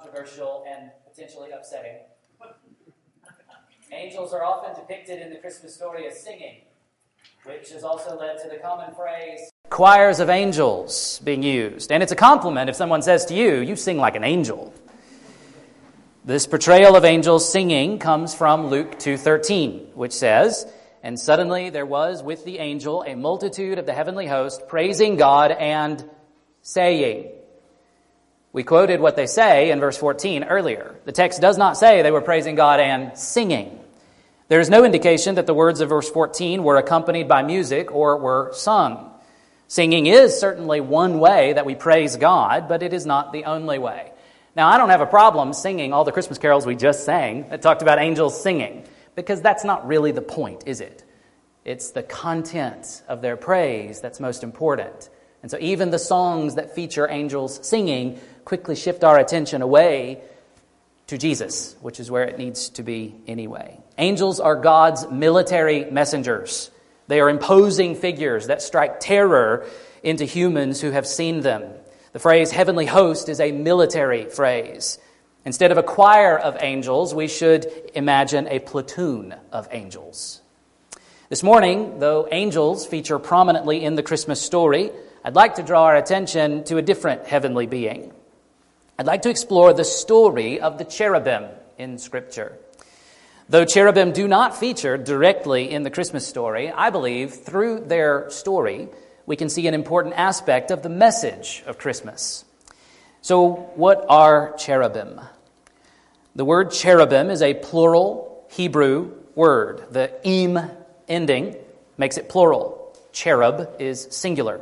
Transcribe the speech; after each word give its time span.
controversial 0.00 0.64
and 0.68 0.90
potentially 1.08 1.50
upsetting. 1.50 1.96
Angels 3.92 4.32
are 4.32 4.44
often 4.44 4.74
depicted 4.74 5.20
in 5.20 5.30
the 5.30 5.36
Christmas 5.36 5.74
story 5.74 6.06
as 6.06 6.22
singing, 6.22 6.62
which 7.44 7.70
has 7.70 7.82
also 7.82 8.18
led 8.18 8.38
to 8.42 8.48
the 8.48 8.56
common 8.56 8.94
phrase 8.94 9.50
choirs 9.68 10.18
of 10.18 10.28
angels 10.28 11.20
being 11.22 11.44
used. 11.44 11.92
And 11.92 12.02
it's 12.02 12.12
a 12.12 12.16
compliment 12.16 12.68
if 12.68 12.76
someone 12.76 13.02
says 13.02 13.24
to 13.26 13.34
you, 13.34 13.60
You 13.60 13.76
sing 13.76 13.98
like 13.98 14.16
an 14.16 14.24
angel. 14.24 14.74
This 16.24 16.46
portrayal 16.46 16.96
of 16.96 17.04
angels 17.04 17.50
singing 17.50 17.98
comes 17.98 18.34
from 18.34 18.66
Luke 18.66 18.98
2:13, 18.98 19.92
which 19.94 20.12
says, 20.12 20.66
"And 21.02 21.18
suddenly 21.18 21.70
there 21.70 21.86
was 21.86 22.22
with 22.22 22.44
the 22.44 22.58
angel 22.58 23.04
a 23.06 23.14
multitude 23.14 23.78
of 23.78 23.86
the 23.86 23.94
heavenly 23.94 24.26
host 24.26 24.66
praising 24.66 25.16
God 25.16 25.52
and 25.52 26.04
saying." 26.62 27.39
We 28.52 28.64
quoted 28.64 29.00
what 29.00 29.14
they 29.14 29.26
say 29.26 29.70
in 29.70 29.78
verse 29.78 29.96
14 29.96 30.44
earlier. 30.44 30.96
The 31.04 31.12
text 31.12 31.40
does 31.40 31.56
not 31.56 31.76
say 31.76 32.02
they 32.02 32.10
were 32.10 32.20
praising 32.20 32.56
God 32.56 32.80
and 32.80 33.16
singing. 33.16 33.78
There 34.48 34.58
is 34.58 34.68
no 34.68 34.84
indication 34.84 35.36
that 35.36 35.46
the 35.46 35.54
words 35.54 35.80
of 35.80 35.88
verse 35.88 36.10
14 36.10 36.64
were 36.64 36.76
accompanied 36.76 37.28
by 37.28 37.42
music 37.42 37.94
or 37.94 38.16
were 38.16 38.50
sung. 38.52 39.12
Singing 39.68 40.06
is 40.06 40.36
certainly 40.36 40.80
one 40.80 41.20
way 41.20 41.52
that 41.52 41.64
we 41.64 41.76
praise 41.76 42.16
God, 42.16 42.68
but 42.68 42.82
it 42.82 42.92
is 42.92 43.06
not 43.06 43.32
the 43.32 43.44
only 43.44 43.78
way. 43.78 44.10
Now, 44.56 44.68
I 44.68 44.78
don't 44.78 44.88
have 44.88 45.00
a 45.00 45.06
problem 45.06 45.52
singing 45.52 45.92
all 45.92 46.02
the 46.02 46.10
Christmas 46.10 46.38
carols 46.38 46.66
we 46.66 46.74
just 46.74 47.04
sang 47.04 47.48
that 47.50 47.62
talked 47.62 47.82
about 47.82 48.00
angels 48.00 48.42
singing, 48.42 48.84
because 49.14 49.40
that's 49.40 49.62
not 49.62 49.86
really 49.86 50.10
the 50.10 50.22
point, 50.22 50.64
is 50.66 50.80
it? 50.80 51.04
It's 51.64 51.92
the 51.92 52.02
content 52.02 53.02
of 53.06 53.22
their 53.22 53.36
praise 53.36 54.00
that's 54.00 54.18
most 54.18 54.42
important. 54.42 55.08
And 55.42 55.50
so, 55.50 55.58
even 55.60 55.90
the 55.90 55.98
songs 56.00 56.56
that 56.56 56.74
feature 56.74 57.08
angels 57.08 57.64
singing 57.66 58.18
quickly 58.44 58.76
shift 58.76 59.04
our 59.04 59.18
attention 59.18 59.62
away 59.62 60.20
to 61.08 61.18
Jesus, 61.18 61.76
which 61.80 61.98
is 61.98 62.10
where 62.10 62.24
it 62.24 62.38
needs 62.38 62.68
to 62.70 62.82
be 62.82 63.14
anyway. 63.26 63.78
Angels 63.98 64.40
are 64.40 64.56
God's 64.56 65.10
military 65.10 65.90
messengers. 65.90 66.70
They 67.08 67.20
are 67.20 67.28
imposing 67.28 67.96
figures 67.96 68.46
that 68.46 68.62
strike 68.62 69.00
terror 69.00 69.66
into 70.02 70.24
humans 70.24 70.80
who 70.80 70.92
have 70.92 71.06
seen 71.06 71.40
them. 71.40 71.64
The 72.12 72.20
phrase 72.20 72.50
heavenly 72.50 72.86
host 72.86 73.28
is 73.28 73.40
a 73.40 73.52
military 73.52 74.26
phrase. 74.26 74.98
Instead 75.44 75.72
of 75.72 75.78
a 75.78 75.82
choir 75.82 76.38
of 76.38 76.56
angels, 76.60 77.14
we 77.14 77.26
should 77.26 77.66
imagine 77.94 78.46
a 78.46 78.58
platoon 78.58 79.34
of 79.52 79.68
angels. 79.72 80.40
This 81.28 81.42
morning, 81.42 81.98
though 81.98 82.28
angels 82.30 82.86
feature 82.86 83.18
prominently 83.18 83.84
in 83.84 83.94
the 83.94 84.02
Christmas 84.02 84.40
story, 84.40 84.90
I'd 85.24 85.34
like 85.34 85.56
to 85.56 85.62
draw 85.62 85.84
our 85.84 85.96
attention 85.96 86.64
to 86.64 86.76
a 86.76 86.82
different 86.82 87.26
heavenly 87.26 87.66
being. 87.66 88.12
I'd 89.00 89.06
like 89.06 89.22
to 89.22 89.30
explore 89.30 89.72
the 89.72 89.82
story 89.82 90.60
of 90.60 90.76
the 90.76 90.84
cherubim 90.84 91.46
in 91.78 91.96
Scripture. 91.96 92.58
Though 93.48 93.64
cherubim 93.64 94.12
do 94.12 94.28
not 94.28 94.58
feature 94.58 94.98
directly 94.98 95.70
in 95.70 95.84
the 95.84 95.90
Christmas 95.90 96.26
story, 96.26 96.70
I 96.70 96.90
believe 96.90 97.32
through 97.32 97.86
their 97.86 98.28
story, 98.28 98.90
we 99.24 99.36
can 99.36 99.48
see 99.48 99.66
an 99.66 99.72
important 99.72 100.16
aspect 100.18 100.70
of 100.70 100.82
the 100.82 100.90
message 100.90 101.62
of 101.66 101.78
Christmas. 101.78 102.44
So, 103.22 103.70
what 103.74 104.04
are 104.10 104.54
cherubim? 104.58 105.18
The 106.36 106.44
word 106.44 106.70
cherubim 106.70 107.30
is 107.30 107.40
a 107.40 107.54
plural 107.54 108.44
Hebrew 108.50 109.12
word. 109.34 109.86
The 109.92 110.12
im 110.28 110.60
ending 111.08 111.56
makes 111.96 112.18
it 112.18 112.28
plural. 112.28 112.94
Cherub 113.12 113.76
is 113.78 114.08
singular. 114.10 114.60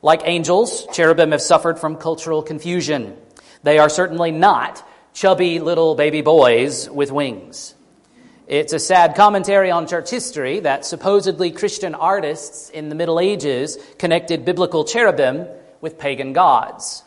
Like 0.00 0.22
angels, 0.26 0.86
cherubim 0.92 1.32
have 1.32 1.42
suffered 1.42 1.80
from 1.80 1.96
cultural 1.96 2.40
confusion. 2.40 3.16
They 3.64 3.78
are 3.78 3.88
certainly 3.88 4.30
not 4.30 4.86
chubby 5.14 5.58
little 5.58 5.94
baby 5.94 6.20
boys 6.20 6.88
with 6.90 7.10
wings. 7.10 7.74
It's 8.46 8.74
a 8.74 8.78
sad 8.78 9.16
commentary 9.16 9.70
on 9.70 9.86
church 9.86 10.10
history 10.10 10.60
that 10.60 10.84
supposedly 10.84 11.50
Christian 11.50 11.94
artists 11.94 12.68
in 12.68 12.90
the 12.90 12.94
Middle 12.94 13.18
Ages 13.18 13.78
connected 13.98 14.44
biblical 14.44 14.84
cherubim 14.84 15.46
with 15.80 15.98
pagan 15.98 16.34
gods. 16.34 17.02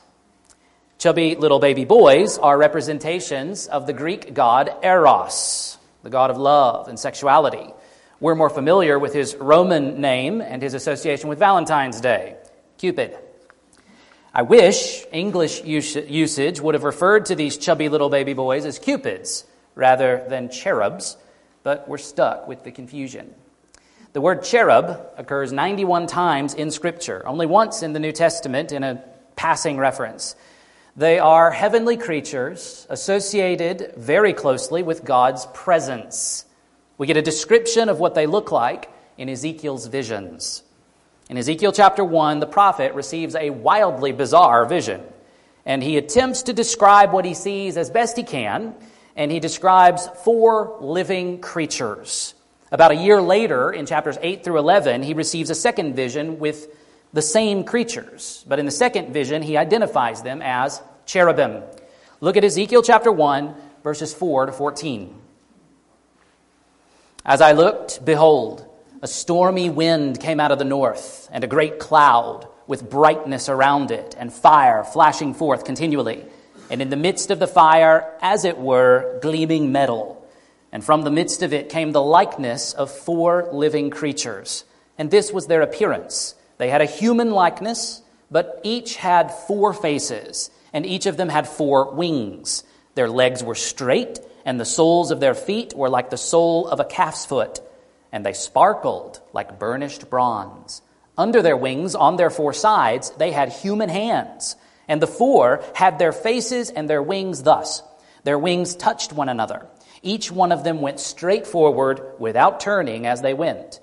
Chubby 0.97 1.35
little 1.35 1.59
baby 1.59 1.85
boys 1.85 2.39
are 2.39 2.57
representations 2.57 3.67
of 3.67 3.85
the 3.85 3.93
Greek 3.93 4.33
god 4.33 4.71
Eros, 4.81 5.77
the 6.01 6.09
god 6.09 6.31
of 6.31 6.37
love 6.37 6.87
and 6.87 6.99
sexuality. 6.99 7.71
We're 8.19 8.33
more 8.33 8.49
familiar 8.49 8.97
with 8.97 9.13
his 9.13 9.35
Roman 9.35 10.01
name 10.01 10.41
and 10.41 10.59
his 10.59 10.73
association 10.73 11.29
with 11.29 11.37
Valentine's 11.37 12.01
Day, 12.01 12.35
Cupid. 12.79 13.15
I 14.37 14.43
wish 14.43 15.03
English 15.11 15.63
usage 15.63 16.61
would 16.61 16.75
have 16.75 16.83
referred 16.83 17.25
to 17.25 17.35
these 17.35 17.57
chubby 17.57 17.89
little 17.89 18.09
baby 18.09 18.33
boys 18.33 18.65
as 18.65 18.77
cupids 18.77 19.45
rather 19.73 20.23
than 20.29 20.51
cherubs 20.51 21.17
but 21.63 21.89
we're 21.89 21.97
stuck 21.97 22.47
with 22.47 22.63
the 22.63 22.71
confusion. 22.71 23.33
The 24.13 24.21
word 24.21 24.43
cherub 24.43 25.01
occurs 25.17 25.51
91 25.51 26.05
times 26.05 26.53
in 26.53 26.69
Scripture, 26.69 27.27
only 27.27 27.47
once 27.47 27.81
in 27.81 27.93
the 27.93 27.99
New 27.99 28.11
Testament 28.11 28.71
in 28.71 28.83
a 28.83 29.03
passing 29.35 29.77
reference. 29.77 30.35
They 30.95 31.17
are 31.17 31.49
heavenly 31.49 31.97
creatures 31.97 32.85
associated 32.91 33.95
very 33.97 34.33
closely 34.33 34.83
with 34.83 35.03
God's 35.03 35.47
presence. 35.47 36.45
We 36.99 37.07
get 37.07 37.17
a 37.17 37.23
description 37.23 37.89
of 37.89 37.99
what 37.99 38.13
they 38.13 38.27
look 38.27 38.51
like 38.51 38.89
in 39.17 39.29
Ezekiel's 39.29 39.87
visions. 39.87 40.61
In 41.29 41.37
Ezekiel 41.37 41.71
chapter 41.71 42.03
1, 42.03 42.39
the 42.39 42.47
prophet 42.47 42.93
receives 42.93 43.35
a 43.35 43.49
wildly 43.49 44.11
bizarre 44.11 44.65
vision, 44.65 45.01
and 45.65 45.83
he 45.83 45.97
attempts 45.97 46.43
to 46.43 46.53
describe 46.53 47.11
what 47.11 47.25
he 47.25 47.33
sees 47.33 47.77
as 47.77 47.89
best 47.89 48.15
he 48.15 48.23
can 48.23 48.75
and 49.17 49.31
he 49.31 49.39
describes 49.39 50.07
four 50.23 50.77
living 50.79 51.41
creatures. 51.41 52.35
About 52.71 52.91
a 52.91 52.95
year 52.95 53.19
later, 53.19 53.71
in 53.71 53.87
chapters 53.87 54.17
8 54.21 54.43
through 54.43 54.59
11, 54.59 55.01
he 55.01 55.15
receives 55.15 55.49
a 55.49 55.55
second 55.55 55.95
vision 55.95 56.37
with 56.37 56.67
the 57.13 57.21
same 57.21 57.63
creatures. 57.63 58.45
But 58.47 58.59
in 58.59 58.65
the 58.65 58.71
second 58.71 59.11
vision, 59.11 59.41
he 59.41 59.57
identifies 59.57 60.21
them 60.21 60.41
as 60.43 60.81
cherubim. 61.07 61.63
Look 62.21 62.37
at 62.37 62.43
Ezekiel 62.43 62.83
chapter 62.83 63.11
1, 63.11 63.55
verses 63.83 64.13
4 64.13 64.47
to 64.47 64.51
14. 64.51 65.15
As 67.25 67.41
I 67.41 67.53
looked, 67.53 68.05
behold, 68.05 68.66
a 69.01 69.07
stormy 69.07 69.69
wind 69.69 70.19
came 70.19 70.39
out 70.39 70.51
of 70.51 70.59
the 70.59 70.65
north, 70.65 71.29
and 71.31 71.43
a 71.43 71.47
great 71.47 71.79
cloud 71.79 72.47
with 72.67 72.89
brightness 72.89 73.49
around 73.49 73.91
it, 73.91 74.15
and 74.17 74.33
fire 74.33 74.83
flashing 74.83 75.33
forth 75.33 75.65
continually 75.65 76.25
and 76.69 76.81
in 76.81 76.89
the 76.89 76.95
midst 76.95 77.31
of 77.31 77.39
the 77.39 77.47
fire, 77.47 78.13
as 78.21 78.45
it 78.45 78.57
were, 78.57 79.19
gleaming 79.21 79.71
metal. 79.71 80.25
And 80.71 80.83
from 80.83 81.03
the 81.03 81.11
midst 81.11 81.41
of 81.41 81.53
it 81.53 81.69
came 81.69 81.91
the 81.91 82.01
likeness 82.01 82.73
of 82.73 82.91
four 82.91 83.49
living 83.51 83.89
creatures. 83.89 84.65
And 84.97 85.09
this 85.09 85.31
was 85.31 85.47
their 85.47 85.61
appearance. 85.61 86.35
They 86.57 86.69
had 86.69 86.81
a 86.81 86.85
human 86.85 87.31
likeness, 87.31 88.01
but 88.29 88.59
each 88.63 88.97
had 88.97 89.31
four 89.31 89.73
faces, 89.73 90.49
and 90.73 90.85
each 90.85 91.05
of 91.05 91.15
them 91.15 91.29
had 91.29 91.47
four 91.47 91.93
wings. 91.93 92.63
Their 92.95 93.09
legs 93.09 93.43
were 93.43 93.55
straight, 93.55 94.19
and 94.43 94.59
the 94.59 94.65
soles 94.65 95.11
of 95.11 95.19
their 95.19 95.35
feet 95.35 95.73
were 95.73 95.89
like 95.89 96.09
the 96.09 96.17
sole 96.17 96.67
of 96.67 96.79
a 96.79 96.85
calf's 96.85 97.25
foot, 97.25 97.61
and 98.11 98.25
they 98.25 98.33
sparkled 98.33 99.21
like 99.33 99.59
burnished 99.59 100.09
bronze. 100.09 100.81
Under 101.17 101.41
their 101.41 101.57
wings, 101.57 101.95
on 101.95 102.15
their 102.15 102.29
four 102.29 102.53
sides, 102.53 103.11
they 103.11 103.31
had 103.31 103.49
human 103.49 103.89
hands 103.89 104.55
and 104.87 105.01
the 105.01 105.07
four 105.07 105.63
had 105.73 105.99
their 105.99 106.11
faces 106.11 106.69
and 106.69 106.89
their 106.89 107.03
wings 107.03 107.43
thus. 107.43 107.83
Their 108.23 108.39
wings 108.39 108.75
touched 108.75 109.13
one 109.13 109.29
another. 109.29 109.67
Each 110.01 110.31
one 110.31 110.51
of 110.51 110.63
them 110.63 110.81
went 110.81 110.99
straight 110.99 111.47
forward 111.47 112.01
without 112.19 112.59
turning 112.59 113.05
as 113.05 113.21
they 113.21 113.33
went. 113.33 113.79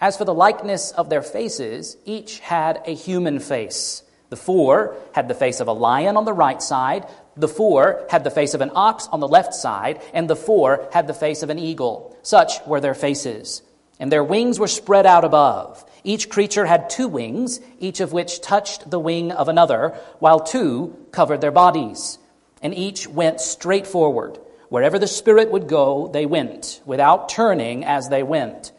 As 0.00 0.16
for 0.16 0.24
the 0.24 0.34
likeness 0.34 0.90
of 0.90 1.08
their 1.08 1.22
faces, 1.22 1.96
each 2.04 2.40
had 2.40 2.82
a 2.86 2.94
human 2.94 3.40
face. 3.40 4.02
The 4.30 4.36
four 4.36 4.96
had 5.12 5.28
the 5.28 5.34
face 5.34 5.60
of 5.60 5.68
a 5.68 5.72
lion 5.72 6.16
on 6.16 6.24
the 6.24 6.32
right 6.32 6.60
side, 6.60 7.06
the 7.36 7.48
four 7.48 8.06
had 8.10 8.24
the 8.24 8.30
face 8.30 8.54
of 8.54 8.60
an 8.60 8.70
ox 8.74 9.08
on 9.10 9.20
the 9.20 9.28
left 9.28 9.54
side, 9.54 10.00
and 10.12 10.28
the 10.28 10.36
four 10.36 10.88
had 10.92 11.06
the 11.06 11.14
face 11.14 11.42
of 11.42 11.50
an 11.50 11.58
eagle. 11.58 12.13
Such 12.24 12.66
were 12.66 12.80
their 12.80 12.94
faces. 12.94 13.62
And 14.00 14.10
their 14.10 14.24
wings 14.24 14.58
were 14.58 14.66
spread 14.66 15.06
out 15.06 15.24
above. 15.24 15.84
Each 16.02 16.28
creature 16.28 16.66
had 16.66 16.90
two 16.90 17.06
wings, 17.06 17.60
each 17.78 18.00
of 18.00 18.12
which 18.12 18.40
touched 18.40 18.90
the 18.90 18.98
wing 18.98 19.30
of 19.30 19.48
another, 19.48 19.94
while 20.18 20.40
two 20.40 20.96
covered 21.12 21.40
their 21.40 21.52
bodies. 21.52 22.18
And 22.62 22.74
each 22.74 23.06
went 23.06 23.40
straight 23.40 23.86
forward. 23.86 24.40
Wherever 24.70 24.98
the 24.98 25.06
Spirit 25.06 25.52
would 25.52 25.68
go, 25.68 26.08
they 26.08 26.26
went, 26.26 26.80
without 26.84 27.28
turning 27.28 27.84
as 27.84 28.08
they 28.08 28.22
went. 28.22 28.72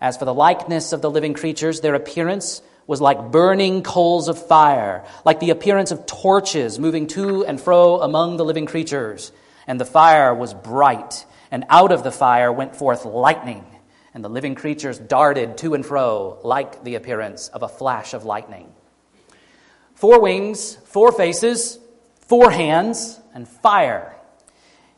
As 0.00 0.16
for 0.16 0.24
the 0.24 0.32
likeness 0.32 0.92
of 0.92 1.02
the 1.02 1.10
living 1.10 1.34
creatures, 1.34 1.80
their 1.80 1.94
appearance 1.94 2.62
was 2.86 3.00
like 3.00 3.32
burning 3.32 3.82
coals 3.82 4.28
of 4.28 4.46
fire, 4.46 5.04
like 5.24 5.40
the 5.40 5.50
appearance 5.50 5.90
of 5.90 6.06
torches 6.06 6.78
moving 6.78 7.08
to 7.08 7.44
and 7.44 7.60
fro 7.60 8.00
among 8.00 8.36
the 8.36 8.44
living 8.44 8.66
creatures. 8.66 9.32
And 9.66 9.80
the 9.80 9.84
fire 9.84 10.34
was 10.34 10.54
bright, 10.54 11.26
and 11.54 11.64
out 11.68 11.92
of 11.92 12.02
the 12.02 12.10
fire 12.10 12.52
went 12.52 12.74
forth 12.74 13.04
lightning 13.04 13.64
and 14.12 14.24
the 14.24 14.28
living 14.28 14.56
creatures 14.56 14.98
darted 14.98 15.56
to 15.56 15.74
and 15.74 15.86
fro 15.86 16.36
like 16.42 16.82
the 16.82 16.96
appearance 16.96 17.46
of 17.46 17.62
a 17.62 17.68
flash 17.68 18.12
of 18.12 18.24
lightning. 18.24 18.72
Four 19.94 20.20
wings, 20.20 20.74
four 20.74 21.12
faces, 21.12 21.78
four 22.22 22.50
hands, 22.50 23.20
and 23.34 23.46
fire. 23.46 24.16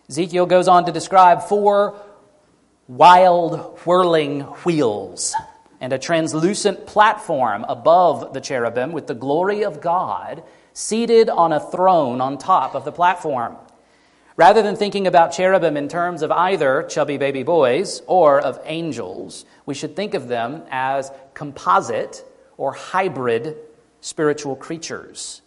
Ezekiel 0.08 0.46
goes 0.46 0.66
on 0.66 0.86
to 0.86 0.92
describe 0.92 1.42
four 1.42 2.00
wild 2.88 3.78
whirling 3.80 4.40
wheels 4.64 5.34
and 5.78 5.92
a 5.92 5.98
translucent 5.98 6.86
platform 6.86 7.66
above 7.68 8.32
the 8.32 8.40
cherubim 8.40 8.92
with 8.92 9.06
the 9.06 9.14
glory 9.14 9.62
of 9.62 9.82
God 9.82 10.42
seated 10.72 11.28
on 11.28 11.52
a 11.52 11.60
throne 11.60 12.22
on 12.22 12.38
top 12.38 12.75
of 12.75 12.86
the 12.86 12.92
platform. 12.92 13.58
Rather 14.37 14.61
than 14.61 14.76
thinking 14.76 15.07
about 15.07 15.33
cherubim 15.33 15.78
in 15.78 15.88
terms 15.88 16.21
of 16.21 16.31
either 16.31 16.83
chubby 16.83 17.16
baby 17.16 17.43
boys 17.43 18.02
or 18.07 18.38
of 18.38 18.61
angels, 18.64 19.47
we 19.64 19.73
should 19.73 19.97
think 19.97 20.12
of 20.12 20.28
them 20.28 20.62
as 20.71 21.11
composite 21.33 22.23
or 22.59 22.73
hybrid 22.73 23.57
spiritual 24.02 24.55
creatures. 24.55 25.40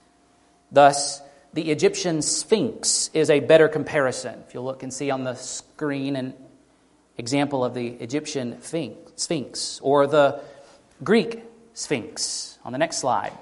Thus, 0.71 1.21
the 1.53 1.69
Egyptian 1.69 2.23
Sphinx 2.23 3.11
is 3.13 3.29
a 3.29 3.39
better 3.39 3.67
comparison. 3.67 4.43
If 4.47 4.55
you 4.55 4.61
look 4.61 4.81
and 4.81 4.91
see 4.91 5.11
on 5.11 5.23
the 5.23 5.35
screen 5.35 6.15
an 6.15 6.33
example 7.17 7.63
of 7.63 7.75
the 7.75 7.87
Egyptian 7.87 8.59
Sphinx, 8.61 9.79
or 9.83 10.07
the 10.07 10.41
Greek 11.03 11.43
Sphinx 11.75 12.57
on 12.65 12.71
the 12.71 12.77
next 12.79 12.97
slide, 12.97 13.33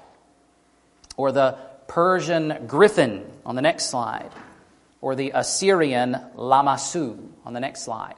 or 1.16 1.32
the 1.32 1.56
Persian 1.86 2.66
Griffin 2.66 3.24
on 3.46 3.56
the 3.56 3.62
next 3.62 3.88
slide 3.88 4.30
or 5.00 5.14
the 5.14 5.32
Assyrian 5.34 6.16
Lamassu 6.36 7.28
on 7.44 7.52
the 7.52 7.60
next 7.60 7.82
slide. 7.82 8.16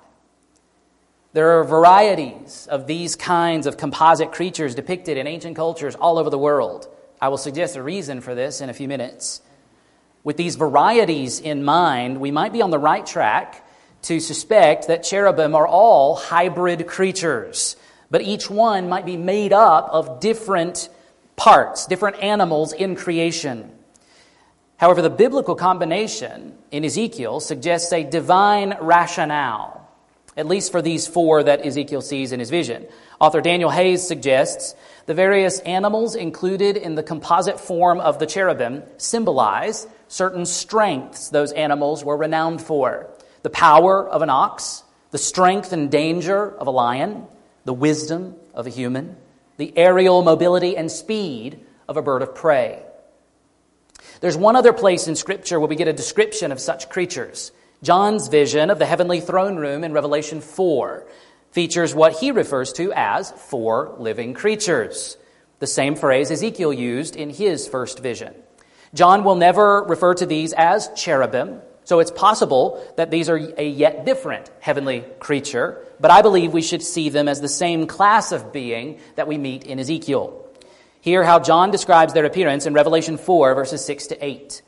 There 1.32 1.60
are 1.60 1.64
varieties 1.64 2.66
of 2.68 2.86
these 2.86 3.14
kinds 3.14 3.66
of 3.66 3.76
composite 3.76 4.32
creatures 4.32 4.74
depicted 4.74 5.16
in 5.16 5.28
ancient 5.28 5.54
cultures 5.54 5.94
all 5.94 6.18
over 6.18 6.28
the 6.28 6.38
world. 6.38 6.88
I 7.20 7.28
will 7.28 7.38
suggest 7.38 7.76
a 7.76 7.82
reason 7.82 8.20
for 8.20 8.34
this 8.34 8.60
in 8.60 8.68
a 8.68 8.74
few 8.74 8.88
minutes. 8.88 9.40
With 10.24 10.36
these 10.36 10.56
varieties 10.56 11.38
in 11.38 11.62
mind, 11.62 12.20
we 12.20 12.30
might 12.30 12.52
be 12.52 12.62
on 12.62 12.70
the 12.70 12.78
right 12.78 13.06
track 13.06 13.64
to 14.02 14.18
suspect 14.18 14.88
that 14.88 15.04
cherubim 15.04 15.54
are 15.54 15.66
all 15.66 16.16
hybrid 16.16 16.86
creatures, 16.86 17.76
but 18.10 18.22
each 18.22 18.50
one 18.50 18.88
might 18.88 19.06
be 19.06 19.16
made 19.16 19.52
up 19.52 19.88
of 19.90 20.20
different 20.20 20.88
parts, 21.36 21.86
different 21.86 22.22
animals 22.22 22.72
in 22.72 22.96
creation. 22.96 23.70
However, 24.80 25.02
the 25.02 25.10
biblical 25.10 25.56
combination 25.56 26.56
in 26.70 26.86
Ezekiel 26.86 27.40
suggests 27.40 27.92
a 27.92 28.02
divine 28.02 28.78
rationale, 28.80 29.86
at 30.38 30.46
least 30.46 30.72
for 30.72 30.80
these 30.80 31.06
four 31.06 31.42
that 31.42 31.66
Ezekiel 31.66 32.00
sees 32.00 32.32
in 32.32 32.40
his 32.40 32.48
vision. 32.48 32.86
Author 33.20 33.42
Daniel 33.42 33.68
Hays 33.68 34.08
suggests 34.08 34.74
the 35.04 35.12
various 35.12 35.60
animals 35.60 36.14
included 36.14 36.78
in 36.78 36.94
the 36.94 37.02
composite 37.02 37.60
form 37.60 38.00
of 38.00 38.18
the 38.18 38.24
cherubim 38.24 38.82
symbolize 38.96 39.86
certain 40.08 40.46
strengths 40.46 41.28
those 41.28 41.52
animals 41.52 42.02
were 42.02 42.16
renowned 42.16 42.62
for 42.62 43.10
the 43.42 43.50
power 43.50 44.08
of 44.08 44.22
an 44.22 44.30
ox, 44.30 44.82
the 45.10 45.18
strength 45.18 45.74
and 45.74 45.90
danger 45.90 46.56
of 46.56 46.66
a 46.66 46.70
lion, 46.70 47.26
the 47.66 47.74
wisdom 47.74 48.34
of 48.54 48.66
a 48.66 48.70
human, 48.70 49.18
the 49.58 49.76
aerial 49.76 50.22
mobility 50.22 50.74
and 50.74 50.90
speed 50.90 51.60
of 51.86 51.98
a 51.98 52.02
bird 52.02 52.22
of 52.22 52.34
prey. 52.34 52.82
There's 54.20 54.36
one 54.36 54.56
other 54.56 54.74
place 54.74 55.08
in 55.08 55.16
Scripture 55.16 55.58
where 55.58 55.68
we 55.68 55.76
get 55.76 55.88
a 55.88 55.94
description 55.94 56.52
of 56.52 56.60
such 56.60 56.90
creatures. 56.90 57.52
John's 57.82 58.28
vision 58.28 58.68
of 58.68 58.78
the 58.78 58.84
heavenly 58.84 59.20
throne 59.20 59.56
room 59.56 59.82
in 59.82 59.94
Revelation 59.94 60.42
4 60.42 61.06
features 61.52 61.94
what 61.94 62.12
he 62.12 62.30
refers 62.30 62.72
to 62.74 62.92
as 62.94 63.30
four 63.30 63.96
living 63.98 64.34
creatures, 64.34 65.16
the 65.58 65.66
same 65.66 65.96
phrase 65.96 66.30
Ezekiel 66.30 66.72
used 66.72 67.16
in 67.16 67.30
his 67.30 67.66
first 67.66 68.00
vision. 68.00 68.34
John 68.92 69.24
will 69.24 69.36
never 69.36 69.82
refer 69.84 70.14
to 70.14 70.26
these 70.26 70.52
as 70.52 70.90
cherubim, 70.94 71.60
so 71.84 71.98
it's 72.00 72.10
possible 72.10 72.84
that 72.96 73.10
these 73.10 73.28
are 73.28 73.36
a 73.36 73.66
yet 73.66 74.04
different 74.04 74.50
heavenly 74.60 75.04
creature, 75.18 75.84
but 75.98 76.10
I 76.10 76.22
believe 76.22 76.52
we 76.52 76.62
should 76.62 76.82
see 76.82 77.08
them 77.08 77.26
as 77.26 77.40
the 77.40 77.48
same 77.48 77.86
class 77.86 78.32
of 78.32 78.52
being 78.52 79.00
that 79.16 79.26
we 79.26 79.38
meet 79.38 79.64
in 79.64 79.78
Ezekiel. 79.78 80.49
Hear 81.02 81.24
how 81.24 81.38
John 81.38 81.70
describes 81.70 82.12
their 82.12 82.26
appearance 82.26 82.66
in 82.66 82.74
Revelation 82.74 83.16
4, 83.16 83.54
verses 83.54 83.82
6 83.84 84.08
to 84.08 84.22
8. 84.24 84.60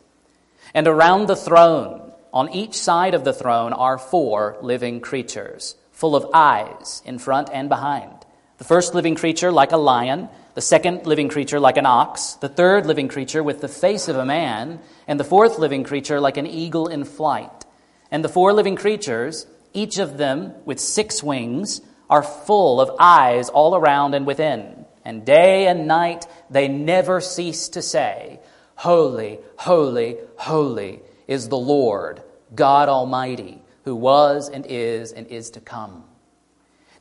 And 0.73 0.89
around 0.89 1.27
the 1.27 1.37
throne, 1.37 2.11
on 2.33 2.49
each 2.55 2.75
side 2.75 3.13
of 3.13 3.25
the 3.25 3.35
throne, 3.35 3.75
are 3.75 3.99
four 3.99 4.57
living 4.63 5.01
creatures, 5.01 5.77
full 5.91 6.17
of 6.17 6.31
eyes 6.33 7.03
in 7.05 7.19
front 7.19 7.51
and 7.53 7.69
behind. 7.69 8.25
The 8.57 8.65
first 8.65 8.95
living 8.95 9.15
creature 9.15 9.53
like 9.53 9.73
a 9.73 9.77
lion, 9.77 10.31
the 10.55 10.63
second 10.63 11.05
living 11.05 11.29
creature 11.29 11.61
like 11.61 11.77
an 11.77 11.85
ox, 11.85 12.35
the 12.35 12.49
third 12.49 12.87
living 12.87 13.09
creature 13.09 13.43
with 13.43 13.61
the 13.61 13.69
face 13.69 14.09
of 14.09 14.17
a 14.17 14.25
man, 14.25 14.81
and 15.07 15.21
the 15.21 15.25
fourth 15.25 15.59
living 15.59 15.85
creature 15.85 16.19
like 16.19 16.39
an 16.39 16.47
eagle 16.47 16.89
in 16.89 17.05
flight. 17.05 17.67
And 18.11 18.25
the 18.25 18.31
four 18.31 18.55
living 18.55 18.77
creatures, 18.77 19.47
each 19.75 19.99
of 19.99 20.17
them 20.17 20.55
with 20.65 20.81
six 20.81 21.23
wings, 21.23 21.83
are 22.09 22.23
full 22.23 22.81
of 22.81 22.97
eyes 22.99 23.51
all 23.51 23.77
around 23.77 24.15
and 24.15 24.27
within. 24.27 24.82
And 25.05 25.25
day 25.25 25.67
and 25.67 25.87
night 25.87 26.27
they 26.51 26.69
never 26.69 27.21
cease 27.21 27.69
to 27.71 27.83
say, 27.83 28.41
Holy, 28.77 29.39
holy, 29.57 30.17
holy 30.37 31.01
is 31.29 31.49
the 31.49 31.57
Lord, 31.57 32.23
God 32.55 32.89
Almighty, 32.89 33.63
who 33.85 33.95
was 33.95 34.49
and 34.49 34.67
is 34.67 35.13
and 35.13 35.27
is 35.27 35.51
to 35.51 35.61
come. 35.61 36.05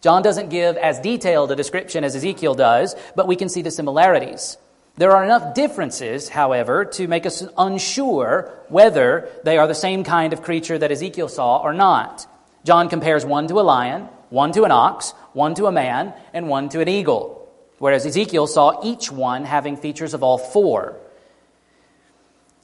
John 0.02 0.24
doesn't 0.24 0.50
give 0.50 0.78
as 0.78 1.00
detailed 1.00 1.52
a 1.52 1.56
description 1.56 2.04
as 2.04 2.16
Ezekiel 2.16 2.56
does, 2.56 2.96
but 3.16 3.28
we 3.28 3.36
can 3.36 3.50
see 3.50 3.62
the 3.62 3.72
similarities. 3.72 4.58
There 4.98 5.16
are 5.16 5.24
enough 5.24 5.54
differences, 5.54 6.28
however, 6.28 6.86
to 6.86 7.08
make 7.08 7.26
us 7.26 7.44
unsure 7.58 8.52
whether 8.68 9.30
they 9.44 9.58
are 9.58 9.68
the 9.68 9.76
same 9.76 10.04
kind 10.04 10.34
of 10.34 10.42
creature 10.42 10.78
that 10.78 10.92
Ezekiel 10.92 11.30
saw 11.30 11.58
or 11.60 11.74
not. 11.74 12.28
John 12.64 12.90
compares 12.90 13.26
one 13.26 13.48
to 13.48 13.60
a 13.60 13.62
lion, 13.62 14.10
one 14.30 14.52
to 14.54 14.64
an 14.64 14.72
ox, 14.72 15.12
one 15.34 15.56
to 15.56 15.68
a 15.68 15.72
man, 15.72 16.14
and 16.34 16.48
one 16.50 16.70
to 16.70 16.82
an 16.82 16.88
eagle 16.88 17.41
whereas 17.82 18.06
Ezekiel 18.06 18.46
saw 18.46 18.80
each 18.84 19.12
one 19.12 19.44
having 19.44 19.76
features 19.76 20.14
of 20.14 20.22
all 20.22 20.38
four. 20.38 20.96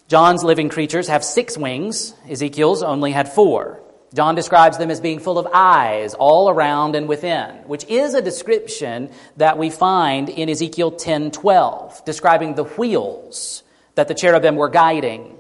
John's 0.07 0.43
living 0.43 0.69
creatures 0.69 1.07
have 1.07 1.23
six 1.23 1.57
wings, 1.57 2.13
Ezekiel's 2.29 2.83
only 2.83 3.11
had 3.11 3.27
four. 3.27 3.81
John 4.13 4.35
describes 4.35 4.77
them 4.77 4.91
as 4.91 5.01
being 5.01 5.17
full 5.17 5.39
of 5.39 5.47
eyes 5.51 6.13
all 6.13 6.51
around 6.51 6.95
and 6.95 7.09
within, 7.09 7.49
which 7.65 7.83
is 7.85 8.13
a 8.13 8.21
description 8.21 9.09
that 9.37 9.57
we 9.57 9.71
find 9.71 10.29
in 10.29 10.49
Ezekiel 10.49 10.91
10:12, 10.91 12.05
describing 12.05 12.53
the 12.53 12.65
wheels 12.77 13.63
that 13.95 14.07
the 14.07 14.13
cherubim 14.13 14.55
were 14.55 14.69
guiding. 14.69 15.39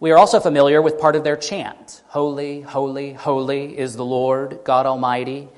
We 0.00 0.10
are 0.10 0.18
also 0.18 0.38
familiar 0.38 0.82
with 0.82 1.00
part 1.00 1.16
of 1.16 1.24
their 1.24 1.36
chant, 1.36 2.02
Holy, 2.08 2.60
holy, 2.60 3.14
holy 3.14 3.78
is 3.78 3.96
the 3.96 4.04
Lord 4.04 4.60
God 4.64 4.84
Almighty. 4.84 5.48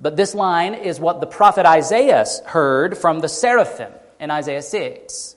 But 0.00 0.16
this 0.16 0.34
line 0.34 0.74
is 0.74 0.98
what 0.98 1.20
the 1.20 1.26
prophet 1.26 1.66
Isaiah 1.66 2.24
heard 2.46 2.96
from 2.96 3.20
the 3.20 3.28
seraphim 3.28 3.92
in 4.18 4.30
Isaiah 4.30 4.62
6. 4.62 5.36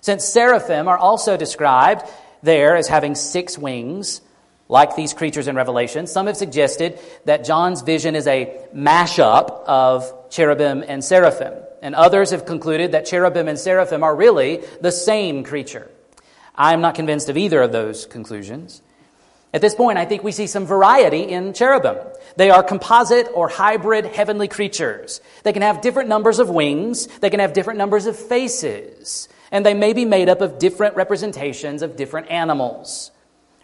Since 0.00 0.24
seraphim 0.24 0.88
are 0.88 0.96
also 0.96 1.36
described 1.36 2.08
there 2.42 2.76
as 2.76 2.88
having 2.88 3.14
six 3.14 3.58
wings, 3.58 4.22
like 4.68 4.96
these 4.96 5.12
creatures 5.12 5.48
in 5.48 5.56
Revelation, 5.56 6.06
some 6.06 6.26
have 6.26 6.36
suggested 6.36 6.98
that 7.24 7.44
John's 7.44 7.82
vision 7.82 8.14
is 8.14 8.26
a 8.26 8.60
mashup 8.74 9.64
of 9.64 10.30
cherubim 10.30 10.84
and 10.86 11.04
seraphim. 11.04 11.54
And 11.82 11.94
others 11.94 12.30
have 12.30 12.46
concluded 12.46 12.92
that 12.92 13.06
cherubim 13.06 13.48
and 13.48 13.58
seraphim 13.58 14.02
are 14.02 14.14
really 14.14 14.62
the 14.80 14.92
same 14.92 15.44
creature. 15.44 15.90
I 16.54 16.72
am 16.72 16.80
not 16.80 16.94
convinced 16.94 17.28
of 17.28 17.36
either 17.36 17.62
of 17.62 17.72
those 17.72 18.06
conclusions. 18.06 18.82
At 19.52 19.62
this 19.62 19.74
point, 19.74 19.98
I 19.98 20.04
think 20.04 20.22
we 20.22 20.32
see 20.32 20.46
some 20.46 20.66
variety 20.66 21.22
in 21.22 21.54
cherubim. 21.54 21.96
They 22.36 22.50
are 22.50 22.62
composite 22.62 23.28
or 23.32 23.48
hybrid 23.48 24.04
heavenly 24.04 24.48
creatures. 24.48 25.20
They 25.42 25.52
can 25.52 25.62
have 25.62 25.80
different 25.80 26.08
numbers 26.08 26.38
of 26.38 26.50
wings, 26.50 27.06
they 27.20 27.30
can 27.30 27.40
have 27.40 27.54
different 27.54 27.78
numbers 27.78 28.06
of 28.06 28.16
faces, 28.16 29.28
and 29.50 29.64
they 29.64 29.74
may 29.74 29.94
be 29.94 30.04
made 30.04 30.28
up 30.28 30.42
of 30.42 30.58
different 30.58 30.96
representations 30.96 31.80
of 31.82 31.96
different 31.96 32.30
animals. 32.30 33.10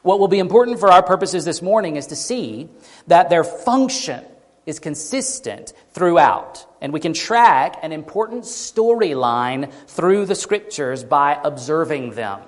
What 0.03 0.19
will 0.19 0.29
be 0.29 0.39
important 0.39 0.81
for 0.81 0.91
our 0.91 1.03
purposes 1.03 1.45
this 1.45 1.63
morning 1.63 1.97
is 1.97 2.09
to 2.09 2.17
see 2.17 2.69
that 3.07 3.31
their 3.31 3.45
function 3.45 4.25
is 4.67 4.79
consistent 4.79 5.73
throughout. 5.93 6.67
And 6.81 6.93
we 6.93 7.01
can 7.01 7.13
track 7.13 7.79
an 7.83 7.93
important 7.93 8.45
storyline 8.45 9.73
through 9.87 10.27
the 10.27 10.35
scriptures 10.35 11.05
by 11.05 11.39
observing 11.43 12.13
them. 12.13 12.41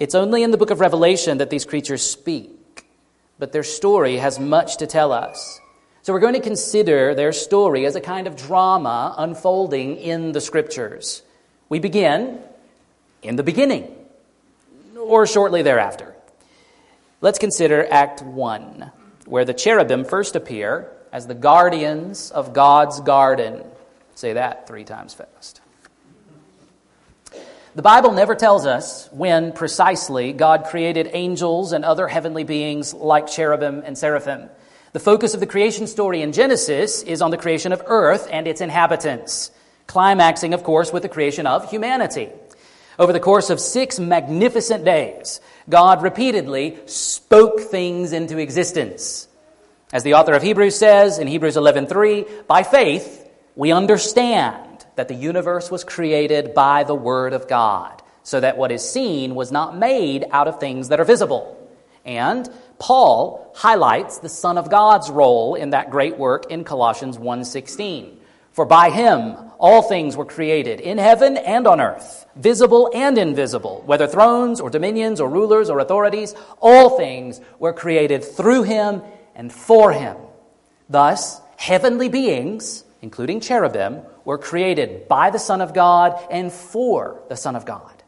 It's 0.00 0.14
only 0.14 0.42
in 0.42 0.50
the 0.50 0.56
book 0.56 0.70
of 0.70 0.80
Revelation 0.80 1.38
that 1.38 1.50
these 1.50 1.66
creatures 1.66 2.00
speak, 2.02 2.86
but 3.38 3.52
their 3.52 3.62
story 3.62 4.16
has 4.16 4.40
much 4.40 4.78
to 4.78 4.86
tell 4.86 5.12
us. 5.12 5.60
So 6.00 6.14
we're 6.14 6.20
going 6.20 6.32
to 6.32 6.40
consider 6.40 7.14
their 7.14 7.32
story 7.32 7.84
as 7.84 7.96
a 7.96 8.00
kind 8.00 8.26
of 8.26 8.34
drama 8.34 9.14
unfolding 9.18 9.98
in 9.98 10.32
the 10.32 10.40
scriptures. 10.40 11.20
We 11.68 11.80
begin 11.80 12.40
in 13.22 13.36
the 13.36 13.42
beginning, 13.42 13.94
or 14.96 15.26
shortly 15.26 15.60
thereafter. 15.60 16.16
Let's 17.20 17.38
consider 17.38 17.86
Act 17.90 18.22
1, 18.22 18.90
where 19.26 19.44
the 19.44 19.52
cherubim 19.52 20.06
first 20.06 20.34
appear 20.34 20.90
as 21.12 21.26
the 21.26 21.34
guardians 21.34 22.30
of 22.30 22.54
God's 22.54 23.00
garden. 23.00 23.62
Say 24.14 24.32
that 24.32 24.66
three 24.66 24.84
times 24.84 25.12
fast. 25.12 25.60
The 27.72 27.82
Bible 27.82 28.10
never 28.10 28.34
tells 28.34 28.66
us 28.66 29.08
when 29.12 29.52
precisely 29.52 30.32
God 30.32 30.64
created 30.64 31.10
angels 31.12 31.72
and 31.72 31.84
other 31.84 32.08
heavenly 32.08 32.42
beings 32.42 32.92
like 32.92 33.28
cherubim 33.28 33.82
and 33.86 33.96
seraphim. 33.96 34.50
The 34.92 34.98
focus 34.98 35.34
of 35.34 35.40
the 35.40 35.46
creation 35.46 35.86
story 35.86 36.20
in 36.20 36.32
Genesis 36.32 37.04
is 37.04 37.22
on 37.22 37.30
the 37.30 37.36
creation 37.36 37.70
of 37.70 37.84
earth 37.86 38.26
and 38.28 38.48
its 38.48 38.60
inhabitants, 38.60 39.52
climaxing, 39.86 40.52
of 40.52 40.64
course, 40.64 40.92
with 40.92 41.04
the 41.04 41.08
creation 41.08 41.46
of 41.46 41.70
humanity. 41.70 42.30
Over 42.98 43.12
the 43.12 43.20
course 43.20 43.50
of 43.50 43.60
six 43.60 44.00
magnificent 44.00 44.84
days, 44.84 45.40
God 45.68 46.02
repeatedly 46.02 46.76
spoke 46.86 47.60
things 47.60 48.12
into 48.12 48.38
existence. 48.38 49.28
As 49.92 50.02
the 50.02 50.14
author 50.14 50.32
of 50.32 50.42
Hebrews 50.42 50.76
says 50.76 51.20
in 51.20 51.28
Hebrews 51.28 51.56
11:3, 51.56 52.26
by 52.48 52.64
faith 52.64 53.30
we 53.54 53.70
understand 53.70 54.69
that 55.00 55.08
the 55.08 55.14
universe 55.14 55.70
was 55.70 55.82
created 55.82 56.52
by 56.52 56.84
the 56.84 56.94
Word 56.94 57.32
of 57.32 57.48
God, 57.48 58.02
so 58.22 58.38
that 58.38 58.58
what 58.58 58.70
is 58.70 58.86
seen 58.86 59.34
was 59.34 59.50
not 59.50 59.74
made 59.74 60.26
out 60.30 60.46
of 60.46 60.60
things 60.60 60.90
that 60.90 61.00
are 61.00 61.06
visible. 61.06 61.56
And 62.04 62.46
Paul 62.78 63.50
highlights 63.54 64.18
the 64.18 64.28
Son 64.28 64.58
of 64.58 64.68
God's 64.68 65.08
role 65.08 65.54
in 65.54 65.70
that 65.70 65.90
great 65.90 66.18
work 66.18 66.50
in 66.50 66.64
Colossians 66.64 67.18
1:16. 67.18 68.18
For 68.52 68.66
by 68.66 68.90
him 68.90 69.36
all 69.58 69.80
things 69.80 70.18
were 70.18 70.26
created 70.26 70.82
in 70.82 70.98
heaven 70.98 71.38
and 71.38 71.66
on 71.66 71.80
earth, 71.80 72.26
visible 72.36 72.90
and 72.92 73.16
invisible, 73.16 73.82
whether 73.86 74.06
thrones 74.06 74.60
or 74.60 74.68
dominions 74.68 75.18
or 75.18 75.30
rulers 75.30 75.70
or 75.70 75.78
authorities, 75.78 76.34
all 76.60 76.98
things 76.98 77.40
were 77.58 77.72
created 77.72 78.22
through 78.22 78.64
him 78.64 79.00
and 79.34 79.50
for 79.50 79.92
him. 79.92 80.18
Thus, 80.90 81.40
heavenly 81.56 82.10
beings, 82.10 82.84
including 83.02 83.40
cherubim, 83.40 84.02
were 84.24 84.38
created 84.38 85.08
by 85.08 85.30
the 85.30 85.38
Son 85.38 85.60
of 85.60 85.74
God 85.74 86.18
and 86.30 86.52
for 86.52 87.22
the 87.28 87.36
Son 87.36 87.56
of 87.56 87.64
God. 87.64 88.02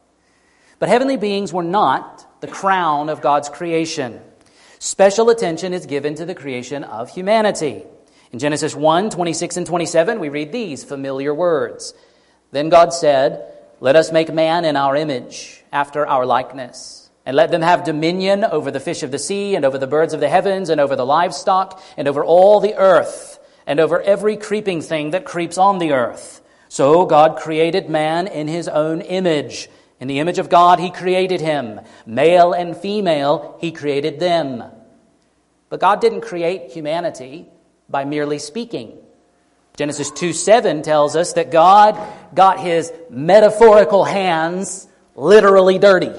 But 0.79 0.89
heavenly 0.89 1.17
beings 1.17 1.53
were 1.53 1.63
not 1.63 2.41
the 2.41 2.49
crown 2.49 3.09
of 3.09 3.21
God's 3.21 3.49
creation. 3.49 4.21
Special 4.79 5.31
attention 5.31 5.73
is 5.73 5.87
given 5.87 6.17
to 6.17 6.27
the 6.27 6.35
creation 6.35 6.83
of 6.85 7.09
humanity. 7.09 7.85
In 8.33 8.39
Genesis 8.39 8.75
1 8.75 9.11
26 9.11 9.59
and 9.59 9.67
27, 9.67 10.19
we 10.19 10.29
read 10.29 10.53
these 10.53 10.83
familiar 10.83 11.33
words. 11.33 11.95
Then 12.51 12.69
God 12.69 12.93
said, 12.93 13.45
Let 13.81 13.95
us 13.95 14.11
make 14.11 14.33
man 14.33 14.65
in 14.65 14.77
our 14.77 14.97
image, 14.97 15.63
after 15.73 16.07
our 16.07 16.27
likeness, 16.27 17.11
and 17.25 17.37
let 17.37 17.51
them 17.51 17.63
have 17.63 17.85
dominion 17.85 18.45
over 18.45 18.71
the 18.71 18.81
fish 18.81 19.03
of 19.03 19.11
the 19.11 19.19
sea, 19.19 19.55
and 19.55 19.65
over 19.65 19.79
the 19.79 19.87
birds 19.87 20.15
of 20.15 20.21
the 20.21 20.29
heavens, 20.29 20.69
and 20.69 20.81
over 20.81 20.97
the 20.97 21.07
livestock, 21.07 21.81
and 21.97 22.09
over 22.09 22.25
all 22.25 22.59
the 22.59 22.75
earth 22.75 23.39
and 23.67 23.81
over 23.81 24.01
every 24.01 24.37
creeping 24.37 24.81
thing 24.81 25.11
that 25.11 25.25
creeps 25.25 25.59
on 25.59 25.79
the 25.79 25.93
earth. 25.93 26.41
So 26.69 27.07
God 27.07 27.37
created 27.37 27.89
man 27.89 28.27
in 28.27 28.49
his 28.49 28.69
own 28.69 29.03
image. 29.03 29.69
In 30.01 30.09
the 30.09 30.21
image 30.21 30.39
of 30.39 30.49
God, 30.49 30.81
he 30.81 30.91
created 30.91 31.41
him. 31.41 31.81
Male 32.07 32.53
and 32.53 32.77
female, 32.77 33.57
he 33.61 33.73
created 33.73 34.19
them. 34.19 34.65
But 35.69 35.81
God 35.81 36.01
didn't 36.01 36.23
create 36.23 36.73
humanity 36.73 37.47
by 37.89 38.05
merely 38.05 38.39
speaking. 38.39 38.99
Genesis 39.77 40.11
2 40.11 40.33
7 40.33 40.83
tells 40.83 41.17
us 41.17 41.35
that 41.35 41.51
God 41.51 41.99
got 42.35 42.61
his 42.61 42.93
metaphorical 43.09 44.05
hands 44.05 44.87
literally 45.15 45.79
dirty. 45.79 46.13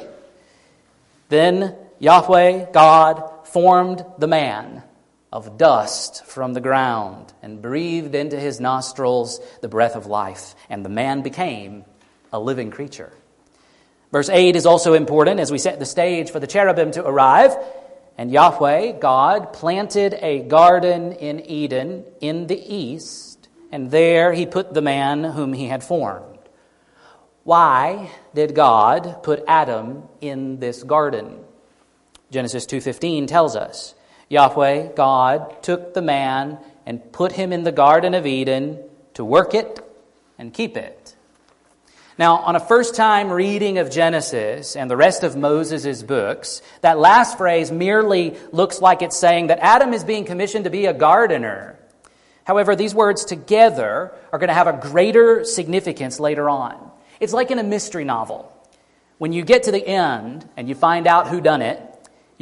Then 1.30 1.76
Yahweh, 2.00 2.72
God, 2.72 3.48
formed 3.48 4.06
the 4.18 4.28
man 4.28 4.84
of 5.34 5.58
dust 5.58 6.24
from 6.28 6.54
the 6.54 6.62
ground 6.62 7.34
and 7.42 7.60
breathed 7.60 8.14
into 8.14 8.40
his 8.40 8.60
nostrils 8.60 9.42
the 9.62 9.68
breath 9.68 9.96
of 9.96 10.06
life, 10.06 10.54
and 10.70 10.86
the 10.86 10.90
man 10.90 11.24
became 11.24 11.84
a 12.32 12.40
living 12.40 12.70
creature. 12.70 13.12
Verse 14.12 14.30
8 14.30 14.56
is 14.56 14.68
also 14.68 14.94
important 14.94 15.40
as 15.40 15.52
we 15.52 15.58
set 15.58 15.80
the 15.80 15.88
stage 15.88 16.30
for 16.30 16.40
the 16.40 16.46
cherubim 16.46 16.92
to 16.92 17.04
arrive. 17.04 17.56
And 18.16 18.32
Yahweh, 18.32 19.00
God, 19.00 19.54
planted 19.54 20.14
a 20.22 20.44
garden 20.44 21.14
in 21.14 21.40
Eden 21.50 22.06
in 22.22 22.46
the 22.46 22.76
east, 22.76 23.50
and 23.72 23.90
there 23.90 24.34
he 24.34 24.46
put 24.46 24.72
the 24.72 24.84
man 24.84 25.24
whom 25.24 25.52
he 25.52 25.66
had 25.66 25.84
formed. 25.84 26.38
Why 27.44 28.12
did 28.36 28.54
God 28.54 29.24
put 29.24 29.44
Adam 29.48 30.04
in 30.22 30.60
this 30.60 30.84
garden? 30.84 31.44
Genesis 32.30 32.68
2:15 32.68 33.26
tells 33.26 33.56
us. 33.56 33.96
Yahweh, 34.34 34.94
God, 34.96 35.62
took 35.62 35.94
the 35.94 36.02
man 36.02 36.58
and 36.86 37.12
put 37.12 37.34
him 37.34 37.54
in 37.54 37.64
the 37.64 37.72
Garden 37.72 38.14
of 38.14 38.26
Eden 38.26 38.80
to 39.14 39.24
work 39.24 39.54
it 39.54 39.80
and 40.38 40.54
keep 40.54 40.76
it. 40.76 41.16
Now, 42.18 42.38
on 42.38 42.56
a 42.56 42.60
first 42.60 42.96
time 42.96 43.32
reading 43.32 43.78
of 43.78 43.90
Genesis 43.90 44.76
and 44.76 44.90
the 44.90 44.98
rest 44.98 45.24
of 45.24 45.36
Moses' 45.36 46.04
books, 46.04 46.62
that 46.82 47.00
last 47.00 47.38
phrase 47.38 47.72
merely 47.72 48.36
looks 48.52 48.82
like 48.82 49.02
it's 49.02 49.18
saying 49.18 49.48
that 49.48 49.60
Adam 49.60 49.94
is 49.94 50.04
being 50.04 50.26
commissioned 50.26 50.66
to 50.66 50.70
be 50.70 50.86
a 50.86 50.94
gardener. 50.94 51.80
However, 52.44 52.76
these 52.76 52.94
words 52.94 53.26
together 53.26 54.14
are 54.32 54.40
going 54.40 54.50
to 54.50 54.54
have 54.54 54.68
a 54.68 54.74
greater 54.74 55.44
significance 55.46 56.20
later 56.20 56.50
on. 56.50 56.92
It's 57.20 57.34
like 57.34 57.52
in 57.52 57.60
a 57.60 57.64
mystery 57.64 58.04
novel. 58.04 58.52
When 59.18 59.32
you 59.32 59.44
get 59.44 59.64
to 59.64 59.72
the 59.72 59.88
end 59.88 60.48
and 60.58 60.68
you 60.68 60.76
find 60.76 61.08
out 61.08 61.28
who 61.28 61.40
done 61.40 61.62
it, 61.62 61.80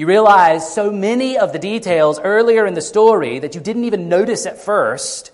you 0.01 0.07
realize 0.07 0.73
so 0.73 0.89
many 0.89 1.37
of 1.37 1.53
the 1.53 1.59
details 1.59 2.19
earlier 2.19 2.65
in 2.65 2.73
the 2.73 2.81
story 2.81 3.37
that 3.37 3.53
you 3.53 3.61
didn't 3.61 3.83
even 3.83 4.09
notice 4.09 4.47
at 4.47 4.57
first 4.57 5.31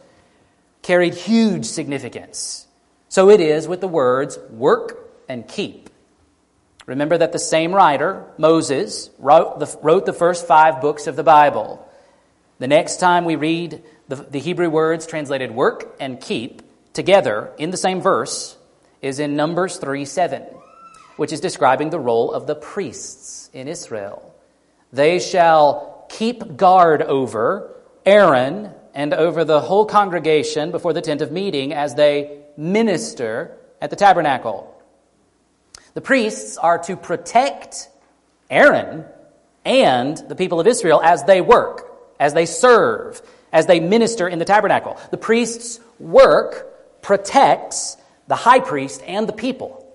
carried 0.82 1.14
huge 1.14 1.64
significance. 1.64 2.68
So 3.08 3.30
it 3.30 3.40
is 3.40 3.66
with 3.66 3.80
the 3.80 3.88
words 3.88 4.38
work 4.50 5.10
and 5.30 5.48
keep. 5.48 5.90
Remember 6.86 7.18
that 7.18 7.32
the 7.32 7.40
same 7.40 7.74
writer, 7.74 8.26
Moses, 8.38 9.10
wrote 9.20 9.58
the, 9.60 9.74
wrote 9.82 10.06
the 10.06 10.12
first 10.12 10.46
five 10.46 10.82
books 10.82 11.08
of 11.08 11.16
the 11.16 11.24
Bible. 11.24 11.90
The 12.60 12.68
next 12.68 12.98
time 12.98 13.24
we 13.24 13.38
read 13.38 13.82
the, 14.10 14.18
the 14.18 14.40
Hebrew 14.40 14.70
words 14.70 15.08
translated 15.08 15.52
work 15.52 15.96
and 15.98 16.20
keep 16.20 16.62
together 16.92 17.54
in 17.58 17.72
the 17.72 17.78
same 17.78 18.02
verse 18.02 18.58
is 19.02 19.22
in 19.22 19.38
Numbers 19.38 19.78
3 19.78 20.04
7, 20.04 20.42
which 21.16 21.32
is 21.32 21.40
describing 21.40 21.90
the 21.90 22.02
role 22.02 22.34
of 22.34 22.48
the 22.48 22.56
priests 22.56 23.50
in 23.54 23.70
Israel. 23.70 24.34
They 24.92 25.20
shall 25.20 26.06
keep 26.10 26.58
guard 26.58 27.02
over 27.02 27.76
Aaron 28.06 28.72
and 28.94 29.14
over 29.14 29.44
the 29.44 29.60
whole 29.60 29.86
congregation 29.86 30.72
before 30.72 30.94
the 30.94 31.02
tent 31.02 31.22
of 31.22 31.32
meeting 31.32 31.74
as 31.74 31.96
they 31.96 32.40
minister 32.56 33.58
at 33.82 33.90
the 33.90 33.96
tabernacle. 33.96 34.74
The 35.94 36.02
priests 36.02 36.58
are 36.58 36.80
to 36.80 36.96
protect 36.96 37.90
Aaron 38.50 39.06
and 39.66 40.18
the 40.18 40.36
people 40.36 40.60
of 40.60 40.68
Israel 40.68 41.02
as 41.04 41.24
they 41.26 41.42
work, 41.42 41.92
as 42.20 42.34
they 42.34 42.46
serve, 42.46 43.22
as 43.52 43.66
they 43.66 43.80
minister 43.80 44.28
in 44.28 44.40
the 44.40 44.46
tabernacle. 44.46 44.98
The 45.12 45.18
priest's 45.18 45.80
work 46.00 47.02
protects 47.02 47.98
the 48.28 48.36
high 48.36 48.60
priest 48.60 49.02
and 49.06 49.28
the 49.28 49.34
people. 49.34 49.86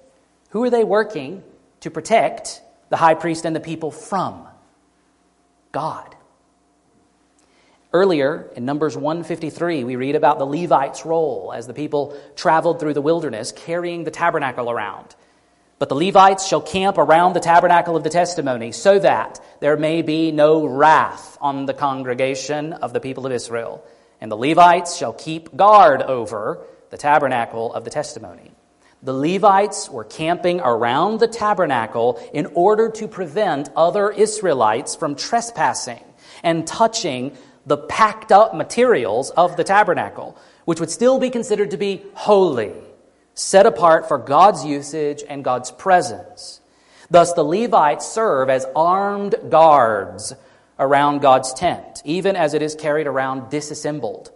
Who 0.50 0.62
are 0.64 0.70
they 0.70 0.84
working 0.84 1.42
to 1.80 1.90
protect 1.90 2.60
the 2.90 2.96
high 2.96 3.14
priest 3.14 3.46
and 3.46 3.56
the 3.56 3.60
people 3.60 3.90
from? 3.90 4.46
God. 5.72 6.14
Earlier 7.94 8.50
in 8.56 8.64
Numbers 8.64 8.96
153, 8.96 9.84
we 9.84 9.96
read 9.96 10.14
about 10.14 10.38
the 10.38 10.46
Levites' 10.46 11.04
role 11.04 11.52
as 11.54 11.66
the 11.66 11.74
people 11.74 12.16
traveled 12.36 12.80
through 12.80 12.94
the 12.94 13.02
wilderness 13.02 13.52
carrying 13.52 14.04
the 14.04 14.10
tabernacle 14.10 14.70
around. 14.70 15.14
But 15.78 15.88
the 15.88 15.96
Levites 15.96 16.46
shall 16.46 16.62
camp 16.62 16.96
around 16.96 17.34
the 17.34 17.40
tabernacle 17.40 17.96
of 17.96 18.04
the 18.04 18.08
testimony 18.08 18.72
so 18.72 18.98
that 18.98 19.40
there 19.60 19.76
may 19.76 20.02
be 20.02 20.30
no 20.30 20.64
wrath 20.64 21.36
on 21.40 21.66
the 21.66 21.74
congregation 21.74 22.72
of 22.72 22.92
the 22.92 23.00
people 23.00 23.26
of 23.26 23.32
Israel. 23.32 23.84
And 24.20 24.30
the 24.30 24.36
Levites 24.36 24.96
shall 24.96 25.12
keep 25.12 25.54
guard 25.54 26.00
over 26.00 26.64
the 26.90 26.96
tabernacle 26.96 27.74
of 27.74 27.84
the 27.84 27.90
testimony. 27.90 28.52
The 29.04 29.12
Levites 29.12 29.90
were 29.90 30.04
camping 30.04 30.60
around 30.60 31.18
the 31.18 31.26
tabernacle 31.26 32.22
in 32.32 32.46
order 32.54 32.88
to 32.90 33.08
prevent 33.08 33.68
other 33.74 34.10
Israelites 34.10 34.94
from 34.94 35.16
trespassing 35.16 36.04
and 36.44 36.64
touching 36.66 37.36
the 37.66 37.76
packed 37.76 38.30
up 38.30 38.54
materials 38.54 39.30
of 39.30 39.56
the 39.56 39.64
tabernacle, 39.64 40.36
which 40.66 40.78
would 40.78 40.90
still 40.90 41.18
be 41.18 41.30
considered 41.30 41.72
to 41.72 41.76
be 41.76 42.02
holy, 42.14 42.74
set 43.34 43.66
apart 43.66 44.06
for 44.06 44.18
God's 44.18 44.64
usage 44.64 45.24
and 45.28 45.42
God's 45.42 45.72
presence. 45.72 46.60
Thus, 47.10 47.32
the 47.32 47.44
Levites 47.44 48.06
serve 48.06 48.50
as 48.50 48.66
armed 48.76 49.34
guards 49.50 50.32
around 50.78 51.20
God's 51.20 51.52
tent, 51.52 52.02
even 52.04 52.36
as 52.36 52.54
it 52.54 52.62
is 52.62 52.76
carried 52.76 53.08
around 53.08 53.50
disassembled. 53.50 54.30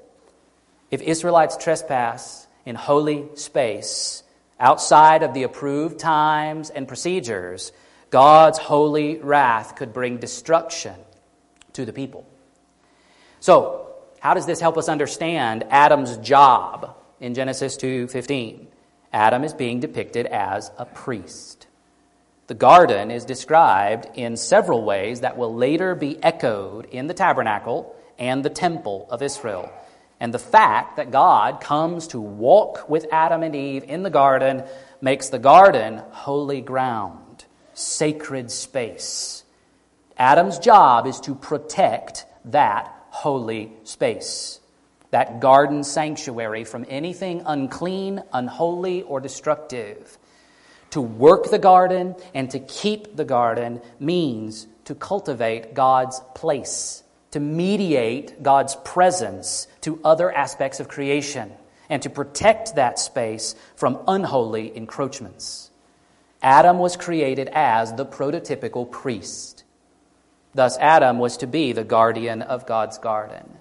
If 0.90 1.02
Israelites 1.02 1.57
trespass 1.57 2.46
in 2.64 2.74
holy 2.74 3.29
space, 3.35 4.24
Outside 4.59 5.23
of 5.23 5.35
the 5.35 5.42
approved 5.42 5.99
times 5.99 6.71
and 6.71 6.88
procedures, 6.88 7.73
God's 8.11 8.59
holy 8.59 9.19
wrath 9.19 9.77
could 9.77 9.92
bring 9.92 10.16
destruction 10.16 10.95
to 11.75 11.85
the 11.85 11.92
people. 11.92 12.27
So, 13.40 13.88
how 14.21 14.35
does 14.35 14.47
this 14.47 14.61
help 14.61 14.79
us 14.79 14.88
understand 14.88 15.64
Adam's 15.71 16.16
job 16.19 16.97
in 17.21 17.35
Genesis 17.35 17.77
2:15? 17.77 18.69
Adam 19.12 19.45
is 19.45 19.53
being 19.53 19.81
depicted 19.81 20.27
as 20.27 20.71
a 20.79 20.85
priest. 20.85 21.66
The 22.47 22.55
garden 22.55 23.11
is 23.11 23.25
described 23.25 24.09
in 24.14 24.37
several 24.37 24.85
ways 24.85 25.21
that 25.21 25.37
will 25.37 25.55
later 25.55 25.95
be 25.95 26.23
echoed 26.23 26.87
in 26.87 27.09
the 27.09 27.14
tabernacle 27.14 27.95
and 28.19 28.45
the 28.45 28.51
temple 28.51 29.07
of 29.11 29.23
Israel. 29.23 29.71
And 30.18 30.33
the 30.33 30.38
fact 30.38 30.96
that 30.96 31.11
God 31.11 31.61
comes 31.61 32.09
to 32.09 32.20
walk 32.20 32.88
with 32.88 33.07
Adam 33.12 33.42
and 33.42 33.55
Eve 33.55 33.85
in 33.85 34.02
the 34.02 34.11
garden 34.11 34.64
makes 35.00 35.29
the 35.29 35.38
garden 35.38 36.02
holy 36.11 36.62
ground, 36.62 37.44
sacred 37.74 38.50
space. 38.50 39.44
Adam's 40.16 40.59
job 40.59 41.07
is 41.07 41.20
to 41.20 41.35
protect 41.35 42.24
that 42.46 42.90
holy 43.11 43.72
space, 43.85 44.61
that 45.11 45.40
garden 45.40 45.85
sanctuary 45.85 46.64
from 46.64 46.87
anything 46.88 47.42
unclean, 47.44 48.22
unholy, 48.33 49.02
or 49.02 49.20
destructive. 49.20 50.16
To 50.90 51.02
work 51.02 51.50
the 51.50 51.59
garden 51.59 52.14
and 52.35 52.50
to 52.52 52.59
keep 52.59 53.16
the 53.16 53.24
garden 53.26 53.83
means 54.00 54.66
to 54.87 54.94
cultivate 54.94 55.74
God's 55.74 56.22
place 56.35 57.02
to 57.37 57.40
mediate 57.40 58.42
God's 58.42 58.77
presence 58.77 59.68
to 59.83 60.01
other 60.03 60.33
aspects 60.33 60.81
of 60.81 60.88
creation 60.88 61.53
and 61.90 62.01
to 62.01 62.09
protect 62.09 62.77
that 62.77 62.99
space 62.99 63.55
from 63.75 63.99
unholy 64.09 64.75
encroachments. 64.75 65.70
Adam 66.40 66.79
was 66.79 66.96
created 66.96 67.51
as 67.53 67.92
the 67.92 68.07
prototypical 68.07 68.90
priest. 68.90 69.64
Thus, 70.55 70.79
Adam 70.79 71.18
was 71.18 71.37
to 71.37 71.46
be 71.46 71.72
the 71.72 71.85
guardian 71.85 72.40
of 72.40 72.64
God's 72.64 72.96
garden. 72.96 73.59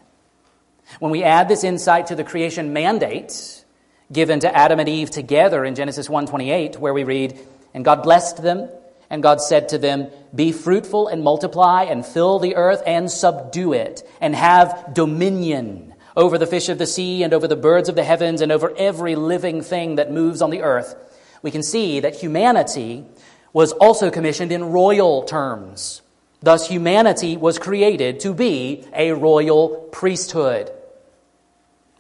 When 0.99 1.11
we 1.11 1.23
add 1.23 1.49
this 1.49 1.65
insight 1.65 2.07
to 2.07 2.15
the 2.15 2.23
creation 2.23 2.71
mandate 2.71 3.65
given 4.09 4.39
to 4.39 4.55
Adam 4.55 4.79
and 4.79 4.87
Eve 4.87 5.11
together 5.11 5.65
in 5.65 5.75
Genesis 5.75 6.07
1:28 6.07 6.79
where 6.79 6.93
we 6.93 7.03
read, 7.03 7.37
"And 7.73 7.83
God 7.83 8.03
blessed 8.03 8.41
them 8.41 8.69
and 9.09 9.23
God 9.23 9.41
said 9.41 9.69
to 9.69 9.77
them, 9.77 10.07
Be 10.33 10.51
fruitful 10.51 11.07
and 11.07 11.23
multiply 11.23 11.83
and 11.83 12.05
fill 12.05 12.39
the 12.39 12.55
earth 12.55 12.81
and 12.85 13.09
subdue 13.09 13.73
it 13.73 14.07
and 14.19 14.35
have 14.35 14.93
dominion 14.93 15.93
over 16.15 16.37
the 16.37 16.47
fish 16.47 16.69
of 16.69 16.77
the 16.77 16.87
sea 16.87 17.23
and 17.23 17.33
over 17.33 17.47
the 17.47 17.55
birds 17.55 17.89
of 17.89 17.95
the 17.95 18.03
heavens 18.03 18.41
and 18.41 18.51
over 18.51 18.73
every 18.77 19.15
living 19.15 19.61
thing 19.61 19.95
that 19.95 20.11
moves 20.11 20.41
on 20.41 20.49
the 20.49 20.61
earth. 20.61 20.95
We 21.41 21.51
can 21.51 21.63
see 21.63 21.99
that 21.99 22.15
humanity 22.15 23.05
was 23.53 23.71
also 23.73 24.09
commissioned 24.09 24.51
in 24.51 24.71
royal 24.71 25.23
terms. 25.23 26.01
Thus, 26.41 26.67
humanity 26.67 27.37
was 27.37 27.59
created 27.59 28.19
to 28.21 28.33
be 28.33 28.85
a 28.93 29.11
royal 29.11 29.69
priesthood. 29.91 30.71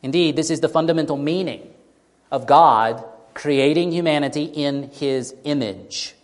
Indeed, 0.03 0.35
this 0.35 0.49
is 0.49 0.59
the 0.59 0.69
fundamental 0.69 1.17
meaning 1.17 1.73
of 2.31 2.45
God 2.45 3.03
creating 3.33 3.91
humanity 3.91 4.43
in 4.43 4.89
his 4.91 5.35
image. 5.43 6.15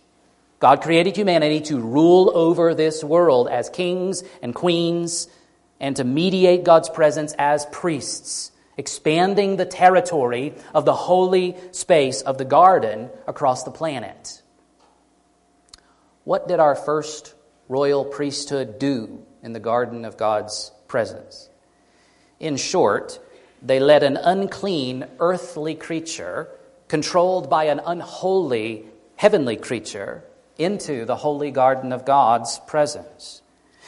God 0.62 0.80
created 0.80 1.16
humanity 1.16 1.60
to 1.62 1.80
rule 1.80 2.30
over 2.32 2.72
this 2.72 3.02
world 3.02 3.48
as 3.48 3.68
kings 3.68 4.22
and 4.42 4.54
queens 4.54 5.26
and 5.80 5.96
to 5.96 6.04
mediate 6.04 6.62
God's 6.62 6.88
presence 6.88 7.34
as 7.36 7.66
priests, 7.72 8.52
expanding 8.76 9.56
the 9.56 9.66
territory 9.66 10.54
of 10.72 10.84
the 10.84 10.94
holy 10.94 11.56
space 11.72 12.22
of 12.22 12.38
the 12.38 12.44
garden 12.44 13.10
across 13.26 13.64
the 13.64 13.72
planet. 13.72 14.40
What 16.22 16.46
did 16.46 16.60
our 16.60 16.76
first 16.76 17.34
royal 17.68 18.04
priesthood 18.04 18.78
do 18.78 19.26
in 19.42 19.54
the 19.54 19.58
garden 19.58 20.04
of 20.04 20.16
God's 20.16 20.70
presence? 20.86 21.48
In 22.38 22.56
short, 22.56 23.18
they 23.62 23.80
led 23.80 24.04
an 24.04 24.16
unclean 24.16 25.08
earthly 25.18 25.74
creature 25.74 26.48
controlled 26.86 27.50
by 27.50 27.64
an 27.64 27.80
unholy 27.84 28.86
heavenly 29.16 29.56
creature 29.56 30.22
into 30.64 31.04
the 31.04 31.16
holy 31.16 31.50
garden 31.50 31.92
of 31.92 32.04
God's 32.04 32.60
presence. 32.66 33.42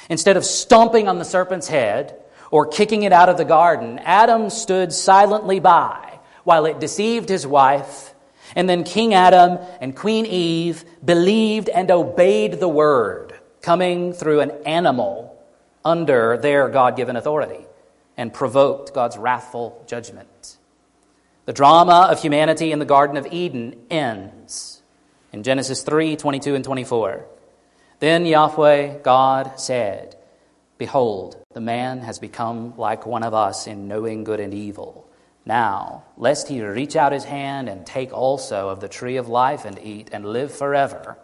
Instead 0.09 0.37
of 0.37 0.45
stomping 0.45 1.09
on 1.09 1.19
the 1.19 1.25
serpent's 1.25 1.69
head 1.69 2.21
or 2.51 2.67
kicking 2.67 3.03
it 3.03 3.13
out 3.13 3.29
of 3.29 3.37
the 3.37 3.45
garden, 3.45 3.99
Adam 4.01 4.51
stood 4.51 4.93
silently 4.93 5.61
by 5.61 6.19
while 6.45 6.67
it 6.67 6.81
deceived 6.81 7.29
his 7.29 7.47
wife. 7.47 8.15
And 8.55 8.69
then 8.69 8.85
King 8.85 9.15
Adam 9.15 9.59
and 9.81 9.97
Queen 9.97 10.27
Eve 10.27 10.85
believed 11.05 11.69
and 11.69 11.91
obeyed 11.91 12.61
the 12.61 12.69
word 12.69 13.33
coming 13.63 14.13
through 14.13 14.41
an 14.41 14.51
animal 14.67 15.37
under 15.85 16.37
their 16.37 16.69
God 16.69 16.97
given 16.97 17.17
authority 17.17 17.67
and 18.17 18.33
provoked 18.33 18.95
God's 18.95 19.17
wrathful 19.17 19.83
judgment. 19.87 20.59
The 21.47 21.53
drama 21.53 22.09
of 22.11 22.23
humanity 22.23 22.73
in 22.73 22.79
the 22.79 22.85
Garden 22.85 23.17
of 23.17 23.27
Eden 23.31 23.75
ends 23.91 24.74
in 25.35 25.43
Genesis 25.43 25.83
3 25.83 26.15
22 26.15 26.55
and 26.55 26.65
24. 26.65 27.27
Then 27.99 28.25
Yahweh 28.25 28.99
God 28.99 29.59
said, 29.59 30.17
Behold, 30.79 31.37
the 31.53 31.61
man 31.61 32.03
has 32.03 32.21
become 32.21 32.79
like 32.79 33.05
one 33.05 33.25
of 33.25 33.35
us 33.35 33.67
in 33.67 33.89
knowing 33.89 34.23
good 34.23 34.39
and 34.39 34.55
evil. 34.55 35.11
Now, 35.45 36.05
lest 36.17 36.47
he 36.47 36.63
reach 36.63 36.95
out 36.95 37.11
his 37.11 37.25
hand 37.25 37.69
and 37.69 37.85
take 37.85 38.13
also 38.13 38.69
of 38.69 38.79
the 38.79 38.89
tree 38.89 39.17
of 39.17 39.29
life 39.29 39.65
and 39.65 39.77
eat 39.81 40.09
and 40.13 40.25
live 40.25 40.55
forever. 40.55 41.19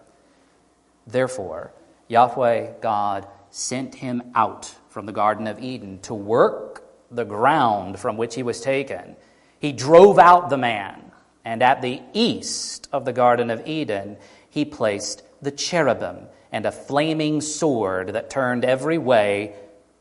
Therefore, 1.07 1.73
Yahweh 2.09 2.81
God 2.81 3.29
sent 3.51 3.95
him 3.95 4.23
out 4.35 4.75
from 4.89 5.07
the 5.07 5.13
Garden 5.13 5.47
of 5.47 5.61
Eden 5.61 6.01
to 6.01 6.15
work 6.15 6.83
the 7.13 7.25
ground 7.25 8.01
from 8.01 8.17
which 8.17 8.35
he 8.35 8.43
was 8.43 8.61
taken. 8.61 9.15
He 9.61 9.71
drove 9.71 10.19
out 10.19 10.51
the 10.51 10.59
man 10.59 11.10
and 11.45 11.63
at 11.63 11.83
the 11.83 12.01
east 12.13 12.89
of 12.93 13.05
the 13.05 13.13
Garden 13.13 13.51
of 13.51 13.67
Eden, 13.67 14.17
he 14.49 14.65
placed 14.65 15.23
the 15.41 15.51
cherubim 15.51 16.27
and 16.53 16.67
a 16.67 16.73
flaming 16.73 17.41
sword 17.41 18.09
that 18.15 18.31
turned 18.31 18.65
every 18.65 18.99
way 18.99 19.55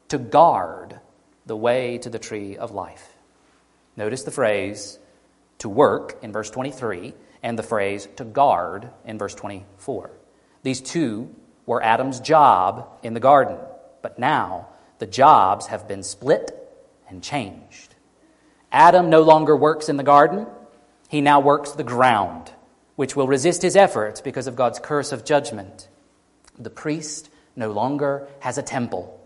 to 0.09 0.17
guard 0.17 0.99
the 1.45 1.55
way 1.55 1.97
to 1.99 2.09
the 2.09 2.19
tree 2.19 2.57
of 2.57 2.71
life. 2.71 3.15
Notice 3.95 4.23
the 4.23 4.31
phrase 4.31 4.99
to 5.59 5.69
work 5.69 6.17
in 6.21 6.31
verse 6.31 6.49
23 6.49 7.13
and 7.43 7.57
the 7.57 7.63
phrase 7.63 8.07
to 8.17 8.23
guard 8.23 8.89
in 9.05 9.17
verse 9.17 9.35
24. 9.35 10.11
These 10.63 10.81
two 10.81 11.33
were 11.65 11.83
Adam's 11.83 12.19
job 12.19 12.87
in 13.03 13.13
the 13.13 13.19
garden, 13.19 13.57
but 14.01 14.19
now 14.19 14.69
the 14.99 15.05
jobs 15.05 15.67
have 15.67 15.87
been 15.87 16.03
split 16.03 16.51
and 17.07 17.23
changed. 17.23 17.95
Adam 18.71 19.09
no 19.09 19.21
longer 19.21 19.55
works 19.55 19.89
in 19.89 19.97
the 19.97 20.03
garden. 20.03 20.45
He 21.09 21.21
now 21.21 21.39
works 21.39 21.71
the 21.71 21.83
ground, 21.83 22.51
which 22.95 23.15
will 23.15 23.27
resist 23.27 23.63
his 23.63 23.75
efforts 23.75 24.21
because 24.21 24.45
of 24.45 24.55
God's 24.55 24.79
curse 24.79 25.11
of 25.11 25.25
judgment. 25.25 25.89
The 26.57 26.69
priest 26.69 27.29
no 27.55 27.71
longer 27.71 28.27
has 28.39 28.57
a 28.57 28.63
temple. 28.63 29.19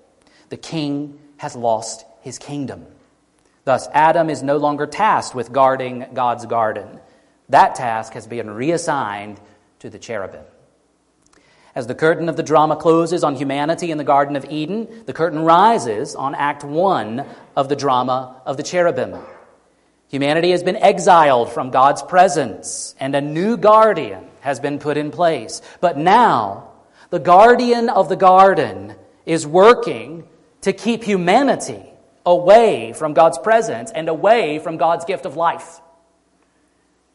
The 0.47 0.57
king 0.57 1.19
has 1.37 1.57
lost 1.57 2.05
his 2.21 2.39
kingdom. 2.39 2.85
Thus, 3.65 3.87
Adam 3.93 4.29
is 4.29 4.41
no 4.41 4.57
longer 4.57 4.87
tasked 4.87 5.35
with 5.35 5.51
guarding 5.51 6.07
God's 6.13 6.45
garden. 6.45 6.99
That 7.49 7.75
task 7.75 8.13
has 8.13 8.27
been 8.27 8.49
reassigned 8.49 9.41
to 9.79 9.89
the 9.89 9.99
cherubim. 9.99 10.45
As 11.75 11.87
the 11.87 11.95
curtain 11.95 12.29
of 12.29 12.37
the 12.37 12.43
drama 12.43 12.77
closes 12.77 13.25
on 13.25 13.35
humanity 13.35 13.91
in 13.91 13.97
the 13.97 14.03
Garden 14.03 14.35
of 14.35 14.45
Eden, 14.45 15.03
the 15.05 15.13
curtain 15.13 15.39
rises 15.39 16.15
on 16.15 16.35
Act 16.35 16.63
1 16.63 17.25
of 17.57 17.67
the 17.67 17.75
drama 17.75 18.41
of 18.45 18.57
the 18.57 18.63
cherubim. 18.63 19.17
Humanity 20.13 20.51
has 20.51 20.61
been 20.61 20.75
exiled 20.75 21.51
from 21.51 21.71
God's 21.71 22.03
presence, 22.03 22.93
and 22.99 23.15
a 23.15 23.19
new 23.19 23.57
guardian 23.57 24.27
has 24.41 24.59
been 24.59 24.77
put 24.77 24.95
in 24.95 25.09
place. 25.09 25.59
But 25.81 25.97
now, 25.97 26.69
the 27.09 27.17
guardian 27.17 27.89
of 27.89 28.09
the 28.09 28.15
garden 28.15 28.93
is 29.25 29.47
working 29.47 30.27
to 30.61 30.71
keep 30.71 31.03
humanity 31.03 31.81
away 32.27 32.93
from 32.93 33.15
God's 33.15 33.39
presence 33.39 33.89
and 33.89 34.07
away 34.07 34.59
from 34.59 34.77
God's 34.77 35.03
gift 35.05 35.25
of 35.25 35.35
life. 35.35 35.81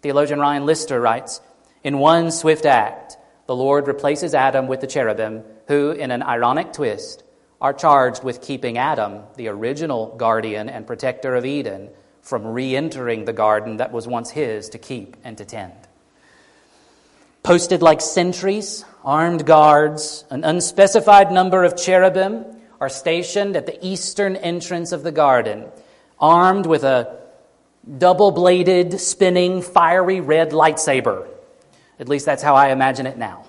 Theologian 0.02 0.40
Ryan 0.40 0.66
Lister 0.66 1.00
writes 1.00 1.40
In 1.84 2.00
one 2.00 2.32
swift 2.32 2.66
act, 2.66 3.16
the 3.46 3.54
Lord 3.54 3.86
replaces 3.86 4.34
Adam 4.34 4.66
with 4.66 4.80
the 4.80 4.88
cherubim, 4.88 5.44
who, 5.68 5.92
in 5.92 6.10
an 6.10 6.24
ironic 6.24 6.72
twist, 6.72 7.22
are 7.60 7.72
charged 7.72 8.24
with 8.24 8.42
keeping 8.42 8.76
Adam, 8.76 9.22
the 9.36 9.46
original 9.46 10.16
guardian 10.16 10.68
and 10.68 10.84
protector 10.84 11.36
of 11.36 11.46
Eden, 11.46 11.90
from 12.28 12.46
re 12.46 12.76
entering 12.76 13.24
the 13.24 13.32
garden 13.32 13.78
that 13.78 13.90
was 13.90 14.06
once 14.06 14.28
his 14.28 14.68
to 14.68 14.76
keep 14.76 15.16
and 15.24 15.38
to 15.38 15.46
tend. 15.46 15.72
Posted 17.42 17.80
like 17.80 18.02
sentries, 18.02 18.84
armed 19.02 19.46
guards, 19.46 20.26
an 20.28 20.44
unspecified 20.44 21.32
number 21.32 21.64
of 21.64 21.74
cherubim 21.74 22.44
are 22.82 22.90
stationed 22.90 23.56
at 23.56 23.64
the 23.64 23.78
eastern 23.84 24.36
entrance 24.36 24.92
of 24.92 25.02
the 25.02 25.10
garden, 25.10 25.64
armed 26.20 26.66
with 26.66 26.84
a 26.84 27.18
double 27.96 28.30
bladed, 28.30 29.00
spinning, 29.00 29.62
fiery 29.62 30.20
red 30.20 30.50
lightsaber. 30.50 31.26
At 31.98 32.10
least 32.10 32.26
that's 32.26 32.42
how 32.42 32.54
I 32.54 32.72
imagine 32.72 33.06
it 33.06 33.16
now. 33.16 33.46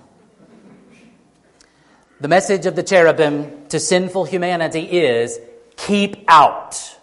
The 2.18 2.28
message 2.28 2.64
of 2.64 2.76
the 2.76 2.82
cherubim 2.82 3.66
to 3.68 3.78
sinful 3.78 4.24
humanity 4.24 4.84
is 4.84 5.38
keep 5.76 6.24
out. 6.28 6.96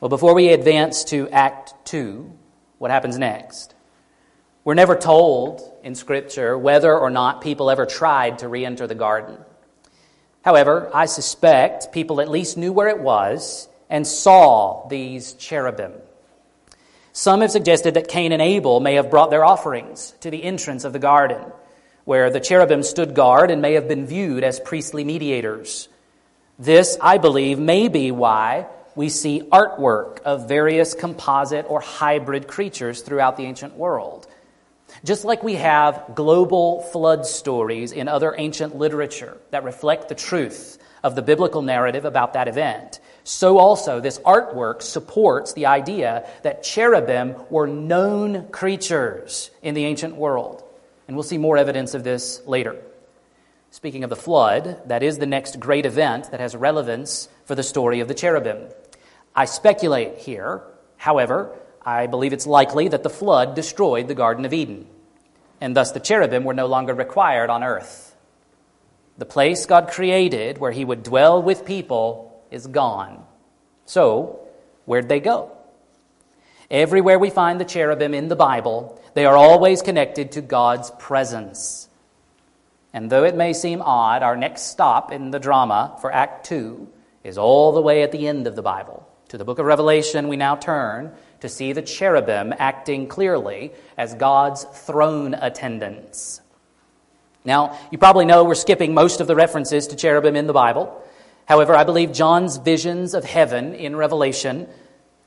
Well, 0.00 0.08
before 0.08 0.32
we 0.34 0.48
advance 0.48 1.04
to 1.04 1.28
Act 1.28 1.74
2, 1.84 2.32
what 2.78 2.90
happens 2.90 3.18
next. 3.18 3.74
We're 4.64 4.72
never 4.72 4.96
told 4.96 5.60
in 5.84 5.94
Scripture 5.94 6.56
whether 6.56 6.96
or 6.96 7.10
not 7.10 7.42
people 7.42 7.70
ever 7.70 7.84
tried 7.84 8.38
to 8.38 8.48
re 8.48 8.64
enter 8.64 8.86
the 8.86 8.94
garden. 8.94 9.36
However, 10.42 10.90
I 10.94 11.04
suspect 11.04 11.92
people 11.92 12.22
at 12.22 12.30
least 12.30 12.56
knew 12.56 12.72
where 12.72 12.88
it 12.88 12.98
was 12.98 13.68
and 13.90 14.06
saw 14.06 14.88
these 14.88 15.34
cherubim. 15.34 15.92
Some 17.12 17.42
have 17.42 17.50
suggested 17.50 17.92
that 17.92 18.08
Cain 18.08 18.32
and 18.32 18.40
Abel 18.40 18.80
may 18.80 18.94
have 18.94 19.10
brought 19.10 19.28
their 19.28 19.44
offerings 19.44 20.14
to 20.20 20.30
the 20.30 20.44
entrance 20.44 20.84
of 20.84 20.94
the 20.94 20.98
garden, 20.98 21.44
where 22.06 22.30
the 22.30 22.40
cherubim 22.40 22.82
stood 22.84 23.14
guard 23.14 23.50
and 23.50 23.60
may 23.60 23.74
have 23.74 23.86
been 23.86 24.06
viewed 24.06 24.44
as 24.44 24.60
priestly 24.60 25.04
mediators. 25.04 25.90
This, 26.58 26.96
I 27.02 27.18
believe, 27.18 27.58
may 27.58 27.88
be 27.88 28.10
why 28.10 28.66
we 28.94 29.08
see 29.08 29.42
artwork 29.52 30.20
of 30.22 30.48
various 30.48 30.94
composite 30.94 31.66
or 31.68 31.80
hybrid 31.80 32.48
creatures 32.48 33.02
throughout 33.02 33.36
the 33.36 33.44
ancient 33.44 33.74
world. 33.76 34.26
Just 35.04 35.24
like 35.24 35.42
we 35.42 35.54
have 35.54 36.04
global 36.14 36.82
flood 36.82 37.24
stories 37.26 37.92
in 37.92 38.08
other 38.08 38.34
ancient 38.36 38.76
literature 38.76 39.38
that 39.50 39.64
reflect 39.64 40.08
the 40.08 40.14
truth 40.14 40.78
of 41.02 41.14
the 41.14 41.22
biblical 41.22 41.62
narrative 41.62 42.04
about 42.04 42.34
that 42.34 42.48
event, 42.48 43.00
so 43.24 43.58
also 43.58 44.00
this 44.00 44.18
artwork 44.20 44.82
supports 44.82 45.52
the 45.52 45.66
idea 45.66 46.28
that 46.42 46.62
cherubim 46.62 47.36
were 47.48 47.66
known 47.66 48.48
creatures 48.48 49.50
in 49.62 49.74
the 49.74 49.84
ancient 49.84 50.16
world. 50.16 50.64
And 51.06 51.16
we'll 51.16 51.24
see 51.24 51.38
more 51.38 51.56
evidence 51.56 51.94
of 51.94 52.04
this 52.04 52.42
later. 52.46 52.76
Speaking 53.70 54.02
of 54.04 54.10
the 54.10 54.16
flood, 54.16 54.82
that 54.86 55.02
is 55.02 55.18
the 55.18 55.26
next 55.26 55.60
great 55.60 55.86
event 55.86 56.32
that 56.32 56.40
has 56.40 56.56
relevance 56.56 57.28
for 57.44 57.54
the 57.54 57.62
story 57.62 58.00
of 58.00 58.08
the 58.08 58.14
cherubim. 58.14 58.68
I 59.34 59.44
speculate 59.44 60.18
here, 60.18 60.62
however, 60.96 61.56
I 61.84 62.06
believe 62.06 62.32
it's 62.32 62.46
likely 62.46 62.88
that 62.88 63.02
the 63.02 63.10
flood 63.10 63.54
destroyed 63.54 64.08
the 64.08 64.14
Garden 64.14 64.44
of 64.44 64.52
Eden, 64.52 64.86
and 65.60 65.76
thus 65.76 65.92
the 65.92 66.00
cherubim 66.00 66.44
were 66.44 66.54
no 66.54 66.66
longer 66.66 66.94
required 66.94 67.50
on 67.50 67.62
earth. 67.62 68.14
The 69.18 69.26
place 69.26 69.66
God 69.66 69.88
created 69.88 70.58
where 70.58 70.72
he 70.72 70.84
would 70.84 71.02
dwell 71.02 71.42
with 71.42 71.64
people 71.64 72.42
is 72.50 72.66
gone. 72.66 73.24
So, 73.86 74.40
where'd 74.84 75.08
they 75.08 75.20
go? 75.20 75.52
Everywhere 76.70 77.18
we 77.18 77.30
find 77.30 77.60
the 77.60 77.64
cherubim 77.64 78.14
in 78.14 78.28
the 78.28 78.36
Bible, 78.36 79.00
they 79.14 79.26
are 79.26 79.36
always 79.36 79.82
connected 79.82 80.32
to 80.32 80.40
God's 80.40 80.90
presence. 80.92 81.88
And 82.92 83.10
though 83.10 83.24
it 83.24 83.36
may 83.36 83.52
seem 83.52 83.82
odd, 83.82 84.22
our 84.22 84.36
next 84.36 84.62
stop 84.62 85.12
in 85.12 85.30
the 85.30 85.38
drama 85.38 85.96
for 86.00 86.12
Act 86.12 86.46
2 86.46 86.88
is 87.24 87.38
all 87.38 87.72
the 87.72 87.82
way 87.82 88.02
at 88.02 88.12
the 88.12 88.26
end 88.26 88.46
of 88.46 88.56
the 88.56 88.62
Bible. 88.62 89.06
To 89.30 89.38
the 89.38 89.44
book 89.44 89.60
of 89.60 89.66
Revelation, 89.66 90.26
we 90.26 90.36
now 90.36 90.56
turn 90.56 91.12
to 91.38 91.48
see 91.48 91.72
the 91.72 91.82
cherubim 91.82 92.52
acting 92.58 93.06
clearly 93.06 93.70
as 93.96 94.12
God's 94.14 94.64
throne 94.64 95.34
attendants. 95.34 96.40
Now, 97.44 97.78
you 97.92 97.98
probably 97.98 98.24
know 98.24 98.42
we're 98.42 98.56
skipping 98.56 98.92
most 98.92 99.20
of 99.20 99.28
the 99.28 99.36
references 99.36 99.86
to 99.86 99.96
cherubim 99.96 100.34
in 100.34 100.48
the 100.48 100.52
Bible. 100.52 101.00
However, 101.46 101.76
I 101.76 101.84
believe 101.84 102.10
John's 102.10 102.56
visions 102.56 103.14
of 103.14 103.22
heaven 103.22 103.72
in 103.72 103.94
Revelation 103.94 104.66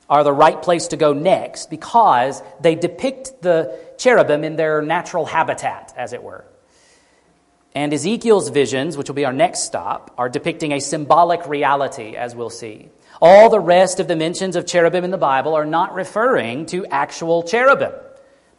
are 0.10 0.26
the 0.26 0.34
right 0.34 0.62
place 0.62 0.88
to 0.88 0.98
go 0.98 1.14
next 1.14 1.70
because 1.70 2.44
they 2.60 2.76
depict 2.76 3.42
the 3.42 3.80
cherubim 3.98 4.44
in 4.44 4.58
their 4.58 4.82
natural 4.82 5.26
habitat, 5.26 5.94
as 5.96 6.12
it 6.12 6.22
were. 6.22 6.44
And 7.74 7.94
Ezekiel's 7.94 8.50
visions, 8.50 8.98
which 8.98 9.08
will 9.08 9.16
be 9.16 9.24
our 9.24 9.32
next 9.32 9.62
stop, 9.62 10.14
are 10.18 10.28
depicting 10.28 10.74
a 10.74 10.82
symbolic 10.82 11.48
reality, 11.48 12.18
as 12.18 12.36
we'll 12.36 12.50
see. 12.50 12.90
All 13.26 13.50
the 13.50 13.58
rest 13.58 14.02
of 14.02 14.10
the 14.10 14.18
mentions 14.18 14.58
of 14.58 14.66
cherubim 14.66 15.06
in 15.06 15.10
the 15.12 15.18
Bible 15.18 15.54
are 15.54 15.66
not 15.66 15.94
referring 15.94 16.66
to 16.66 16.86
actual 16.88 17.42
cherubim, 17.42 17.94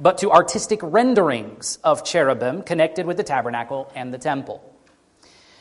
but 0.01 0.17
to 0.19 0.33
artistic 0.33 0.81
renderings 0.83 1.79
of 1.85 2.03
cherubim 2.03 2.63
connected 2.63 3.05
with 3.05 3.19
the 3.19 3.25
tabernacle 3.25 3.93
and 3.95 4.11
the 4.11 4.17
temple. 4.17 4.65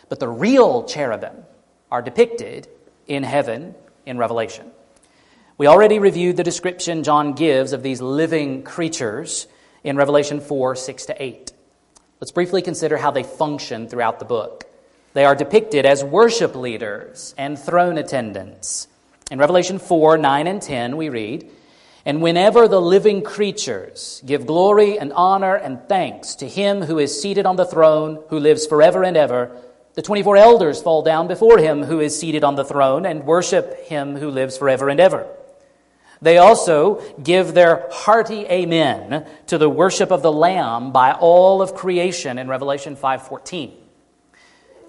But 0.07 0.21
the 0.21 0.29
real 0.29 0.85
cherubim 0.85 1.35
are 1.91 2.01
depicted 2.01 2.69
in 3.05 3.23
heaven 3.23 3.75
in 4.05 4.17
Revelation. 4.17 4.71
We 5.57 5.67
already 5.67 5.99
reviewed 5.99 6.37
the 6.37 6.43
description 6.45 7.03
John 7.03 7.33
gives 7.33 7.73
of 7.73 7.83
these 7.83 8.01
living 8.01 8.63
creatures 8.63 9.47
in 9.83 9.97
Revelation 9.97 10.39
4 10.39 10.77
6 10.77 11.05
to 11.07 11.21
8. 11.21 11.51
Let's 12.21 12.31
briefly 12.31 12.61
consider 12.61 12.95
how 12.95 13.11
they 13.11 13.23
function 13.23 13.89
throughout 13.89 14.19
the 14.19 14.25
book. 14.25 14.63
They 15.11 15.25
are 15.25 15.35
depicted 15.35 15.85
as 15.85 16.05
worship 16.05 16.55
leaders 16.55 17.35
and 17.37 17.59
throne 17.59 17.97
attendants. 17.97 18.87
In 19.31 19.39
Revelation 19.39 19.79
4 19.79 20.17
9 20.17 20.47
and 20.47 20.62
10, 20.62 20.97
we 20.97 21.09
read, 21.09 21.49
And 22.05 22.21
whenever 22.21 22.67
the 22.67 22.81
living 22.81 23.21
creatures 23.21 24.21
give 24.25 24.45
glory 24.45 24.99
and 24.99 25.13
honor 25.13 25.55
and 25.55 25.88
thanks 25.88 26.36
to 26.36 26.47
him 26.47 26.81
who 26.81 26.99
is 26.99 27.21
seated 27.21 27.45
on 27.45 27.55
the 27.55 27.65
throne, 27.65 28.23
who 28.29 28.39
lives 28.39 28.67
forever 28.67 29.03
and 29.03 29.15
ever, 29.15 29.55
the 29.95 30.01
24 30.01 30.38
elders 30.38 30.81
fall 30.81 31.03
down 31.03 31.27
before 31.27 31.59
him 31.59 31.83
who 31.83 31.99
is 31.99 32.19
seated 32.19 32.43
on 32.43 32.55
the 32.55 32.65
throne 32.65 33.05
and 33.05 33.25
worship 33.25 33.86
him 33.86 34.15
who 34.15 34.29
lives 34.29 34.57
forever 34.57 34.89
and 34.89 34.99
ever. 34.99 35.27
They 36.21 36.38
also 36.38 37.01
give 37.21 37.53
their 37.53 37.88
hearty 37.91 38.45
amen 38.45 39.27
to 39.47 39.57
the 39.57 39.69
worship 39.69 40.09
of 40.09 40.21
the 40.21 40.31
Lamb 40.31 40.91
by 40.91 41.12
all 41.12 41.62
of 41.62 41.75
creation 41.75 42.39
in 42.39 42.47
Revelation 42.47 42.95
5:14. 42.95 43.73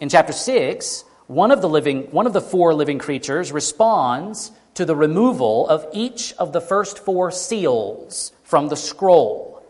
In 0.00 0.08
chapter 0.08 0.32
6, 0.32 1.04
one 1.26 1.50
of 1.50 1.62
the 1.62 1.68
living 1.68 2.02
one 2.10 2.26
of 2.26 2.32
the 2.32 2.40
four 2.40 2.74
living 2.74 2.98
creatures 2.98 3.52
responds 3.52 4.52
to 4.74 4.84
the 4.84 4.96
removal 4.96 5.68
of 5.68 5.86
each 5.92 6.32
of 6.34 6.52
the 6.52 6.60
first 6.60 6.98
four 6.98 7.30
seals 7.30 8.32
from 8.42 8.68
the 8.68 8.76
scroll. 8.76 9.62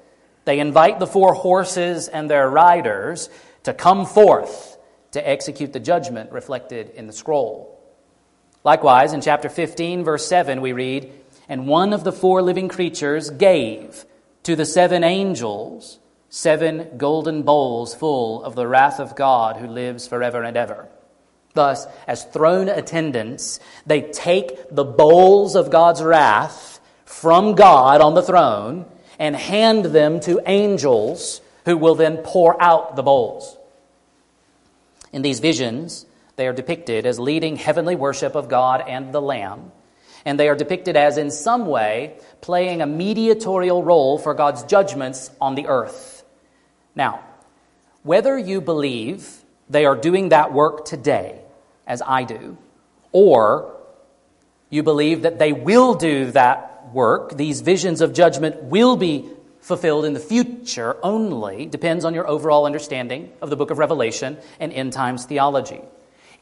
They 0.45 0.59
invite 0.59 0.99
the 0.99 1.07
four 1.07 1.35
horses 1.35 2.09
and 2.09 2.29
their 2.29 2.49
riders 2.49 3.29
to 3.62 3.73
come 3.73 4.07
forth 4.07 4.77
to 5.12 5.29
execute 5.29 5.73
the 5.73 5.81
judgment 5.81 6.33
reflected 6.33 6.90
in 6.90 7.07
the 7.07 7.12
scroll. 7.12 7.71
Likewise, 8.64 9.12
in 9.12 9.21
chapter 9.21 9.49
15, 9.49 10.05
verse 10.05 10.27
7, 10.27 10.61
we 10.61 10.73
read, 10.73 11.12
And 11.49 11.67
one 11.67 11.93
of 11.93 12.03
the 12.03 12.12
four 12.12 12.43
living 12.43 12.69
creatures 12.69 13.31
gave 13.31 14.05
to 14.43 14.57
the 14.57 14.64
seven 14.64 15.05
angels 15.05 15.99
seven 16.31 16.88
golden 16.97 17.43
bowls 17.43 17.95
full 17.95 18.43
of 18.43 18.57
the 18.57 18.67
wrath 18.67 18.99
of 18.99 19.14
God 19.14 19.57
who 19.57 19.69
lives 19.69 20.09
forever 20.09 20.43
and 20.43 20.57
ever. 20.57 20.88
Thus, 21.55 21.87
as 22.07 22.25
throne 22.25 22.69
attendants, 22.69 23.61
they 23.87 24.03
take 24.03 24.69
the 24.71 24.85
bowls 24.85 25.55
of 25.55 25.71
God's 25.71 26.03
wrath 26.03 26.81
from 27.05 27.55
God 27.55 28.01
on 28.01 28.14
the 28.14 28.23
throne 28.23 28.87
and 29.19 29.37
hand 29.37 29.87
them 29.87 30.21
to 30.21 30.43
angels 30.47 31.40
who 31.64 31.77
will 31.77 31.95
then 31.95 32.19
pour 32.19 32.61
out 32.61 32.97
the 32.97 33.03
bowls. 33.03 33.57
In 35.12 35.23
these 35.23 35.38
visions, 35.38 36.07
they 36.35 36.49
are 36.49 36.53
depicted 36.53 37.07
as 37.07 37.21
leading 37.21 37.55
heavenly 37.55 37.95
worship 37.95 38.35
of 38.35 38.49
God 38.49 38.83
and 38.87 39.14
the 39.14 39.23
Lamb, 39.23 39.71
and 40.25 40.40
they 40.40 40.49
are 40.49 40.57
depicted 40.57 40.97
as, 40.97 41.17
in 41.19 41.31
some 41.31 41.67
way, 41.67 42.19
playing 42.40 42.83
a 42.83 42.87
mediatorial 42.87 43.85
role 43.85 44.19
for 44.19 44.35
God's 44.35 44.64
judgments 44.64 45.31
on 45.40 45.55
the 45.55 45.69
earth. 45.69 46.25
Now, 46.97 47.21
whether 48.03 48.37
you 48.37 48.61
believe 48.61 49.45
they 49.71 49.85
are 49.87 49.97
doing 49.97 50.31
that 50.31 50.53
work 50.53 50.85
today, 50.85 51.43
as 51.87 52.03
I 52.05 52.25
do, 52.25 52.57
or 53.12 53.77
you 54.70 54.83
believe 54.83 55.23
that 55.23 55.38
they 55.38 55.53
will 55.53 55.94
do 55.94 56.31
that 56.33 56.92
work, 56.92 57.37
these 57.37 57.61
visions 57.61 58.01
of 58.01 58.12
judgment 58.12 58.64
will 58.64 58.97
be 58.97 59.29
fulfilled 59.61 60.05
in 60.05 60.12
the 60.12 60.20
future 60.20 60.97
only, 61.03 61.66
depends 61.66 62.05
on 62.05 62.12
your 62.12 62.29
overall 62.29 62.66
understanding 62.66 63.33
of 63.40 63.51
the 63.51 63.57
book 63.57 63.70
of 63.70 63.79
Revelation 63.79 64.37
and 64.61 64.73
end 64.73 64.92
times 64.92 65.25
theology. 65.25 65.81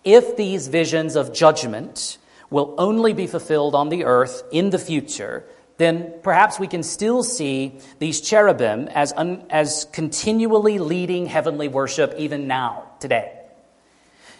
If 0.02 0.36
these 0.36 0.66
visions 0.66 1.14
of 1.14 1.32
judgment 1.32 2.18
will 2.50 2.74
only 2.78 3.12
be 3.12 3.26
fulfilled 3.26 3.74
on 3.74 3.88
the 3.90 4.04
earth 4.04 4.42
in 4.50 4.70
the 4.70 4.78
future, 4.78 5.44
then 5.78 6.12
perhaps 6.22 6.58
we 6.58 6.66
can 6.66 6.82
still 6.82 7.22
see 7.22 7.78
these 7.98 8.20
cherubim 8.20 8.88
as, 8.88 9.12
un, 9.16 9.44
as 9.50 9.86
continually 9.92 10.78
leading 10.78 11.26
heavenly 11.26 11.68
worship 11.68 12.14
even 12.18 12.46
now, 12.46 12.90
today, 12.98 13.32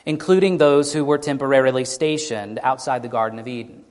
including 0.04 0.58
those 0.58 0.92
who 0.92 1.04
were 1.04 1.18
temporarily 1.18 1.84
stationed 1.84 2.58
outside 2.62 3.02
the 3.02 3.08
Garden 3.08 3.38
of 3.38 3.48
Eden. 3.48 3.84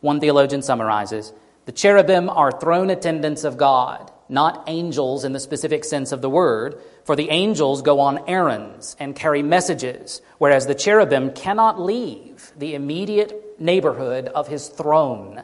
One 0.00 0.20
theologian 0.20 0.62
summarizes 0.62 1.32
the 1.64 1.72
cherubim 1.72 2.30
are 2.30 2.52
throne 2.52 2.90
attendants 2.90 3.42
of 3.42 3.56
God, 3.56 4.12
not 4.28 4.64
angels 4.68 5.24
in 5.24 5.32
the 5.32 5.40
specific 5.40 5.84
sense 5.84 6.12
of 6.12 6.22
the 6.22 6.30
word, 6.30 6.80
for 7.04 7.16
the 7.16 7.30
angels 7.30 7.82
go 7.82 8.00
on 8.00 8.28
errands 8.28 8.94
and 9.00 9.16
carry 9.16 9.42
messages, 9.42 10.22
whereas 10.38 10.66
the 10.66 10.74
cherubim 10.74 11.32
cannot 11.32 11.80
leave 11.80 12.52
the 12.56 12.74
immediate 12.74 13.60
neighborhood 13.60 14.28
of 14.28 14.46
his 14.46 14.68
throne 14.68 15.42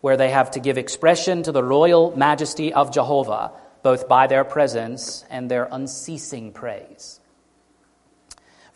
where 0.00 0.16
they 0.16 0.30
have 0.30 0.50
to 0.52 0.60
give 0.60 0.78
expression 0.78 1.42
to 1.42 1.52
the 1.52 1.64
royal 1.64 2.16
majesty 2.16 2.72
of 2.72 2.92
Jehovah, 2.92 3.52
both 3.82 4.08
by 4.08 4.26
their 4.26 4.44
presence 4.44 5.24
and 5.30 5.50
their 5.50 5.68
unceasing 5.70 6.52
praise. 6.52 7.17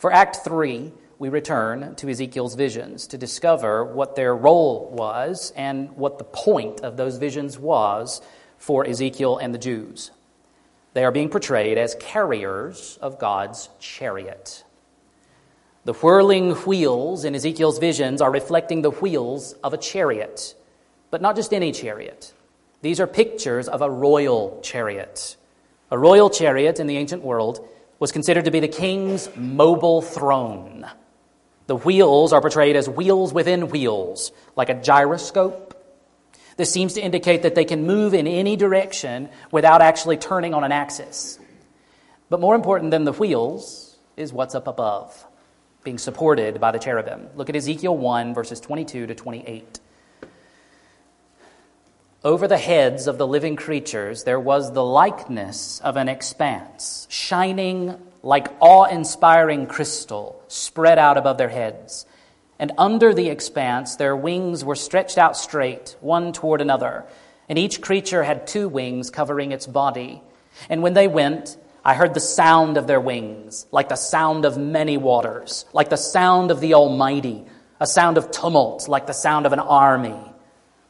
For 0.03 0.11
Act 0.11 0.39
3, 0.43 0.91
we 1.17 1.29
return 1.29 1.95
to 1.95 2.09
Ezekiel's 2.09 2.55
visions 2.55 3.07
to 3.07 3.17
discover 3.17 3.85
what 3.85 4.17
their 4.17 4.35
role 4.35 4.89
was 4.91 5.53
and 5.55 5.95
what 5.95 6.17
the 6.17 6.25
point 6.25 6.81
of 6.81 6.97
those 6.97 7.15
visions 7.15 7.57
was 7.57 8.21
for 8.57 8.85
Ezekiel 8.85 9.37
and 9.37 9.53
the 9.53 9.57
Jews. 9.57 10.11
They 10.91 11.05
are 11.05 11.11
being 11.13 11.29
portrayed 11.29 11.77
as 11.77 11.95
carriers 12.01 12.99
of 13.01 13.17
God's 13.17 13.69
chariot. 13.79 14.65
The 15.85 15.93
whirling 15.93 16.51
wheels 16.51 17.23
in 17.23 17.33
Ezekiel's 17.33 17.79
visions 17.79 18.19
are 18.19 18.29
reflecting 18.29 18.81
the 18.81 18.91
wheels 18.91 19.53
of 19.63 19.73
a 19.73 19.77
chariot, 19.77 20.53
but 21.11 21.21
not 21.21 21.37
just 21.37 21.53
any 21.53 21.71
chariot. 21.71 22.33
These 22.81 22.99
are 22.99 23.07
pictures 23.07 23.69
of 23.69 23.81
a 23.81 23.89
royal 23.89 24.59
chariot. 24.61 25.37
A 25.91 25.97
royal 25.97 26.29
chariot 26.29 26.81
in 26.81 26.87
the 26.87 26.97
ancient 26.97 27.23
world 27.23 27.65
was 28.03 28.11
considered 28.11 28.45
to 28.45 28.51
be 28.51 28.59
the 28.59 28.67
king's 28.67 29.29
mobile 29.35 30.01
throne. 30.01 30.85
The 31.67 31.77
wheels 31.77 32.33
are 32.33 32.41
portrayed 32.41 32.75
as 32.75 32.89
wheels 32.89 33.33
within 33.33 33.69
wheels, 33.69 34.33
like 34.55 34.69
a 34.69 34.75
gyroscope 34.75 35.73
this 36.55 36.71
seems 36.71 36.93
to 36.93 37.01
indicate 37.01 37.43
that 37.43 37.55
they 37.55 37.65
can 37.65 37.85
move 37.85 38.13
in 38.13 38.27
any 38.27 38.55
direction 38.55 39.29
without 39.51 39.81
actually 39.81 40.17
turning 40.17 40.53
on 40.53 40.63
an 40.63 40.71
axis. 40.71 41.39
But 42.29 42.39
more 42.39 42.55
important 42.55 42.91
than 42.91 43.05
the 43.05 43.11
wheels 43.11 43.97
is 44.17 44.31
what's 44.31 44.55
up 44.55 44.67
above, 44.67 45.25
being 45.83 45.97
supported 45.97 46.59
by 46.59 46.71
the 46.71 46.79
cherubim. 46.79 47.29
Look 47.35 47.49
at 47.49 47.55
Ezekiel 47.55 47.97
1, 47.97 48.33
verses 48.33 48.59
22 48.59 49.07
to 49.07 49.15
28. 49.15 49.79
Over 52.23 52.47
the 52.47 52.57
heads 52.57 53.07
of 53.07 53.17
the 53.17 53.27
living 53.27 53.55
creatures 53.55 54.23
there 54.23 54.39
was 54.39 54.71
the 54.71 54.83
likeness 54.83 55.81
of 55.81 55.97
an 55.97 56.07
expanse, 56.07 57.05
shining 57.09 57.97
like 58.21 58.47
awe 58.59 58.85
inspiring 58.85 59.67
crystal, 59.67 60.41
spread 60.47 60.97
out 60.97 61.17
above 61.17 61.37
their 61.37 61.49
heads 61.49 62.05
and 62.63 62.71
under 62.77 63.13
the 63.13 63.29
expanse 63.29 63.97
their 63.97 64.15
wings 64.15 64.63
were 64.63 64.75
stretched 64.75 65.17
out 65.17 65.35
straight, 65.35 65.97
one 65.99 66.31
toward 66.31 66.61
another, 66.61 67.03
and 67.49 67.59
each 67.59 67.81
creature 67.81 68.23
had 68.23 68.47
two 68.47 68.69
wings 68.69 69.09
covering 69.09 69.51
its 69.51 69.67
body. 69.67 70.21
And 70.69 70.81
when 70.81 70.93
they 70.93 71.09
went, 71.09 71.57
I 71.83 71.93
heard 71.93 72.13
the 72.13 72.21
sound 72.21 72.77
of 72.77 72.87
their 72.87 73.01
wings, 73.01 73.65
like 73.71 73.89
the 73.89 73.97
sound 73.97 74.45
of 74.45 74.57
many 74.57 74.95
waters, 74.95 75.65
like 75.73 75.89
the 75.89 75.97
sound 75.97 76.51
of 76.51 76.61
the 76.61 76.75
Almighty, 76.75 77.43
a 77.81 77.85
sound 77.85 78.17
of 78.17 78.31
tumult, 78.31 78.87
like 78.87 79.07
the 79.07 79.13
sound 79.13 79.45
of 79.45 79.51
an 79.51 79.59
army. 79.59 80.32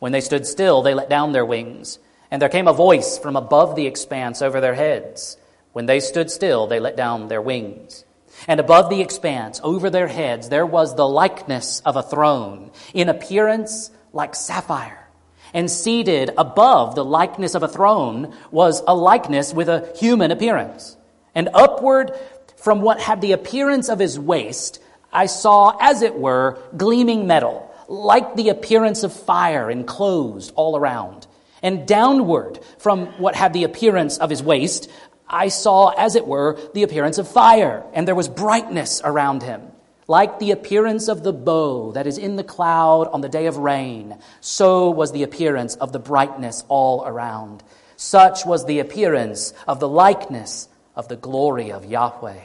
When 0.03 0.11
they 0.11 0.19
stood 0.19 0.45
still, 0.45 0.81
they 0.81 0.93
let 0.93 1.09
down 1.09 1.31
their 1.31 1.45
wings, 1.45 1.97
and 2.29 2.41
there 2.41 2.49
came 2.49 2.67
a 2.67 2.73
voice 2.73 3.17
from 3.17 3.37
above 3.37 3.77
the 3.77 3.87
expanse 3.87 4.41
over 4.41 4.59
their 4.59 4.73
heads. 4.73 5.37
When 5.71 5.85
they 5.85 6.01
stood 6.01 6.29
still, 6.29 6.67
they 6.67 6.81
let 6.81 6.97
down 6.97 7.29
their 7.29 7.41
wings. 7.41 8.03
And 8.45 8.59
above 8.59 8.89
the 8.89 8.99
expanse, 8.99 9.61
over 9.63 9.89
their 9.89 10.09
heads, 10.09 10.49
there 10.49 10.65
was 10.65 10.97
the 10.97 11.07
likeness 11.07 11.79
of 11.85 11.95
a 11.95 12.03
throne, 12.03 12.71
in 12.93 13.07
appearance 13.07 13.91
like 14.11 14.35
sapphire. 14.35 15.07
And 15.53 15.71
seated 15.71 16.31
above 16.37 16.95
the 16.95 17.05
likeness 17.05 17.55
of 17.55 17.63
a 17.63 17.69
throne 17.69 18.35
was 18.51 18.83
a 18.85 18.93
likeness 18.93 19.53
with 19.53 19.69
a 19.69 19.89
human 19.95 20.31
appearance. 20.31 20.97
And 21.33 21.47
upward 21.53 22.11
from 22.57 22.81
what 22.81 22.99
had 22.99 23.21
the 23.21 23.31
appearance 23.31 23.87
of 23.87 23.99
his 23.99 24.19
waist, 24.19 24.83
I 25.13 25.27
saw, 25.27 25.77
as 25.79 26.01
it 26.01 26.19
were, 26.19 26.61
gleaming 26.75 27.25
metal, 27.25 27.72
like 27.87 28.35
the 28.35 28.49
appearance 28.49 29.03
of 29.03 29.13
fire 29.13 29.69
enclosed 29.69 30.51
all 30.55 30.77
around. 30.77 31.27
And 31.61 31.87
downward 31.87 32.59
from 32.77 33.07
what 33.19 33.35
had 33.35 33.53
the 33.53 33.63
appearance 33.63 34.17
of 34.17 34.29
his 34.29 34.43
waist, 34.43 34.89
I 35.27 35.47
saw, 35.47 35.89
as 35.89 36.15
it 36.15 36.27
were, 36.27 36.59
the 36.73 36.83
appearance 36.83 37.17
of 37.17 37.27
fire, 37.27 37.83
and 37.93 38.07
there 38.07 38.15
was 38.15 38.29
brightness 38.29 39.01
around 39.03 39.43
him. 39.43 39.61
Like 40.07 40.39
the 40.39 40.51
appearance 40.51 41.07
of 41.07 41.23
the 41.23 41.31
bow 41.31 41.93
that 41.93 42.05
is 42.05 42.17
in 42.17 42.35
the 42.35 42.43
cloud 42.43 43.07
on 43.07 43.21
the 43.21 43.29
day 43.29 43.45
of 43.45 43.57
rain, 43.57 44.17
so 44.41 44.89
was 44.89 45.13
the 45.13 45.23
appearance 45.23 45.75
of 45.75 45.93
the 45.93 45.99
brightness 45.99 46.65
all 46.67 47.05
around. 47.05 47.63
Such 47.95 48.45
was 48.45 48.65
the 48.65 48.79
appearance 48.79 49.53
of 49.65 49.79
the 49.79 49.87
likeness 49.87 50.67
of 50.95 51.07
the 51.07 51.15
glory 51.15 51.71
of 51.71 51.85
Yahweh. 51.85 52.41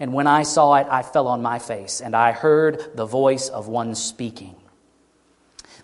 And 0.00 0.12
when 0.12 0.26
I 0.26 0.42
saw 0.42 0.74
it, 0.74 0.88
I 0.90 1.02
fell 1.02 1.28
on 1.28 1.42
my 1.42 1.60
face, 1.60 2.00
and 2.00 2.16
I 2.16 2.32
heard 2.32 2.96
the 2.96 3.06
voice 3.06 3.48
of 3.48 3.68
one 3.68 3.94
speaking. 3.94 4.56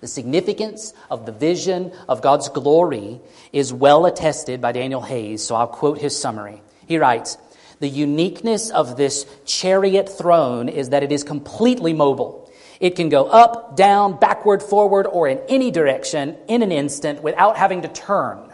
The 0.03 0.09
significance 0.09 0.95
of 1.13 1.27
the 1.27 1.33
vision 1.33 1.93
of 2.09 2.23
God's 2.23 2.49
glory 2.49 3.21
is 3.53 3.73
well 3.73 4.05
attested 4.05 4.61
by 4.61 4.73
Daniel 4.73 5.01
Hays, 5.01 5.45
so 5.45 5.55
I'll 5.55 5.69
quote 5.69 5.99
his 5.99 6.19
summary. 6.19 6.61
He 6.89 6.99
writes, 6.99 7.39
The 7.79 7.89
uniqueness 7.89 8.71
of 8.71 8.97
this 8.97 9.27
chariot 9.47 10.09
throne 10.09 10.69
is 10.69 10.89
that 10.89 11.05
it 11.05 11.13
is 11.13 11.23
completely 11.23 11.93
mobile. 11.93 12.51
It 12.81 12.97
can 12.97 13.11
go 13.11 13.27
up, 13.27 13.77
down, 13.77 14.19
backward, 14.19 14.61
forward, 14.61 15.07
or 15.07 15.29
in 15.29 15.39
any 15.49 15.71
direction 15.71 16.37
in 16.49 16.63
an 16.63 16.73
instant 16.73 17.23
without 17.23 17.57
having 17.57 17.83
to 17.83 17.89
turn. 17.89 18.52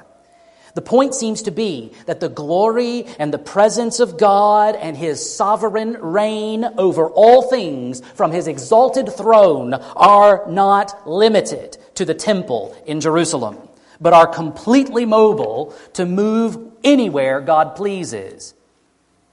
The 0.78 0.82
point 0.82 1.12
seems 1.12 1.42
to 1.42 1.50
be 1.50 1.90
that 2.06 2.20
the 2.20 2.28
glory 2.28 3.04
and 3.18 3.34
the 3.34 3.38
presence 3.38 3.98
of 3.98 4.16
God 4.16 4.76
and 4.76 4.96
his 4.96 5.34
sovereign 5.34 5.94
reign 5.94 6.64
over 6.78 7.10
all 7.10 7.42
things 7.50 8.00
from 8.14 8.30
his 8.30 8.46
exalted 8.46 9.12
throne 9.12 9.74
are 9.74 10.48
not 10.48 11.04
limited 11.04 11.78
to 11.96 12.04
the 12.04 12.14
temple 12.14 12.80
in 12.86 13.00
Jerusalem, 13.00 13.58
but 14.00 14.12
are 14.12 14.28
completely 14.28 15.04
mobile 15.04 15.74
to 15.94 16.06
move 16.06 16.56
anywhere 16.84 17.40
God 17.40 17.74
pleases, 17.74 18.54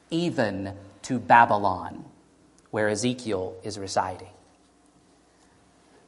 even 0.10 0.74
to 1.04 1.20
Babylon, 1.20 2.06
where 2.72 2.90
Ezekiel 2.90 3.56
is 3.64 3.78
residing. 3.78 4.34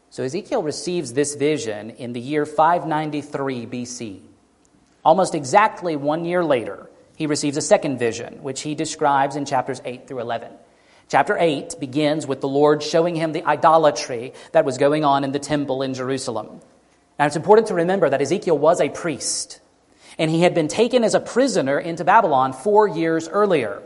So 0.10 0.24
Ezekiel 0.24 0.64
receives 0.64 1.14
this 1.14 1.36
vision 1.36 1.92
in 1.92 2.14
the 2.14 2.20
year 2.20 2.48
593 2.48 3.68
BC. 3.68 4.27
Almost 5.04 5.36
exactly 5.36 5.96
one 5.96 6.26
year 6.26 6.44
later, 6.44 6.90
he 7.16 7.28
receives 7.28 7.58
a 7.58 7.62
second 7.62 7.98
vision, 7.98 8.44
which 8.44 8.62
he 8.62 8.76
describes 8.76 9.36
in 9.36 9.46
chapters 9.46 9.82
8 9.84 10.08
through 10.08 10.20
11. 10.20 10.52
Chapter 11.10 11.38
8 11.40 11.76
begins 11.80 12.28
with 12.28 12.42
the 12.42 12.48
Lord 12.48 12.84
showing 12.84 13.16
him 13.16 13.32
the 13.32 13.46
idolatry 13.46 14.34
that 14.52 14.66
was 14.66 14.78
going 14.78 15.06
on 15.06 15.24
in 15.24 15.32
the 15.32 15.40
temple 15.40 15.82
in 15.82 15.94
Jerusalem. 15.94 16.62
Now, 17.18 17.26
it's 17.26 17.36
important 17.36 17.70
to 17.70 17.76
remember 17.76 18.10
that 18.10 18.22
Ezekiel 18.22 18.58
was 18.58 18.82
a 18.82 18.90
priest, 18.90 19.60
and 20.18 20.30
he 20.30 20.42
had 20.42 20.54
been 20.54 20.68
taken 20.68 21.04
as 21.04 21.16
a 21.16 21.20
prisoner 21.20 21.80
into 21.80 22.04
Babylon 22.04 22.54
four 22.54 22.88
years 22.88 23.28
earlier 23.28 23.82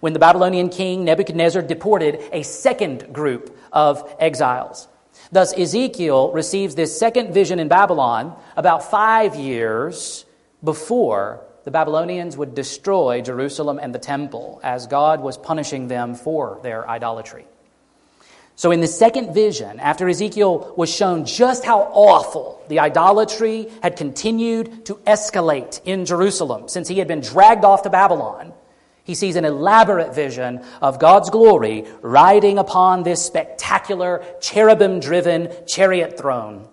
when 0.00 0.12
the 0.12 0.18
Babylonian 0.18 0.68
king 0.68 1.04
Nebuchadnezzar 1.04 1.62
deported 1.62 2.20
a 2.32 2.42
second 2.42 3.12
group 3.12 3.56
of 3.72 4.14
exiles. 4.18 4.88
Thus, 5.30 5.52
Ezekiel 5.52 6.32
receives 6.32 6.74
this 6.74 6.98
second 6.98 7.34
vision 7.34 7.58
in 7.58 7.68
Babylon 7.68 8.36
about 8.56 8.90
five 8.90 9.34
years 9.34 10.24
before 10.62 11.40
the 11.64 11.70
Babylonians 11.70 12.36
would 12.36 12.54
destroy 12.54 13.20
Jerusalem 13.20 13.78
and 13.80 13.94
the 13.94 13.98
temple 13.98 14.60
as 14.62 14.86
God 14.86 15.20
was 15.20 15.38
punishing 15.38 15.88
them 15.88 16.14
for 16.14 16.58
their 16.62 16.88
idolatry. 16.88 17.46
So, 18.54 18.70
in 18.70 18.80
the 18.80 18.86
second 18.86 19.32
vision, 19.32 19.80
after 19.80 20.08
Ezekiel 20.08 20.74
was 20.76 20.94
shown 20.94 21.24
just 21.24 21.64
how 21.64 21.80
awful 21.92 22.62
the 22.68 22.80
idolatry 22.80 23.68
had 23.82 23.96
continued 23.96 24.86
to 24.86 24.96
escalate 25.06 25.80
in 25.84 26.04
Jerusalem 26.04 26.68
since 26.68 26.86
he 26.86 26.98
had 26.98 27.08
been 27.08 27.20
dragged 27.20 27.64
off 27.64 27.82
to 27.84 27.90
Babylon, 27.90 28.52
he 29.04 29.14
sees 29.14 29.36
an 29.36 29.44
elaborate 29.44 30.14
vision 30.14 30.64
of 30.80 30.98
God's 30.98 31.30
glory 31.30 31.86
riding 32.02 32.58
upon 32.58 33.02
this 33.02 33.24
spectacular 33.24 34.24
cherubim 34.40 35.00
driven 35.00 35.48
chariot 35.66 36.18
throne 36.18 36.68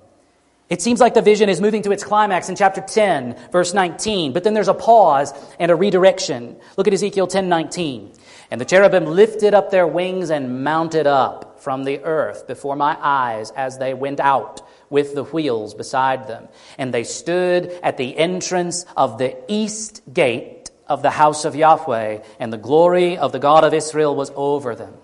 it 0.69 0.81
seems 0.81 0.99
like 0.99 1.15
the 1.15 1.21
vision 1.21 1.49
is 1.49 1.59
moving 1.59 1.81
to 1.83 1.91
its 1.91 2.03
climax 2.03 2.47
in 2.47 2.55
chapter 2.55 2.81
10, 2.81 3.35
verse 3.51 3.73
19, 3.73 4.33
but 4.33 4.43
then 4.43 4.53
there's 4.53 4.67
a 4.67 4.73
pause 4.73 5.33
and 5.59 5.71
a 5.71 5.75
redirection. 5.75 6.57
Look 6.77 6.87
at 6.87 6.93
Ezekiel 6.93 7.27
10 7.27 7.49
19. 7.49 8.13
And 8.51 8.61
the 8.61 8.65
cherubim 8.65 9.05
lifted 9.05 9.53
up 9.53 9.71
their 9.71 9.87
wings 9.87 10.29
and 10.29 10.63
mounted 10.63 11.07
up 11.07 11.59
from 11.61 11.83
the 11.83 11.99
earth 12.03 12.47
before 12.47 12.75
my 12.75 12.97
eyes 12.99 13.51
as 13.51 13.77
they 13.77 13.93
went 13.93 14.19
out 14.19 14.61
with 14.89 15.13
the 15.13 15.23
wheels 15.23 15.73
beside 15.73 16.27
them. 16.27 16.47
And 16.77 16.93
they 16.93 17.03
stood 17.03 17.71
at 17.83 17.97
the 17.97 18.17
entrance 18.17 18.85
of 18.97 19.17
the 19.17 19.37
east 19.47 20.01
gate 20.11 20.71
of 20.87 21.03
the 21.03 21.11
house 21.11 21.45
of 21.45 21.55
Yahweh, 21.55 22.23
and 22.39 22.51
the 22.51 22.57
glory 22.57 23.17
of 23.17 23.31
the 23.31 23.39
God 23.39 23.63
of 23.63 23.75
Israel 23.75 24.15
was 24.15 24.31
over 24.35 24.73
them. 24.73 24.95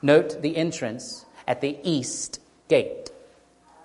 Note 0.00 0.40
the 0.40 0.56
entrance 0.56 1.26
at 1.46 1.60
the 1.60 1.76
east 1.82 2.40
gate. 2.68 3.01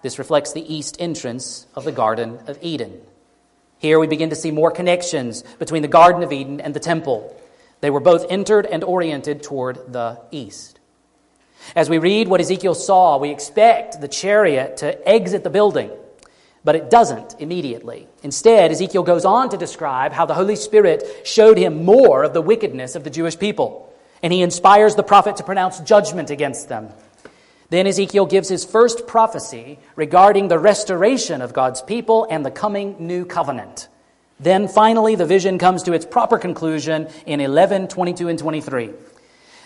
This 0.01 0.19
reflects 0.19 0.53
the 0.53 0.73
east 0.73 0.97
entrance 0.99 1.65
of 1.75 1.83
the 1.83 1.91
Garden 1.91 2.39
of 2.47 2.57
Eden. 2.61 3.01
Here 3.79 3.99
we 3.99 4.07
begin 4.07 4.29
to 4.29 4.35
see 4.35 4.51
more 4.51 4.71
connections 4.71 5.43
between 5.59 5.81
the 5.81 5.87
Garden 5.87 6.23
of 6.23 6.31
Eden 6.31 6.61
and 6.61 6.73
the 6.73 6.79
temple. 6.79 7.35
They 7.81 7.89
were 7.89 7.99
both 7.99 8.25
entered 8.31 8.65
and 8.65 8.83
oriented 8.83 9.43
toward 9.43 9.93
the 9.93 10.19
east. 10.31 10.79
As 11.75 11.89
we 11.89 11.97
read 11.97 12.27
what 12.27 12.39
Ezekiel 12.39 12.75
saw, 12.75 13.17
we 13.17 13.29
expect 13.29 13.99
the 13.99 14.07
chariot 14.07 14.77
to 14.77 15.07
exit 15.07 15.43
the 15.43 15.49
building, 15.49 15.91
but 16.63 16.75
it 16.75 16.89
doesn't 16.89 17.35
immediately. 17.39 18.07
Instead, 18.23 18.71
Ezekiel 18.71 19.03
goes 19.03 19.25
on 19.25 19.49
to 19.49 19.57
describe 19.57 20.11
how 20.13 20.25
the 20.25 20.33
Holy 20.33 20.55
Spirit 20.55 21.03
showed 21.25 21.57
him 21.57 21.85
more 21.85 22.23
of 22.23 22.33
the 22.33 22.41
wickedness 22.41 22.95
of 22.95 23.03
the 23.03 23.09
Jewish 23.09 23.37
people. 23.37 23.83
and 24.23 24.33
he 24.33 24.41
inspires 24.41 24.95
the 24.95 25.03
prophet 25.03 25.37
to 25.37 25.43
pronounce 25.43 25.79
judgment 25.79 26.29
against 26.29 26.69
them. 26.69 26.89
Then 27.69 27.87
Ezekiel 27.87 28.25
gives 28.25 28.47
his 28.49 28.63
first 28.63 29.07
prophecy 29.07 29.79
regarding 29.95 30.47
the 30.47 30.59
restoration 30.59 31.41
of 31.41 31.53
God's 31.53 31.81
people 31.81 32.25
and 32.29 32.45
the 32.45 32.51
coming 32.51 32.95
new 32.99 33.25
covenant. 33.25 33.89
Then 34.39 34.67
finally, 34.67 35.15
the 35.15 35.25
vision 35.25 35.57
comes 35.57 35.83
to 35.83 35.93
its 35.93 36.05
proper 36.05 36.37
conclusion 36.37 37.09
in 37.25 37.41
11, 37.41 37.87
22, 37.87 38.29
and 38.29 38.39
23. 38.39 38.91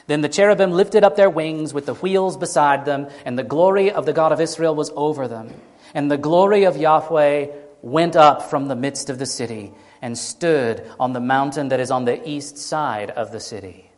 Then 0.07 0.21
the 0.21 0.29
cherubim 0.29 0.71
lifted 0.71 1.03
up 1.03 1.15
their 1.15 1.29
wings 1.29 1.73
with 1.73 1.85
the 1.85 1.93
wheels 1.93 2.37
beside 2.37 2.85
them, 2.85 3.07
and 3.25 3.37
the 3.37 3.43
glory 3.43 3.91
of 3.91 4.05
the 4.05 4.13
God 4.13 4.31
of 4.31 4.41
Israel 4.41 4.73
was 4.73 4.91
over 4.95 5.27
them. 5.27 5.53
And 5.93 6.09
the 6.09 6.17
glory 6.17 6.63
of 6.63 6.77
Yahweh 6.77 7.47
went 7.81 8.15
up 8.15 8.49
from 8.49 8.67
the 8.67 8.75
midst 8.75 9.09
of 9.09 9.19
the 9.19 9.25
city 9.25 9.73
and 10.01 10.17
stood 10.17 10.89
on 10.99 11.13
the 11.13 11.19
mountain 11.19 11.69
that 11.69 11.79
is 11.79 11.91
on 11.91 12.05
the 12.05 12.27
east 12.27 12.57
side 12.57 13.11
of 13.11 13.31
the 13.31 13.39
city. 13.39 13.91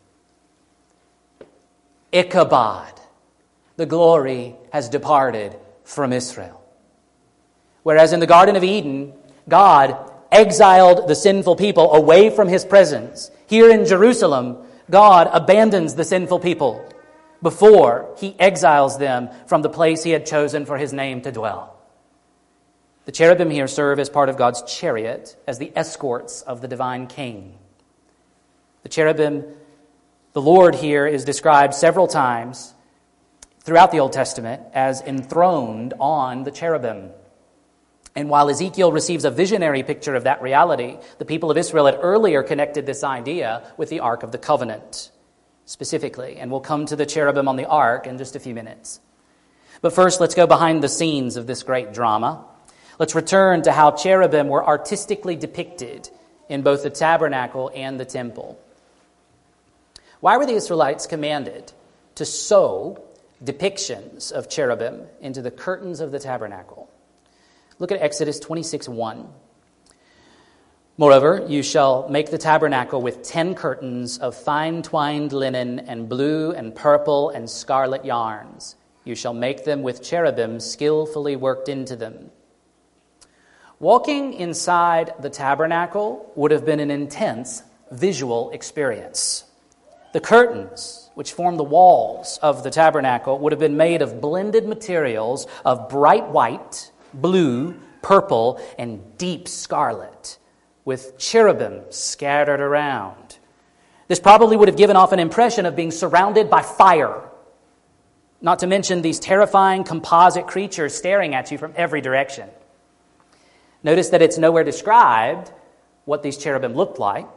Ichabod, 2.12 3.00
the 3.76 3.86
glory 3.86 4.56
has 4.72 4.90
departed 4.90 5.56
from 5.84 6.14
Israel. 6.14 6.62
Whereas 7.84 8.14
in 8.14 8.20
the 8.20 8.28
Garden 8.28 8.56
of 8.56 8.64
Eden, 8.64 9.14
God 9.48 10.12
exiled 10.32 11.08
the 11.08 11.16
sinful 11.16 11.56
people 11.56 11.94
away 11.94 12.30
from 12.30 12.48
his 12.48 12.66
presence. 12.66 13.30
Here 13.48 13.70
in 13.70 13.86
Jerusalem, 13.86 14.58
God 14.90 15.30
abandons 15.32 15.96
the 15.96 16.04
sinful 16.06 16.40
people 16.40 16.90
before 17.42 18.16
he 18.18 18.36
exiles 18.40 18.98
them 18.98 19.30
from 19.48 19.62
the 19.62 19.70
place 19.70 20.04
he 20.04 20.12
had 20.12 20.26
chosen 20.26 20.66
for 20.66 20.78
his 20.78 20.94
name 20.94 21.22
to 21.22 21.32
dwell. 21.32 21.76
The 23.06 23.12
cherubim 23.12 23.50
here 23.50 23.68
serve 23.68 24.00
as 24.00 24.10
part 24.10 24.30
of 24.30 24.38
God's 24.38 24.62
chariot, 24.64 25.36
as 25.46 25.60
the 25.60 25.74
escorts 25.76 26.42
of 26.42 26.62
the 26.62 26.70
divine 26.70 27.08
king. 27.08 27.58
The 28.84 28.90
cherubim, 28.90 29.44
the 30.32 30.42
Lord 30.42 30.76
here 30.76 31.06
is 31.06 31.26
described 31.26 31.74
several 31.74 32.08
times 32.08 32.74
throughout 33.64 33.92
the 33.92 34.00
Old 34.00 34.14
Testament 34.14 34.62
as 34.74 35.02
enthroned 35.02 35.94
on 36.00 36.44
the 36.44 36.52
cherubim. 36.52 37.10
And 38.16 38.30
while 38.30 38.50
Ezekiel 38.50 38.92
receives 38.92 39.26
a 39.26 39.32
visionary 39.32 39.82
picture 39.82 40.16
of 40.16 40.26
that 40.26 40.42
reality, 40.42 40.98
the 41.18 41.26
people 41.26 41.50
of 41.50 41.58
Israel 41.58 41.88
had 41.88 41.98
earlier 42.00 42.44
connected 42.44 42.86
this 42.86 43.04
idea 43.04 43.64
with 43.76 43.90
the 43.90 44.02
Ark 44.02 44.22
of 44.22 44.32
the 44.32 44.38
Covenant, 44.38 45.12
specifically. 45.66 46.38
And 46.38 46.52
we'll 46.52 46.60
come 46.60 46.86
to 46.86 46.96
the 46.96 47.08
cherubim 47.08 47.48
on 47.48 47.56
the 47.56 47.66
Ark 47.66 48.06
in 48.06 48.20
just 48.20 48.36
a 48.36 48.40
few 48.40 48.54
minutes. 48.54 49.00
But 49.82 49.94
first, 49.94 50.22
let's 50.22 50.36
go 50.36 50.46
behind 50.46 50.84
the 50.84 50.90
scenes 50.90 51.38
of 51.38 51.48
this 51.48 51.64
great 51.64 51.92
drama. 51.92 52.46
Let's 53.00 53.16
return 53.16 53.64
to 53.64 53.72
how 53.72 53.92
cherubim 53.92 54.48
were 54.48 54.64
artistically 54.64 55.36
depicted 55.36 56.10
in 56.48 56.62
both 56.62 56.84
the 56.84 56.90
tabernacle 56.92 57.72
and 57.74 58.00
the 58.00 58.06
temple. 58.06 58.60
Why 60.20 60.38
were 60.38 60.46
the 60.46 60.54
Israelites 60.54 61.08
commanded 61.08 61.74
to 62.16 62.26
sew 62.26 63.04
depictions 63.44 64.32
of 64.32 64.50
cherubim 64.50 65.08
into 65.22 65.42
the 65.42 65.52
curtains 65.52 66.00
of 66.00 66.12
the 66.12 66.20
tabernacle? 66.20 66.90
Look 67.80 67.92
at 67.92 68.02
Exodus 68.02 68.40
26 68.40 68.88
1. 68.88 69.28
Moreover, 70.96 71.44
you 71.48 71.64
shall 71.64 72.08
make 72.08 72.30
the 72.30 72.38
tabernacle 72.38 73.02
with 73.02 73.24
ten 73.24 73.56
curtains 73.56 74.20
of 74.20 74.36
fine 74.36 74.84
twined 74.84 75.34
linen 75.34 75.80
and 75.80 76.08
blue 76.08 76.52
and 76.52 76.76
purple 76.76 77.32
and 77.32 77.50
scarlet 77.50 78.06
yarns. 78.06 78.76
You 79.04 79.16
shall 79.16 79.34
make 79.34 79.66
them 79.66 79.82
with 79.82 80.04
cherubim 80.04 80.60
skillfully 80.60 81.36
worked 81.36 81.68
into 81.68 81.96
them. 81.96 82.30
Walking 83.80 84.34
inside 84.34 85.14
the 85.20 85.32
tabernacle 85.32 86.32
would 86.36 86.52
have 86.52 86.64
been 86.64 86.80
an 86.80 86.92
intense 86.92 87.64
visual 87.92 88.52
experience. 88.52 89.46
The 90.14 90.22
curtains, 90.22 91.10
which 91.16 91.34
formed 91.34 91.60
the 91.60 91.64
walls 91.64 92.40
of 92.42 92.64
the 92.64 92.70
tabernacle, 92.70 93.40
would 93.40 93.52
have 93.52 93.60
been 93.60 93.78
made 93.78 94.02
of 94.02 94.22
blended 94.22 94.68
materials 94.68 95.48
of 95.66 95.90
bright 95.90 96.30
white, 96.30 96.92
blue, 97.14 97.74
purple, 98.04 98.62
and 98.78 99.18
deep 99.18 99.48
scarlet, 99.48 100.38
with 100.86 101.18
cherubim 101.18 101.82
scattered 101.90 102.60
around. 102.60 103.40
This 104.08 104.20
probably 104.20 104.56
would 104.56 104.68
have 104.68 104.78
given 104.78 104.96
off 104.96 105.14
an 105.14 105.20
impression 105.20 105.66
of 105.66 105.76
being 105.76 105.90
surrounded 105.90 106.48
by 106.48 106.62
fire, 106.62 107.24
not 108.40 108.60
to 108.60 108.68
mention 108.68 109.02
these 109.02 109.20
terrifying 109.20 109.84
composite 109.84 110.46
creatures 110.46 110.94
staring 110.94 111.34
at 111.34 111.52
you 111.52 111.58
from 111.58 111.74
every 111.76 112.02
direction. 112.02 112.50
Notice 113.82 114.10
that 114.10 114.22
it's 114.22 114.38
nowhere 114.38 114.64
described 114.64 115.52
what 116.06 116.22
these 116.22 116.38
cherubim 116.38 116.74
looked 116.76 117.00
like. 117.00 117.28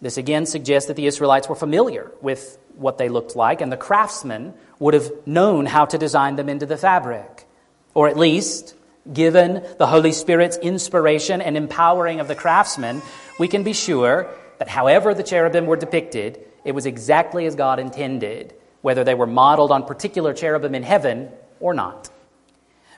This 0.00 0.18
again 0.18 0.46
suggests 0.46 0.88
that 0.88 0.96
the 0.96 1.06
Israelites 1.06 1.48
were 1.48 1.54
familiar 1.54 2.12
with 2.20 2.58
what 2.76 2.98
they 2.98 3.08
looked 3.08 3.34
like, 3.34 3.60
and 3.60 3.72
the 3.72 3.76
craftsmen 3.76 4.54
would 4.78 4.94
have 4.94 5.10
known 5.26 5.66
how 5.66 5.86
to 5.86 5.96
design 5.96 6.36
them 6.36 6.48
into 6.48 6.66
the 6.66 6.76
fabric. 6.76 7.46
Or 7.94 8.08
at 8.08 8.18
least, 8.18 8.74
given 9.10 9.64
the 9.78 9.86
Holy 9.86 10.12
Spirit's 10.12 10.58
inspiration 10.58 11.40
and 11.40 11.56
empowering 11.56 12.20
of 12.20 12.28
the 12.28 12.34
craftsmen, 12.34 13.00
we 13.38 13.48
can 13.48 13.62
be 13.62 13.72
sure 13.72 14.28
that 14.58 14.68
however 14.68 15.14
the 15.14 15.22
cherubim 15.22 15.66
were 15.66 15.76
depicted, 15.76 16.40
it 16.64 16.72
was 16.72 16.84
exactly 16.84 17.46
as 17.46 17.54
God 17.54 17.78
intended, 17.78 18.54
whether 18.82 19.04
they 19.04 19.14
were 19.14 19.26
modeled 19.26 19.70
on 19.70 19.84
particular 19.84 20.34
cherubim 20.34 20.74
in 20.74 20.82
heaven 20.82 21.30
or 21.60 21.72
not. 21.72 22.10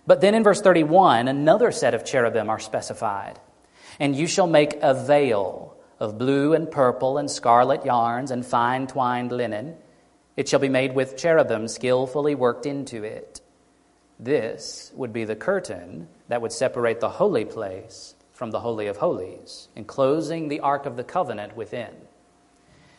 But 0.06 0.20
then 0.20 0.34
in 0.34 0.42
verse 0.42 0.60
31, 0.60 1.28
another 1.28 1.70
set 1.70 1.94
of 1.94 2.04
cherubim 2.04 2.48
are 2.48 2.58
specified. 2.58 3.38
And 4.00 4.16
you 4.16 4.26
shall 4.26 4.46
make 4.46 4.78
a 4.80 4.94
veil 4.94 5.76
of 6.00 6.18
blue 6.18 6.54
and 6.54 6.70
purple 6.70 7.18
and 7.18 7.30
scarlet 7.30 7.84
yarns 7.84 8.30
and 8.30 8.44
fine 8.44 8.86
twined 8.86 9.32
linen. 9.32 9.76
It 10.36 10.48
shall 10.48 10.60
be 10.60 10.68
made 10.68 10.94
with 10.94 11.16
cherubim 11.16 11.68
skillfully 11.68 12.34
worked 12.34 12.66
into 12.66 13.02
it. 13.04 13.40
This 14.18 14.92
would 14.94 15.12
be 15.12 15.24
the 15.24 15.36
curtain 15.36 16.08
that 16.28 16.42
would 16.42 16.52
separate 16.52 17.00
the 17.00 17.08
holy 17.08 17.44
place 17.44 18.14
from 18.32 18.50
the 18.50 18.60
Holy 18.60 18.86
of 18.86 18.98
Holies, 18.98 19.68
enclosing 19.74 20.48
the 20.48 20.60
Ark 20.60 20.86
of 20.86 20.96
the 20.96 21.04
Covenant 21.04 21.56
within. 21.56 21.90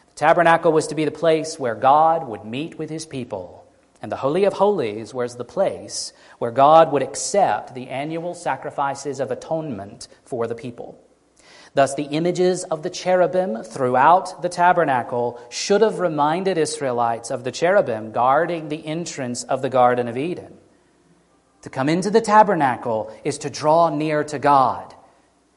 The 0.10 0.16
tabernacle 0.16 0.72
was 0.72 0.88
to 0.88 0.95
be 0.95 1.06
the 1.06 1.12
place 1.12 1.58
where 1.58 1.76
God 1.76 2.28
would 2.28 2.43
meet 2.43 2.78
with 2.78 2.89
his 2.89 3.06
people 3.06 3.60
and 4.02 4.12
the 4.12 4.18
Holy 4.18 4.45
of 4.45 4.54
Holies 4.54 5.14
was 5.14 5.36
the 5.36 5.45
place 5.45 6.14
where 6.38 6.52
God 6.52 6.91
would 6.91 7.02
accept 7.02 7.76
the 7.76 7.89
annual 7.89 8.34
sacrifices 8.34 9.20
of 9.20 9.32
atonement 9.32 10.08
for 10.24 10.47
the 10.47 10.56
people. 10.56 10.97
Thus, 11.74 11.94
the 11.96 12.04
images 12.04 12.64
of 12.64 12.84
the 12.84 12.90
cherubim 12.90 13.64
throughout 13.64 14.42
the 14.42 14.50
tabernacle 14.50 15.40
should 15.50 15.82
have 15.82 16.00
reminded 16.00 16.58
Israelites 16.58 17.30
of 17.30 17.44
the 17.44 17.52
cherubim 17.52 18.12
guarding 18.12 18.70
the 18.70 18.86
entrance 18.86 19.44
of 19.44 19.62
the 19.62 19.70
Garden 19.70 20.08
of 20.08 20.18
Eden. 20.18 20.58
To 21.64 21.70
come 21.70 21.90
into 21.90 22.10
the 22.10 22.22
tabernacle 22.22 23.14
is 23.24 23.40
to 23.40 23.50
draw 23.50 23.90
near 23.90 24.24
to 24.24 24.40
God, 24.40 24.94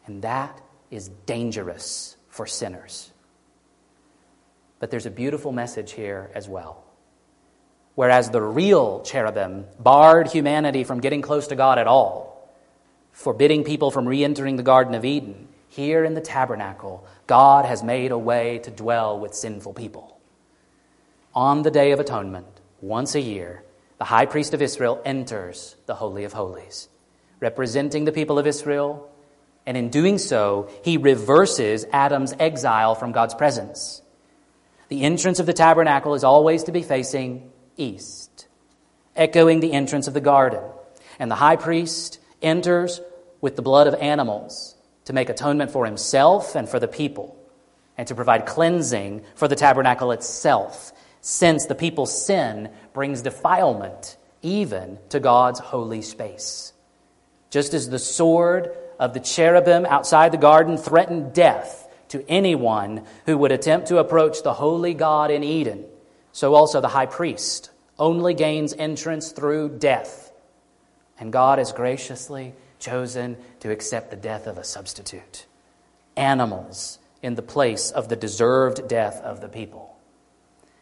and 0.06 0.22
that 0.22 0.60
is 0.90 1.08
dangerous 1.26 2.16
for 2.28 2.46
sinners. 2.46 3.10
But 4.80 4.90
there's 4.90 5.06
a 5.06 5.10
beautiful 5.10 5.52
message 5.52 5.92
here 5.92 6.30
as 6.34 6.48
well. 6.48 6.82
Whereas 7.94 8.30
the 8.30 8.42
real 8.42 9.02
cherubim 9.02 9.66
barred 9.78 10.28
humanity 10.28 10.82
from 10.82 11.00
getting 11.00 11.22
close 11.22 11.46
to 11.48 11.56
God 11.56 11.78
at 11.78 11.86
all, 11.86 12.50
forbidding 13.12 13.64
people 13.64 13.90
from 13.90 14.08
re 14.08 14.24
entering 14.24 14.56
the 14.56 14.62
Garden 14.62 14.94
of 14.94 15.04
Eden. 15.04 15.48
Here 15.72 16.04
in 16.04 16.12
the 16.12 16.20
tabernacle, 16.20 17.06
God 17.26 17.64
has 17.64 17.82
made 17.82 18.10
a 18.10 18.18
way 18.18 18.58
to 18.58 18.70
dwell 18.70 19.18
with 19.18 19.34
sinful 19.34 19.72
people. 19.72 20.20
On 21.34 21.62
the 21.62 21.70
Day 21.70 21.92
of 21.92 21.98
Atonement, 21.98 22.60
once 22.82 23.14
a 23.14 23.22
year, 23.22 23.64
the 23.96 24.04
high 24.04 24.26
priest 24.26 24.52
of 24.52 24.60
Israel 24.60 25.00
enters 25.02 25.76
the 25.86 25.94
Holy 25.94 26.24
of 26.24 26.34
Holies, 26.34 26.90
representing 27.40 28.04
the 28.04 28.12
people 28.12 28.38
of 28.38 28.46
Israel, 28.46 29.10
and 29.64 29.74
in 29.78 29.88
doing 29.88 30.18
so, 30.18 30.68
he 30.84 30.98
reverses 30.98 31.86
Adam's 31.90 32.34
exile 32.38 32.94
from 32.94 33.12
God's 33.12 33.34
presence. 33.34 34.02
The 34.88 35.04
entrance 35.04 35.40
of 35.40 35.46
the 35.46 35.54
tabernacle 35.54 36.12
is 36.12 36.22
always 36.22 36.64
to 36.64 36.72
be 36.72 36.82
facing 36.82 37.50
east, 37.78 38.46
echoing 39.16 39.60
the 39.60 39.72
entrance 39.72 40.06
of 40.06 40.12
the 40.12 40.20
garden. 40.20 40.64
And 41.18 41.30
the 41.30 41.36
high 41.36 41.56
priest 41.56 42.18
enters 42.42 43.00
with 43.40 43.56
the 43.56 43.62
blood 43.62 43.86
of 43.86 43.94
animals 43.94 44.76
to 45.04 45.12
make 45.12 45.28
atonement 45.28 45.70
for 45.70 45.86
himself 45.86 46.54
and 46.54 46.68
for 46.68 46.78
the 46.78 46.88
people, 46.88 47.36
and 47.98 48.08
to 48.08 48.14
provide 48.14 48.46
cleansing 48.46 49.22
for 49.34 49.48
the 49.48 49.56
tabernacle 49.56 50.12
itself, 50.12 50.92
since 51.20 51.66
the 51.66 51.74
people's 51.74 52.26
sin 52.26 52.70
brings 52.92 53.22
defilement 53.22 54.16
even 54.42 54.98
to 55.08 55.20
God's 55.20 55.60
holy 55.60 56.02
space. 56.02 56.72
Just 57.50 57.74
as 57.74 57.88
the 57.88 57.98
sword 57.98 58.76
of 58.98 59.14
the 59.14 59.20
cherubim 59.20 59.86
outside 59.86 60.32
the 60.32 60.38
garden 60.38 60.76
threatened 60.76 61.32
death 61.32 61.88
to 62.08 62.24
anyone 62.28 63.04
who 63.26 63.38
would 63.38 63.52
attempt 63.52 63.88
to 63.88 63.98
approach 63.98 64.42
the 64.42 64.54
holy 64.54 64.94
God 64.94 65.30
in 65.30 65.44
Eden, 65.44 65.84
so 66.32 66.54
also 66.54 66.80
the 66.80 66.88
high 66.88 67.06
priest 67.06 67.70
only 67.98 68.34
gains 68.34 68.74
entrance 68.74 69.32
through 69.32 69.78
death. 69.78 70.32
And 71.18 71.32
God 71.32 71.58
has 71.58 71.72
graciously 71.72 72.54
chosen 72.82 73.38
to 73.60 73.70
accept 73.70 74.10
the 74.10 74.16
death 74.16 74.46
of 74.46 74.58
a 74.58 74.64
substitute 74.64 75.46
animals 76.16 76.98
in 77.22 77.36
the 77.36 77.42
place 77.42 77.90
of 77.90 78.08
the 78.08 78.16
deserved 78.16 78.88
death 78.88 79.20
of 79.22 79.40
the 79.40 79.48
people. 79.48 79.96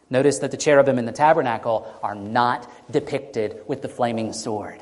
Notice 0.09 0.39
that 0.39 0.51
the 0.51 0.57
cherubim 0.57 0.99
in 0.99 1.05
the 1.05 1.13
tabernacle 1.13 1.87
are 2.03 2.15
not 2.15 2.69
depicted 2.91 3.61
with 3.65 3.81
the 3.81 3.87
flaming 3.87 4.33
sword. 4.33 4.81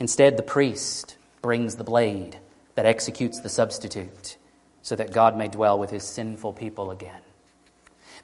Instead, 0.00 0.38
the 0.38 0.42
priest 0.42 1.16
brings 1.42 1.76
the 1.76 1.84
blade 1.84 2.38
that 2.76 2.86
executes 2.86 3.40
the 3.40 3.48
substitute 3.48 4.38
so 4.80 4.96
that 4.96 5.12
God 5.12 5.36
may 5.36 5.48
dwell 5.48 5.78
with 5.78 5.90
his 5.90 6.04
sinful 6.04 6.54
people 6.54 6.90
again. 6.90 7.20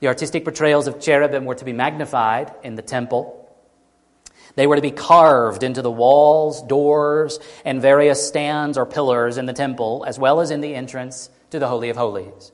The 0.00 0.08
artistic 0.08 0.44
portrayals 0.44 0.86
of 0.86 1.00
cherubim 1.00 1.44
were 1.44 1.54
to 1.54 1.64
be 1.64 1.74
magnified 1.74 2.52
in 2.62 2.74
the 2.74 2.82
temple. 2.82 3.39
They 4.56 4.66
were 4.66 4.76
to 4.76 4.82
be 4.82 4.90
carved 4.90 5.62
into 5.62 5.82
the 5.82 5.90
walls, 5.90 6.62
doors, 6.62 7.38
and 7.64 7.80
various 7.80 8.26
stands 8.26 8.76
or 8.76 8.86
pillars 8.86 9.38
in 9.38 9.46
the 9.46 9.52
temple, 9.52 10.04
as 10.06 10.18
well 10.18 10.40
as 10.40 10.50
in 10.50 10.60
the 10.60 10.74
entrance 10.74 11.30
to 11.50 11.58
the 11.58 11.68
Holy 11.68 11.88
of 11.88 11.96
Holies. 11.96 12.52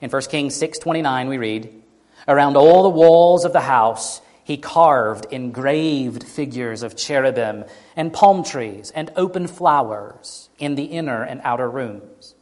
In 0.00 0.10
1 0.10 0.30
Kings 0.30 0.54
6:29 0.54 1.28
we 1.28 1.38
read, 1.38 1.82
"Around 2.26 2.56
all 2.56 2.82
the 2.82 2.88
walls 2.88 3.44
of 3.44 3.52
the 3.52 3.60
house 3.60 4.20
he 4.44 4.56
carved 4.56 5.26
engraved 5.30 6.24
figures 6.24 6.82
of 6.82 6.96
cherubim 6.96 7.64
and 7.96 8.12
palm 8.12 8.42
trees 8.42 8.92
and 8.94 9.12
open 9.16 9.46
flowers 9.46 10.48
in 10.58 10.74
the 10.74 10.84
inner 10.84 11.22
and 11.22 11.40
outer 11.44 11.68
rooms." 11.68 12.34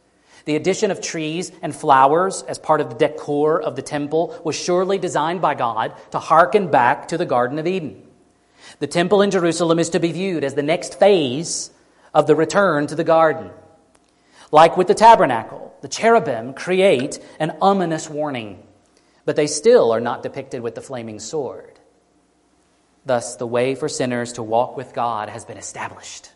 The 0.45 0.55
addition 0.55 0.91
of 0.91 1.01
trees 1.01 1.51
and 1.61 1.75
flowers 1.75 2.43
as 2.47 2.57
part 2.57 2.79
of 2.79 2.89
the 2.89 2.95
decor 2.95 3.61
of 3.61 3.75
the 3.75 3.81
temple 3.81 4.33
was 4.45 4.55
surely 4.55 4.97
designed 4.97 5.41
by 5.41 5.55
God 5.55 5.91
to 6.11 6.19
hearken 6.19 6.67
back 6.67 7.09
to 7.09 7.17
the 7.17 7.25
Garden 7.25 7.59
of 7.59 7.67
Eden. 7.67 8.06
The 8.79 8.87
temple 8.87 9.21
in 9.21 9.31
Jerusalem 9.31 9.79
is 9.79 9.89
to 9.91 9.99
be 9.99 10.11
viewed 10.11 10.43
as 10.43 10.53
the 10.53 10.63
next 10.63 10.99
phase 10.99 11.71
of 12.13 12.27
the 12.27 12.35
return 12.35 12.87
to 12.87 12.95
the 12.95 13.03
garden. 13.03 13.51
Like 14.51 14.77
with 14.77 14.87
the 14.87 14.95
tabernacle, 14.95 15.75
the 15.81 15.87
cherubim 15.87 16.53
create 16.53 17.19
an 17.39 17.57
ominous 17.61 18.09
warning, 18.09 18.63
but 19.25 19.35
they 19.35 19.47
still 19.47 19.91
are 19.91 19.99
not 19.99 20.23
depicted 20.23 20.61
with 20.61 20.75
the 20.75 20.81
flaming 20.81 21.19
sword. 21.19 21.79
Thus, 23.05 23.35
the 23.37 23.47
way 23.47 23.75
for 23.75 23.87
sinners 23.87 24.33
to 24.33 24.43
walk 24.43 24.75
with 24.75 24.93
God 24.93 25.29
has 25.29 25.45
been 25.45 25.57
established. 25.57 26.29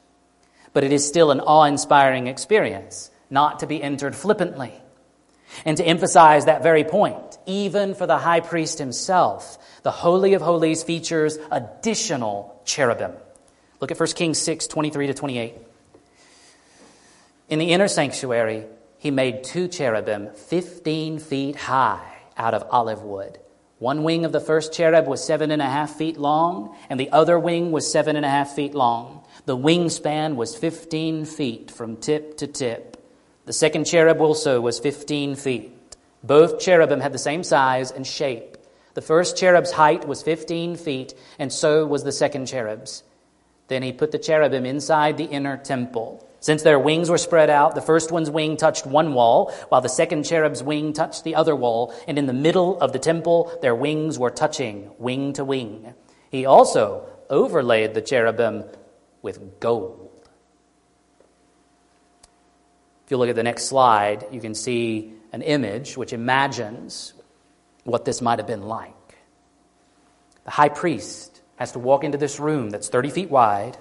But 0.74 0.84
it 0.84 0.94
is 0.94 1.06
still 1.06 1.32
an 1.32 1.42
awe 1.42 1.66
inspiring 1.66 2.28
experience 2.28 3.12
not 3.30 3.60
to 3.60 3.68
be 3.68 3.82
entered 3.82 4.16
flippantly. 4.16 4.74
And 5.66 5.76
to 5.78 5.84
emphasize 5.84 6.46
that 6.46 6.64
very 6.64 6.84
point, 6.84 7.31
even 7.46 7.94
for 7.96 8.08
the 8.08 8.18
high 8.18 8.40
priest 8.40 8.80
himself, 8.80 9.58
the 9.84 9.92
Holy 9.92 10.34
of 10.34 10.42
Holies 10.42 10.84
features 10.84 11.38
additional 11.52 12.62
cherubim. 12.66 13.12
Look 13.80 13.92
at 13.92 14.00
1 14.00 14.10
Kings 14.10 14.38
6 14.38 14.68
23 14.68 15.08
to 15.08 15.14
28. 15.14 15.56
In 17.50 17.60
the 17.60 17.74
inner 17.74 17.88
sanctuary, 17.88 18.66
he 18.98 19.12
made 19.12 19.44
two 19.44 19.68
cherubim 19.68 20.30
15 20.30 21.20
feet 21.20 21.56
high 21.56 22.06
out 22.38 22.54
of 22.54 22.66
olive 22.70 23.02
wood. 23.04 23.40
One 23.80 24.04
wing 24.04 24.26
of 24.26 24.32
the 24.32 24.40
first 24.40 24.74
cherub 24.74 25.08
was 25.08 25.26
seven 25.26 25.50
and 25.50 25.62
a 25.62 25.66
half 25.66 25.96
feet 25.96 26.18
long, 26.18 26.76
and 26.88 27.00
the 27.00 27.10
other 27.10 27.40
wing 27.40 27.72
was 27.72 27.92
seven 27.92 28.16
and 28.16 28.24
a 28.24 28.30
half 28.30 28.52
feet 28.54 28.76
long. 28.76 29.24
The 29.46 29.58
wingspan 29.58 30.36
was 30.36 30.56
15 30.56 31.26
feet 31.26 31.72
from 31.72 31.98
tip 31.98 32.38
to 32.38 32.48
tip. 32.48 33.04
The 33.46 33.54
second 33.54 33.86
cherub 33.86 34.22
also 34.22 34.62
was 34.62 34.80
15 34.80 35.36
feet. 35.36 35.76
Both 36.24 36.60
cherubim 36.60 37.00
had 37.00 37.14
the 37.14 37.18
same 37.18 37.44
size 37.44 37.92
and 37.92 38.06
shape. 38.06 38.58
The 38.94 39.02
first 39.02 39.38
cherub's 39.38 39.72
height 39.72 40.08
was 40.08 40.22
15 40.22 40.76
feet, 40.76 41.14
and 41.40 41.52
so 41.52 41.86
was 41.86 42.04
the 42.04 42.12
second 42.12 42.46
cherub's. 42.48 43.04
Then 43.68 43.84
he 43.84 43.94
put 43.94 44.12
the 44.12 44.20
cherubim 44.20 44.66
inside 44.66 45.18
the 45.18 45.26
inner 45.26 45.58
temple. 45.58 46.28
Since 46.42 46.64
their 46.64 46.80
wings 46.80 47.10
were 47.10 47.18
spread 47.18 47.50
out, 47.50 47.76
the 47.76 47.82
first 47.82 48.12
one's 48.12 48.30
wing 48.30 48.58
touched 48.58 48.86
one 48.86 49.14
wall, 49.14 49.54
while 49.70 49.82
the 49.82 49.88
second 49.88 50.24
cherub's 50.26 50.62
wing 50.62 50.92
touched 50.92 51.24
the 51.24 51.36
other 51.36 51.56
wall, 51.56 51.94
and 52.08 52.18
in 52.18 52.26
the 52.26 52.34
middle 52.34 52.80
of 52.82 52.92
the 52.92 53.00
temple, 53.00 53.52
their 53.62 53.76
wings 53.76 54.20
were 54.20 54.32
touching, 54.32 54.92
wing 54.98 55.34
to 55.34 55.46
wing. 55.46 55.94
He 56.30 56.46
also 56.46 57.08
overlaid 57.30 57.94
the 57.94 58.02
cherubim 58.02 58.66
with 59.22 59.60
gold. 59.60 60.10
If 63.06 63.12
you 63.12 63.18
look 63.18 63.30
at 63.30 63.36
the 63.36 63.44
next 63.44 63.66
slide, 63.66 64.26
you 64.32 64.42
can 64.42 64.56
see 64.56 65.14
an 65.32 65.42
image 65.42 65.98
which 65.98 66.14
imagines 66.14 67.14
what 67.84 68.06
this 68.06 68.22
might 68.22 68.40
have 68.40 68.48
been 68.48 68.64
like. 68.64 68.94
The 70.44 70.52
high 70.52 70.70
priest 70.70 71.42
has 71.58 71.72
to 71.74 71.80
walk 71.80 72.04
into 72.04 72.18
this 72.18 72.40
room 72.40 72.70
that's 72.70 72.90
30 72.90 73.10
feet 73.12 73.30
wide, 73.30 73.78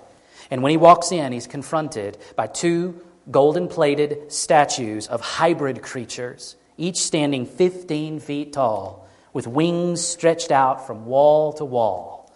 and 0.51 0.63
when 0.63 0.71
he 0.71 0.77
walks 0.77 1.13
in, 1.13 1.33
he's 1.33 1.47
confronted 1.47 2.19
by 2.37 2.47
two 2.47 3.01
golden 3.31 3.69
plated 3.69 4.33
statues 4.33 5.07
of 5.07 5.21
hybrid 5.21 5.83
creatures, 5.83 6.57
each 6.77 6.99
standing 6.99 7.47
15 7.47 8.21
feet 8.21 8.53
tall, 8.53 9.07
with 9.33 9.47
wings 9.47 10.05
stretched 10.05 10.51
out 10.51 10.87
from 10.87 11.07
wall 11.07 11.53
to 11.55 11.65
wall. 11.65 12.33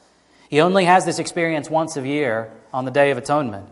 He 0.48 0.60
only 0.60 0.84
has 0.84 1.04
this 1.04 1.18
experience 1.18 1.68
once 1.68 1.96
a 1.96 2.06
year 2.06 2.52
on 2.72 2.84
the 2.84 2.90
Day 2.90 3.10
of 3.10 3.18
Atonement, 3.18 3.68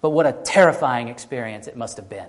but 0.00 0.10
what 0.10 0.26
a 0.26 0.32
terrifying 0.32 1.08
experience 1.08 1.66
it 1.66 1.76
must 1.76 1.96
have 1.96 2.08
been. 2.08 2.28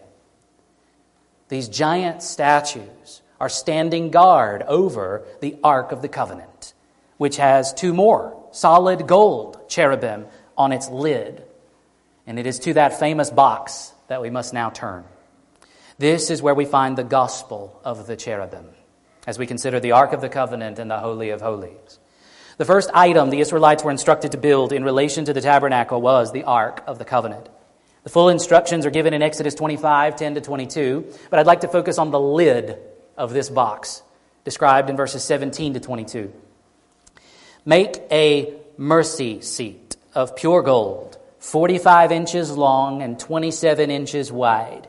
These 1.52 1.68
giant 1.68 2.24
statues 2.24 3.22
are 3.38 3.50
standing 3.50 4.10
guard 4.10 4.64
over 4.70 5.26
the 5.42 5.58
Ark 5.62 5.92
of 5.92 6.02
the 6.02 6.08
Covenant, 6.08 6.74
which 7.18 7.36
has 7.36 7.74
two 7.74 7.94
more 7.94 8.42
solid 8.52 9.06
gold 9.06 9.60
cherubim 9.68 10.28
on 10.58 10.72
its 10.72 10.90
lid. 10.90 11.44
And 12.26 12.40
it 12.40 12.48
is 12.48 12.58
to 12.60 12.76
that 12.76 13.02
famous 13.02 13.30
box 13.30 13.92
that 14.08 14.22
we 14.22 14.30
must 14.30 14.54
now 14.54 14.70
turn. 14.70 15.04
This 15.98 16.30
is 16.30 16.42
where 16.42 16.56
we 16.56 16.64
find 16.64 16.98
the 16.98 17.04
gospel 17.04 17.82
of 17.84 18.08
the 18.08 18.16
cherubim 18.16 18.70
as 19.28 19.38
we 19.38 19.46
consider 19.46 19.82
the 19.82 19.92
Ark 19.92 20.14
of 20.14 20.22
the 20.22 20.30
Covenant 20.30 20.80
and 20.80 20.90
the 20.90 21.00
Holy 21.00 21.32
of 21.32 21.42
Holies. 21.42 22.00
The 22.60 22.66
first 22.66 22.90
item 22.94 23.30
the 23.30 23.42
Israelites 23.42 23.84
were 23.84 23.92
instructed 23.92 24.32
to 24.32 24.38
build 24.38 24.72
in 24.72 24.86
relation 24.86 25.26
to 25.26 25.34
the 25.34 25.42
tabernacle 25.42 26.00
was 26.00 26.32
the 26.32 26.46
Ark 26.46 26.82
of 26.88 26.98
the 26.98 27.04
Covenant. 27.04 27.50
The 28.04 28.10
full 28.10 28.30
instructions 28.30 28.86
are 28.86 28.92
given 28.92 29.14
in 29.14 29.22
Exodus 29.22 29.54
25, 29.54 30.16
10 30.16 30.36
to 30.36 30.42
22, 30.42 31.06
but 31.30 31.40
I'd 31.40 31.46
like 31.46 31.62
to 31.62 31.68
focus 31.68 32.00
on 32.00 32.10
the 32.10 32.20
lid 32.20 32.78
of 33.16 33.32
this 33.32 33.50
box, 33.50 34.02
described 34.44 34.90
in 34.90 34.98
verses 34.98 35.24
17 35.24 35.76
to 35.76 35.80
22. 35.80 36.34
Make 37.64 38.02
a 38.12 38.56
mercy 38.76 39.42
seat 39.42 39.98
of 40.16 40.36
pure 40.36 40.64
gold, 40.64 41.20
45 41.40 42.12
inches 42.12 42.58
long 42.58 43.04
and 43.04 43.20
27 43.20 43.92
inches 43.92 44.32
wide. 44.32 44.88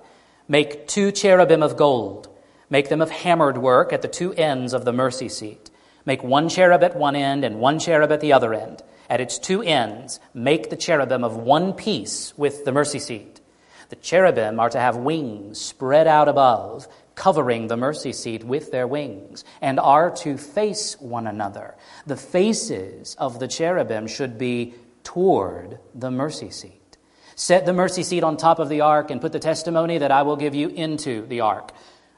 Make 0.49 0.89
two 0.89 1.13
cherubim 1.13 1.63
of 1.63 1.77
gold. 1.77 2.29
Make 2.71 2.89
them 2.89 3.03
of 3.03 3.11
hammered 3.11 3.59
work 3.59 3.93
at 3.93 4.01
the 4.01 4.09
two 4.09 4.33
ends 4.33 4.73
of 4.73 4.87
the 4.87 4.93
mercy 4.93 5.29
seat. 5.29 5.71
Make 6.07 6.23
one 6.25 6.49
cherub 6.49 6.83
at 6.83 6.97
one 6.97 7.15
end 7.15 7.45
and 7.45 7.61
one 7.61 7.79
cherub 7.79 8.11
at 8.11 8.21
the 8.23 8.33
other 8.33 8.55
end 8.55 8.83
at 9.09 9.21
its 9.21 9.39
two 9.39 9.63
ends, 9.63 10.21
make 10.35 10.71
the 10.71 10.77
cherubim 10.77 11.25
of 11.25 11.37
one 11.37 11.73
piece 11.73 12.37
with 12.37 12.65
the 12.65 12.73
mercy 12.73 12.99
seat. 12.99 13.41
The 13.89 13.97
cherubim 13.97 14.59
are 14.59 14.71
to 14.71 14.81
have 14.81 14.97
wings 14.97 15.61
spread 15.61 16.07
out 16.07 16.29
above, 16.29 16.89
covering 17.15 17.67
the 17.67 17.77
mercy 17.77 18.13
seat 18.13 18.43
with 18.43 18.71
their 18.71 18.87
wings, 18.87 19.45
and 19.61 19.79
are 19.79 20.11
to 20.11 20.39
face 20.39 20.99
one 20.99 21.27
another. 21.27 21.75
The 22.07 22.17
faces 22.17 23.15
of 23.19 23.39
the 23.39 23.49
cherubim 23.49 24.07
should 24.07 24.39
be 24.39 24.75
toward 25.05 25.79
the 25.95 26.11
mercy 26.11 26.51
seat. 26.51 26.97
Set 27.35 27.67
the 27.67 27.73
mercy 27.73 28.03
seat 28.03 28.25
on 28.25 28.37
top 28.37 28.59
of 28.59 28.69
the 28.69 28.81
ark 28.81 29.11
and 29.11 29.21
put 29.21 29.33
the 29.33 29.39
testimony 29.39 29.99
that 29.99 30.11
I 30.11 30.23
will 30.23 30.37
give 30.37 30.55
you 30.55 30.69
into 30.69 31.27
the 31.27 31.41
ark. 31.41 31.73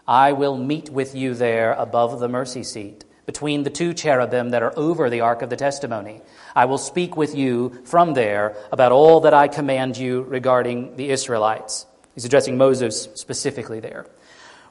I 0.06 0.32
will 0.32 0.56
meet 0.56 0.90
with 0.90 1.14
you 1.14 1.34
there 1.34 1.72
above 1.72 2.20
the 2.20 2.28
mercy 2.28 2.62
seat 2.62 3.04
between 3.26 3.62
the 3.62 3.70
two 3.70 3.94
cherubim 3.94 4.50
that 4.50 4.62
are 4.62 4.72
over 4.76 5.08
the 5.08 5.20
ark 5.20 5.42
of 5.42 5.50
the 5.50 5.56
testimony. 5.56 6.20
I 6.54 6.66
will 6.66 6.78
speak 6.78 7.16
with 7.16 7.34
you 7.34 7.80
from 7.84 8.14
there 8.14 8.56
about 8.70 8.92
all 8.92 9.20
that 9.20 9.34
I 9.34 9.48
command 9.48 9.96
you 9.96 10.22
regarding 10.22 10.96
the 10.96 11.10
Israelites. 11.10 11.86
He's 12.14 12.24
addressing 12.24 12.56
Moses 12.56 13.08
specifically 13.14 13.80
there. 13.80 14.06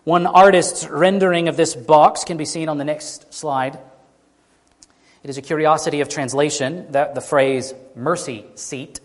One 0.04 0.28
artist's 0.28 0.88
rendering 0.88 1.48
of 1.48 1.58
this 1.58 1.76
box 1.76 2.24
can 2.24 2.38
be 2.38 2.46
seen 2.46 2.70
on 2.70 2.78
the 2.78 2.84
next 2.84 3.34
slide. 3.34 3.80
It 5.24 5.30
is 5.30 5.38
a 5.38 5.42
curiosity 5.42 6.02
of 6.02 6.10
translation 6.10 6.92
that 6.92 7.16
the 7.16 7.22
phrase 7.22 7.74
mercy 7.96 8.46
seat 8.56 9.00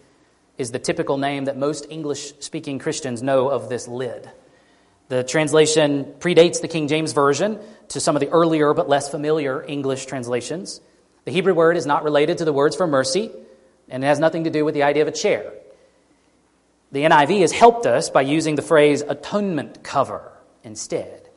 is 0.58 0.72
the 0.72 0.80
typical 0.80 1.16
name 1.16 1.44
that 1.44 1.56
most 1.56 1.86
English 1.88 2.34
speaking 2.40 2.80
Christians 2.80 3.22
know 3.22 3.48
of 3.48 3.68
this 3.68 3.86
lid. 3.86 4.28
The 5.08 5.22
translation 5.22 6.04
predates 6.18 6.60
the 6.60 6.68
King 6.68 6.88
James 6.88 7.12
Version 7.12 7.60
to 7.88 8.00
some 8.00 8.16
of 8.16 8.20
the 8.20 8.28
earlier 8.28 8.74
but 8.74 8.88
less 8.88 9.08
familiar 9.08 9.64
English 9.66 10.06
translations. 10.06 10.80
The 11.24 11.32
Hebrew 11.32 11.54
word 11.54 11.76
is 11.76 11.86
not 11.86 12.04
related 12.04 12.38
to 12.38 12.44
the 12.44 12.52
words 12.52 12.76
for 12.76 12.86
mercy, 12.86 13.30
and 13.88 14.04
it 14.04 14.06
has 14.06 14.18
nothing 14.18 14.44
to 14.44 14.50
do 14.50 14.64
with 14.64 14.74
the 14.74 14.82
idea 14.82 15.02
of 15.02 15.08
a 15.08 15.12
chair. 15.12 15.52
The 16.92 17.04
NIV 17.04 17.40
has 17.40 17.52
helped 17.52 17.86
us 17.86 18.08
by 18.08 18.22
using 18.22 18.54
the 18.54 18.62
phrase 18.62 19.02
atonement 19.02 19.82
cover 19.82 20.32
instead. 20.64 21.28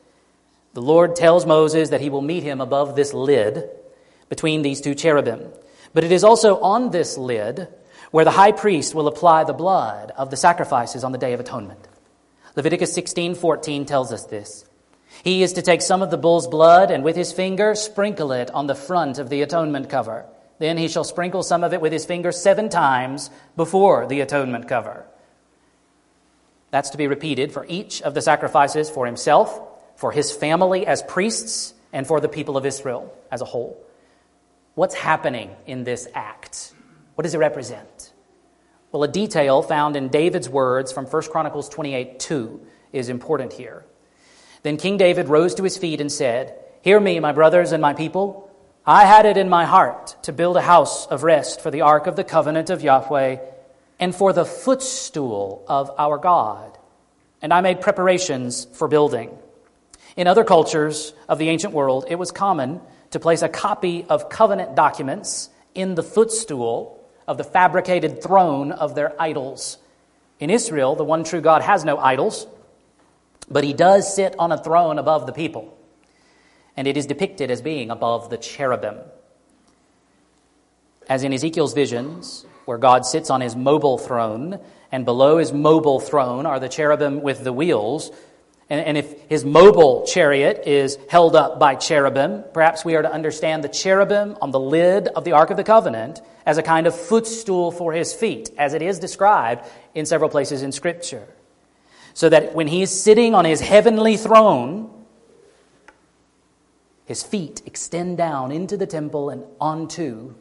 The 0.72 0.82
Lord 0.82 1.16
tells 1.16 1.44
Moses 1.44 1.90
that 1.90 2.00
he 2.00 2.08
will 2.08 2.22
meet 2.22 2.42
him 2.42 2.60
above 2.60 2.96
this 2.96 3.12
lid 3.12 3.68
between 4.30 4.62
these 4.62 4.80
two 4.80 4.94
cherubim. 4.94 5.52
But 5.92 6.04
it 6.04 6.12
is 6.12 6.24
also 6.24 6.58
on 6.60 6.90
this 6.90 7.18
lid 7.18 7.68
where 8.10 8.24
the 8.24 8.30
high 8.30 8.52
priest 8.52 8.94
will 8.94 9.08
apply 9.08 9.44
the 9.44 9.52
blood 9.52 10.12
of 10.16 10.30
the 10.30 10.36
sacrifices 10.36 11.04
on 11.04 11.12
the 11.12 11.18
Day 11.18 11.34
of 11.34 11.40
Atonement. 11.40 11.86
Leviticus 12.56 12.94
16:14 12.94 13.84
tells 13.86 14.12
us 14.12 14.24
this. 14.24 14.64
He 15.24 15.42
is 15.42 15.52
to 15.54 15.62
take 15.62 15.82
some 15.82 16.02
of 16.02 16.10
the 16.10 16.16
bull's 16.16 16.48
blood 16.48 16.90
and 16.90 17.04
with 17.04 17.16
his 17.16 17.32
finger 17.32 17.74
sprinkle 17.74 18.32
it 18.32 18.50
on 18.50 18.66
the 18.66 18.74
front 18.74 19.18
of 19.18 19.28
the 19.28 19.42
atonement 19.42 19.88
cover. 19.88 20.26
Then 20.58 20.76
he 20.76 20.88
shall 20.88 21.04
sprinkle 21.04 21.42
some 21.42 21.64
of 21.64 21.72
it 21.72 21.80
with 21.80 21.92
his 21.92 22.06
finger 22.06 22.32
seven 22.32 22.68
times 22.68 23.30
before 23.56 24.06
the 24.06 24.20
atonement 24.20 24.68
cover. 24.68 25.06
That's 26.70 26.90
to 26.90 26.98
be 26.98 27.06
repeated 27.06 27.52
for 27.52 27.66
each 27.68 28.00
of 28.02 28.14
the 28.14 28.22
sacrifices 28.22 28.88
for 28.88 29.06
himself, 29.06 29.60
for 29.96 30.12
his 30.12 30.32
family 30.32 30.86
as 30.86 31.02
priests, 31.02 31.74
and 31.92 32.06
for 32.06 32.20
the 32.20 32.28
people 32.28 32.56
of 32.56 32.64
Israel 32.64 33.14
as 33.30 33.42
a 33.42 33.44
whole. 33.44 33.78
What's 34.74 34.94
happening 34.94 35.50
in 35.66 35.84
this 35.84 36.08
act? 36.14 36.72
What 37.14 37.22
does 37.22 37.34
it 37.34 37.38
represent? 37.38 38.12
Well, 38.90 39.02
a 39.02 39.08
detail 39.08 39.62
found 39.62 39.96
in 39.96 40.08
David's 40.08 40.48
words 40.48 40.92
from 40.92 41.06
1 41.06 41.22
Chronicles 41.24 41.68
28 41.68 42.18
2 42.18 42.60
is 42.92 43.08
important 43.08 43.52
here. 43.52 43.84
Then 44.62 44.76
King 44.76 44.96
David 44.96 45.28
rose 45.28 45.54
to 45.56 45.64
his 45.64 45.76
feet 45.76 46.00
and 46.00 46.10
said, 46.10 46.54
Hear 46.82 46.98
me, 46.98 47.20
my 47.20 47.32
brothers 47.32 47.72
and 47.72 47.82
my 47.82 47.94
people. 47.94 48.50
I 48.84 49.04
had 49.04 49.26
it 49.26 49.36
in 49.36 49.48
my 49.48 49.64
heart 49.64 50.16
to 50.22 50.32
build 50.32 50.56
a 50.56 50.62
house 50.62 51.06
of 51.06 51.22
rest 51.22 51.60
for 51.60 51.70
the 51.70 51.82
ark 51.82 52.06
of 52.06 52.16
the 52.16 52.24
covenant 52.24 52.70
of 52.70 52.82
Yahweh 52.82 53.36
and 54.00 54.14
for 54.14 54.32
the 54.32 54.44
footstool 54.44 55.64
of 55.68 55.90
our 55.98 56.18
God. 56.18 56.76
And 57.40 57.52
I 57.52 57.60
made 57.60 57.80
preparations 57.80 58.66
for 58.72 58.88
building. 58.88 59.36
In 60.16 60.26
other 60.26 60.44
cultures 60.44 61.14
of 61.28 61.38
the 61.38 61.48
ancient 61.48 61.72
world, 61.72 62.06
it 62.08 62.16
was 62.16 62.32
common 62.32 62.80
to 63.12 63.20
place 63.20 63.42
a 63.42 63.48
copy 63.48 64.04
of 64.08 64.28
covenant 64.28 64.74
documents 64.74 65.48
in 65.74 65.94
the 65.94 66.02
footstool 66.02 67.00
of 67.26 67.38
the 67.38 67.44
fabricated 67.44 68.22
throne 68.22 68.72
of 68.72 68.94
their 68.94 69.20
idols. 69.20 69.78
In 70.40 70.50
Israel, 70.50 70.96
the 70.96 71.04
one 71.04 71.24
true 71.24 71.40
God 71.40 71.62
has 71.62 71.84
no 71.84 71.98
idols, 71.98 72.46
but 73.50 73.64
he 73.64 73.72
does 73.72 74.14
sit 74.14 74.34
on 74.38 74.52
a 74.52 74.62
throne 74.62 74.98
above 74.98 75.26
the 75.26 75.32
people. 75.32 75.76
And 76.76 76.86
it 76.86 76.96
is 76.96 77.06
depicted 77.06 77.50
as 77.50 77.60
being 77.60 77.90
above 77.90 78.30
the 78.30 78.38
cherubim. 78.38 78.98
As 81.08 81.22
in 81.24 81.32
Ezekiel's 81.32 81.74
visions, 81.74 82.46
where 82.64 82.78
God 82.78 83.04
sits 83.04 83.28
on 83.28 83.40
his 83.40 83.54
mobile 83.54 83.98
throne, 83.98 84.58
and 84.90 85.04
below 85.04 85.38
his 85.38 85.52
mobile 85.52 86.00
throne 86.00 86.46
are 86.46 86.60
the 86.60 86.68
cherubim 86.68 87.20
with 87.20 87.44
the 87.44 87.52
wheels 87.52 88.10
and, 88.72 88.96
if 88.96 89.28
his 89.28 89.44
mobile 89.44 90.06
chariot 90.06 90.62
is 90.66 90.96
held 91.10 91.36
up 91.36 91.58
by 91.58 91.74
cherubim, 91.74 92.42
perhaps 92.54 92.86
we 92.86 92.96
are 92.96 93.02
to 93.02 93.12
understand 93.12 93.62
the 93.62 93.68
cherubim 93.68 94.38
on 94.40 94.50
the 94.50 94.58
lid 94.58 95.08
of 95.08 95.24
the 95.24 95.32
Ark 95.32 95.50
of 95.50 95.58
the 95.58 95.64
Covenant 95.64 96.22
as 96.46 96.56
a 96.56 96.62
kind 96.62 96.86
of 96.86 96.98
footstool 96.98 97.70
for 97.70 97.92
his 97.92 98.14
feet, 98.14 98.48
as 98.56 98.72
it 98.72 98.80
is 98.80 98.98
described 98.98 99.66
in 99.94 100.06
several 100.06 100.30
places 100.30 100.62
in 100.62 100.72
Scripture. 100.72 101.28
So 102.14 102.28
that 102.28 102.54
when 102.54 102.66
he 102.66 102.82
is 102.82 103.02
sitting 103.02 103.34
on 103.34 103.44
his 103.44 103.60
heavenly 103.60 104.16
throne, 104.16 104.90
his 107.04 107.22
feet 107.22 107.62
extend 107.66 108.16
down 108.16 108.52
into 108.52 108.76
the 108.76 108.86
temple 108.86 109.30
and 109.30 109.44
onto 109.60 110.34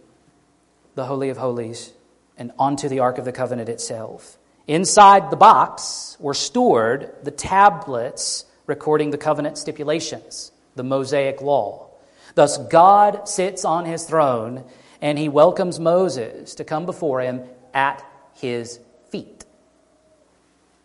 the 0.96 1.06
Holy 1.06 1.30
of 1.30 1.38
Holies 1.38 1.94
and 2.38 2.52
onto 2.58 2.88
the 2.88 3.00
Ark 3.00 3.18
of 3.18 3.26
the 3.26 3.32
Covenant 3.32 3.70
itself. 3.70 4.38
Inside 4.68 5.32
the 5.32 5.36
box 5.36 6.18
were 6.20 6.34
stored 6.34 7.14
the 7.24 7.32
tablets 7.32 8.46
recording 8.68 9.12
the 9.12 9.18
covenant 9.18 9.58
stipulations, 9.58 10.52
the 10.76 10.84
Mosaic 10.84 11.42
law. 11.42 11.90
Thus, 12.36 12.58
God 12.58 13.28
sits 13.28 13.66
on 13.66 13.86
his 13.86 14.06
throne 14.06 14.64
and 15.02 15.18
he 15.18 15.30
welcomes 15.30 15.80
Moses 15.80 16.56
to 16.56 16.64
come 16.64 16.86
before 16.86 17.22
him 17.22 17.44
at 17.74 18.06
his 18.36 18.80
feet. 19.10 19.46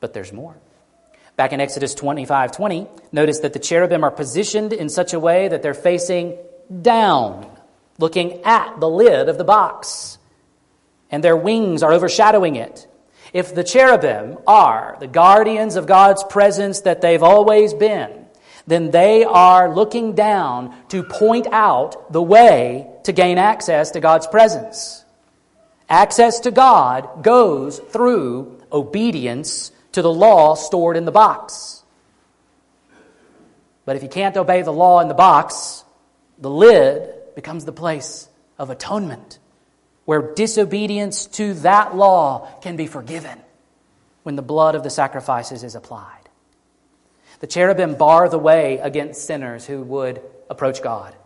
But 0.00 0.14
there's 0.14 0.32
more. 0.32 0.56
Back 1.36 1.52
in 1.52 1.60
Exodus 1.60 1.94
25 1.94 2.52
20, 2.52 2.86
notice 3.12 3.40
that 3.40 3.52
the 3.52 3.58
cherubim 3.58 4.04
are 4.04 4.10
positioned 4.10 4.72
in 4.72 4.88
such 4.88 5.12
a 5.12 5.20
way 5.20 5.48
that 5.48 5.62
they're 5.62 5.74
facing 5.74 6.38
down, 6.82 7.46
looking 7.98 8.42
at 8.42 8.80
the 8.80 8.88
lid 8.88 9.28
of 9.28 9.36
the 9.36 9.44
box, 9.44 10.16
and 11.10 11.22
their 11.22 11.36
wings 11.36 11.82
are 11.82 11.92
overshadowing 11.92 12.56
it. 12.56 12.88
If 13.34 13.54
the 13.54 13.64
cherubim 13.64 14.38
are 14.46 14.96
the 14.98 15.06
guardians 15.06 15.76
of 15.76 15.86
God's 15.86 16.24
presence 16.24 16.80
that 16.80 17.02
they've 17.02 17.22
always 17.22 17.74
been, 17.74 18.24
then 18.66 18.90
they 18.90 19.22
are 19.24 19.74
looking 19.74 20.14
down 20.14 20.74
to 20.88 21.02
point 21.02 21.46
out 21.52 22.12
the 22.12 22.22
way 22.22 22.90
to 23.04 23.12
gain 23.12 23.36
access 23.36 23.90
to 23.90 24.00
God's 24.00 24.26
presence. 24.26 25.04
Access 25.88 26.40
to 26.40 26.50
God 26.50 27.22
goes 27.22 27.78
through 27.78 28.58
obedience 28.72 29.70
to 29.96 30.02
the 30.02 30.12
law 30.12 30.54
stored 30.54 30.94
in 30.94 31.06
the 31.06 31.10
box. 31.10 31.82
But 33.86 33.96
if 33.96 34.02
you 34.02 34.10
can't 34.10 34.36
obey 34.36 34.60
the 34.60 34.70
law 34.70 35.00
in 35.00 35.08
the 35.08 35.14
box, 35.14 35.84
the 36.36 36.50
lid 36.50 37.14
becomes 37.34 37.64
the 37.64 37.72
place 37.72 38.28
of 38.58 38.68
atonement 38.68 39.38
where 40.04 40.34
disobedience 40.34 41.24
to 41.24 41.54
that 41.54 41.96
law 41.96 42.46
can 42.60 42.76
be 42.76 42.86
forgiven 42.86 43.40
when 44.22 44.36
the 44.36 44.42
blood 44.42 44.74
of 44.74 44.82
the 44.82 44.90
sacrifices 44.90 45.64
is 45.64 45.74
applied. 45.74 46.28
The 47.40 47.46
cherubim 47.46 47.94
bar 47.94 48.28
the 48.28 48.38
way 48.38 48.76
against 48.76 49.24
sinners 49.24 49.64
who 49.64 49.80
would 49.80 50.20
approach 50.50 50.82
God. 50.82 51.16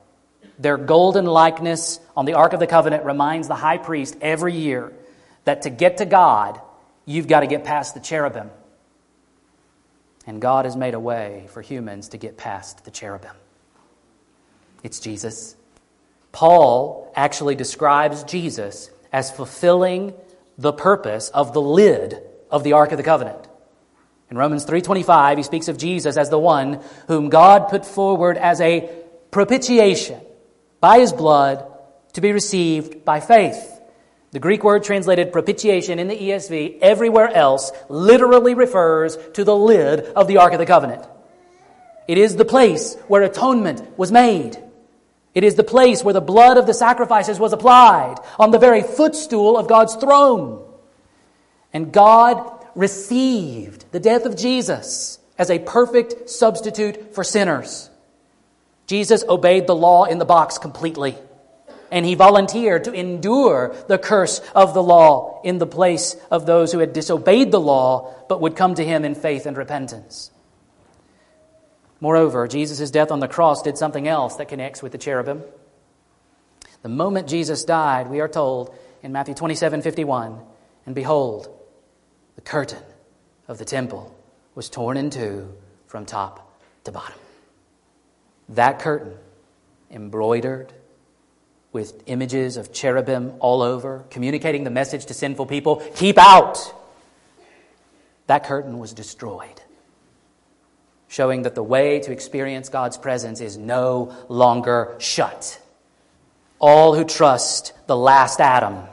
Their 0.61 0.77
golden 0.77 1.25
likeness 1.25 1.99
on 2.17 2.25
the 2.25 2.35
Ark 2.35 2.53
of 2.53 2.61
the 2.61 2.69
Covenant 2.69 3.05
reminds 3.05 3.49
the 3.49 3.57
high 3.57 3.79
priest 3.79 4.17
every 4.21 4.55
year 4.55 4.93
that 5.43 5.63
to 5.63 5.71
get 5.71 5.97
to 5.97 6.07
God, 6.07 6.61
you've 7.05 7.27
got 7.27 7.41
to 7.41 7.49
get 7.49 7.65
past 7.65 7.95
the 7.95 8.01
cherubim. 8.01 8.51
And 10.27 10.41
God 10.41 10.65
has 10.65 10.77
made 10.77 10.95
a 10.95 11.01
way 11.01 11.47
for 11.51 11.63
humans 11.63 12.09
to 12.09 12.19
get 12.19 12.37
past 12.37 12.85
the 12.85 12.91
cherubim. 12.91 13.35
It's 14.83 15.01
Jesus. 15.01 15.57
Paul 16.33 17.13
actually 17.17 17.55
describes 17.55 18.23
Jesus 18.25 18.91
as 19.13 19.31
fulfilling 19.31 20.15
the 20.57 20.73
purpose 20.73 21.29
of 21.31 21.53
the 21.53 21.61
lid 21.61 22.23
of 22.51 22.65
the 22.65 22.75
Ark 22.75 22.93
of 22.93 22.99
the 22.99 23.03
Covenant. 23.03 23.49
In 24.31 24.39
Romans 24.39 24.65
3:25, 24.65 25.39
he 25.39 25.43
speaks 25.43 25.69
of 25.69 25.77
Jesus 25.77 26.17
as 26.17 26.31
the 26.31 26.39
one 26.39 26.81
whom 27.09 27.31
God 27.31 27.69
put 27.69 27.85
forward 27.85 28.39
as 28.39 28.61
a 28.61 28.89
propitiation 29.31 30.21
by 30.81 31.01
his 31.01 31.13
blood 31.13 31.67
to 32.13 32.21
be 32.21 32.33
received 32.33 33.05
by 33.05 33.21
faith. 33.21 33.80
The 34.33 34.39
Greek 34.39 34.63
word 34.63 34.85
translated 34.85 35.33
propitiation 35.33 35.99
in 35.99 36.07
the 36.07 36.17
ESV 36.17 36.79
everywhere 36.81 37.29
else 37.29 37.73
literally 37.89 38.55
refers 38.55 39.17
to 39.35 39.43
the 39.43 39.57
lid 39.57 40.01
of 40.01 40.29
the 40.29 40.37
Ark 40.37 40.53
of 40.53 40.61
the 40.61 40.67
Covenant. 40.67 41.05
It 42.07 42.17
is 42.17 42.37
the 42.37 42.45
place 42.45 42.97
where 43.09 43.23
atonement 43.23 43.99
was 43.99 44.13
made. 44.13 44.57
It 45.35 45.45
is 45.45 45.57
the 45.57 45.65
place 45.65 46.05
where 46.05 46.15
the 46.15 46.21
blood 46.21 46.59
of 46.59 46.67
the 46.67 46.75
sacrifices 46.75 47.39
was 47.39 47.53
applied, 47.53 48.17
on 48.39 48.51
the 48.51 48.59
very 48.59 48.83
footstool 48.83 49.57
of 49.57 49.69
God's 49.69 49.95
throne. 49.97 50.65
And 51.73 51.93
God 51.93 52.67
received 52.75 53.85
the 53.93 54.01
death 54.01 54.27
of 54.27 54.37
Jesus 54.37 55.19
as 55.39 55.51
a 55.51 55.59
perfect 55.59 56.31
substitute 56.31 57.15
for 57.15 57.25
sinners. 57.25 57.91
Jesus 58.87 59.25
obeyed 59.29 59.67
the 59.67 59.75
law 59.75 60.05
in 60.05 60.19
the 60.19 60.25
box 60.25 60.59
completely, 60.59 61.17
and 61.91 62.07
he 62.07 62.15
volunteered 62.15 62.85
to 62.85 62.93
endure 62.93 63.75
the 63.89 63.99
curse 63.99 64.41
of 64.55 64.75
the 64.75 64.83
law 64.83 65.41
in 65.43 65.59
the 65.59 65.67
place 65.67 66.17
of 66.31 66.47
those 66.47 66.73
who 66.73 66.79
had 66.79 66.93
disobeyed 66.93 67.51
the 67.51 67.61
law 67.61 68.15
but 68.29 68.41
would 68.41 68.57
come 68.57 68.75
to 68.75 68.85
him 68.85 69.05
in 69.05 69.15
faith 69.15 69.47
and 69.47 69.57
repentance. 69.57 70.31
Moreover, 72.01 72.49
Jesus' 72.49 72.91
death 72.91 73.11
on 73.11 73.21
the 73.21 73.29
cross 73.29 73.63
did 73.63 73.77
something 73.77 74.09
else 74.09 74.37
that 74.37 74.49
connects 74.49 74.83
with 74.83 74.93
the 74.93 74.99
cherubim. 74.99 75.43
The 76.83 76.89
moment 76.89 77.29
Jesus 77.29 77.65
died, 77.65 78.09
we 78.09 78.21
are 78.21 78.29
told 78.29 78.75
in 79.03 79.13
Matthew 79.13 79.35
27 79.35 79.83
51, 79.83 80.41
and 80.87 80.95
behold, 80.95 81.49
the 82.37 82.41
curtain 82.41 82.83
of 83.49 83.59
the 83.59 83.65
temple 83.65 84.17
was 84.55 84.71
torn 84.71 84.97
in 84.97 85.11
two 85.11 85.53
from 85.87 86.07
top 86.07 86.59
to 86.85 86.93
bottom. 86.93 87.19
That 88.51 88.79
curtain, 88.79 89.15
embroidered 89.91 90.73
with 91.73 92.03
images 92.07 92.57
of 92.57 92.73
cherubim 92.73 93.35
all 93.39 93.63
over, 93.63 94.05
communicating 94.11 94.65
the 94.65 94.71
message 94.71 95.07
to 95.07 95.15
sinful 95.15 95.47
people 95.47 95.77
keep 95.95 96.19
out. 96.19 96.59
That 98.27 98.45
curtain 98.45 98.79
was 98.79 98.93
destroyed 98.93 99.61
showing 101.11 101.43
that 101.43 101.57
the 101.57 101.63
way 101.63 101.99
to 101.99 102.13
experience 102.13 102.69
God's 102.69 102.97
presence 102.97 103.41
is 103.41 103.59
no 103.59 104.15
longer 104.29 104.95
shut. 104.99 105.61
All 106.61 106.95
who 106.95 107.05
trust 107.05 107.73
the 107.89 107.97
last 107.97 108.41
Adam, 108.41 108.85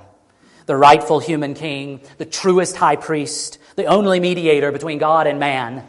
the 0.65 0.75
rightful 0.75 1.19
human 1.19 1.53
king, 1.53 2.01
the 2.17 2.25
truest 2.25 2.75
high 2.75 2.95
priest, 2.95 3.59
the 3.75 3.85
only 3.85 4.19
mediator 4.19 4.71
between 4.71 4.97
God 4.97 5.27
and 5.27 5.39
man, 5.39 5.87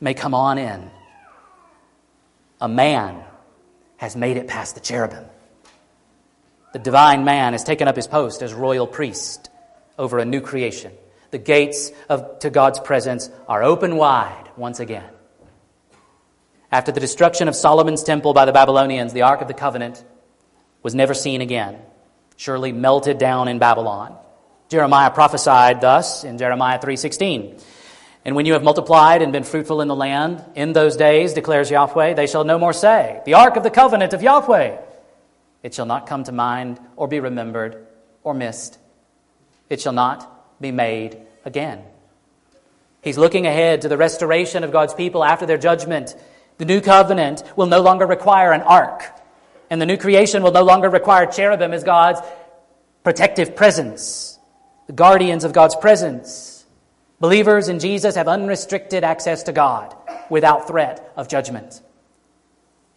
may 0.00 0.14
come 0.14 0.32
on 0.32 0.56
in. 0.56 0.90
A 2.62 2.68
man 2.68 3.22
has 3.98 4.16
made 4.16 4.38
it 4.38 4.48
past 4.48 4.74
the 4.74 4.80
cherubim. 4.80 5.26
The 6.74 6.80
divine 6.80 7.24
man 7.24 7.52
has 7.52 7.62
taken 7.62 7.86
up 7.86 7.94
his 7.94 8.08
post 8.08 8.42
as 8.42 8.52
royal 8.52 8.88
priest 8.88 9.48
over 9.96 10.18
a 10.18 10.24
new 10.24 10.40
creation. 10.40 10.90
The 11.30 11.38
gates 11.38 11.92
of, 12.08 12.40
to 12.40 12.50
God's 12.50 12.80
presence 12.80 13.30
are 13.46 13.62
open 13.62 13.94
wide 13.94 14.50
once 14.56 14.80
again. 14.80 15.08
After 16.72 16.90
the 16.90 16.98
destruction 16.98 17.46
of 17.46 17.54
Solomon's 17.54 18.02
temple 18.02 18.32
by 18.32 18.44
the 18.44 18.52
Babylonians, 18.52 19.12
the 19.12 19.22
Ark 19.22 19.40
of 19.40 19.46
the 19.46 19.54
Covenant 19.54 20.04
was 20.82 20.96
never 20.96 21.14
seen 21.14 21.42
again, 21.42 21.78
surely 22.36 22.72
melted 22.72 23.18
down 23.18 23.46
in 23.46 23.60
Babylon. 23.60 24.18
Jeremiah 24.68 25.12
prophesied 25.12 25.80
thus 25.80 26.24
in 26.24 26.38
Jeremiah 26.38 26.80
3:16. 26.80 27.56
And 28.24 28.34
when 28.34 28.46
you 28.46 28.54
have 28.54 28.64
multiplied 28.64 29.22
and 29.22 29.30
been 29.30 29.44
fruitful 29.44 29.80
in 29.80 29.86
the 29.86 29.94
land, 29.94 30.44
in 30.56 30.72
those 30.72 30.96
days, 30.96 31.34
declares 31.34 31.70
Yahweh, 31.70 32.14
they 32.14 32.26
shall 32.26 32.42
no 32.42 32.58
more 32.58 32.72
say, 32.72 33.22
The 33.26 33.34
ark 33.34 33.54
of 33.54 33.62
the 33.62 33.70
covenant 33.70 34.12
of 34.12 34.24
Yahweh. 34.24 34.78
It 35.64 35.72
shall 35.72 35.86
not 35.86 36.06
come 36.06 36.22
to 36.24 36.32
mind 36.32 36.78
or 36.94 37.08
be 37.08 37.18
remembered 37.18 37.86
or 38.22 38.34
missed. 38.34 38.78
It 39.70 39.80
shall 39.80 39.94
not 39.94 40.60
be 40.60 40.70
made 40.70 41.18
again. 41.44 41.82
He's 43.00 43.16
looking 43.16 43.46
ahead 43.46 43.80
to 43.80 43.88
the 43.88 43.96
restoration 43.96 44.62
of 44.62 44.72
God's 44.72 44.92
people 44.92 45.24
after 45.24 45.46
their 45.46 45.56
judgment. 45.56 46.14
The 46.58 46.66
new 46.66 46.82
covenant 46.82 47.42
will 47.56 47.66
no 47.66 47.80
longer 47.80 48.06
require 48.06 48.52
an 48.52 48.60
ark, 48.60 49.04
and 49.70 49.80
the 49.80 49.86
new 49.86 49.96
creation 49.96 50.42
will 50.42 50.52
no 50.52 50.62
longer 50.62 50.90
require 50.90 51.24
cherubim 51.24 51.72
as 51.72 51.82
God's 51.82 52.20
protective 53.02 53.56
presence, 53.56 54.38
the 54.86 54.92
guardians 54.92 55.44
of 55.44 55.54
God's 55.54 55.76
presence. 55.76 56.66
Believers 57.20 57.68
in 57.70 57.78
Jesus 57.78 58.16
have 58.16 58.28
unrestricted 58.28 59.02
access 59.02 59.44
to 59.44 59.52
God 59.52 59.96
without 60.28 60.68
threat 60.68 61.10
of 61.16 61.26
judgment. 61.28 61.80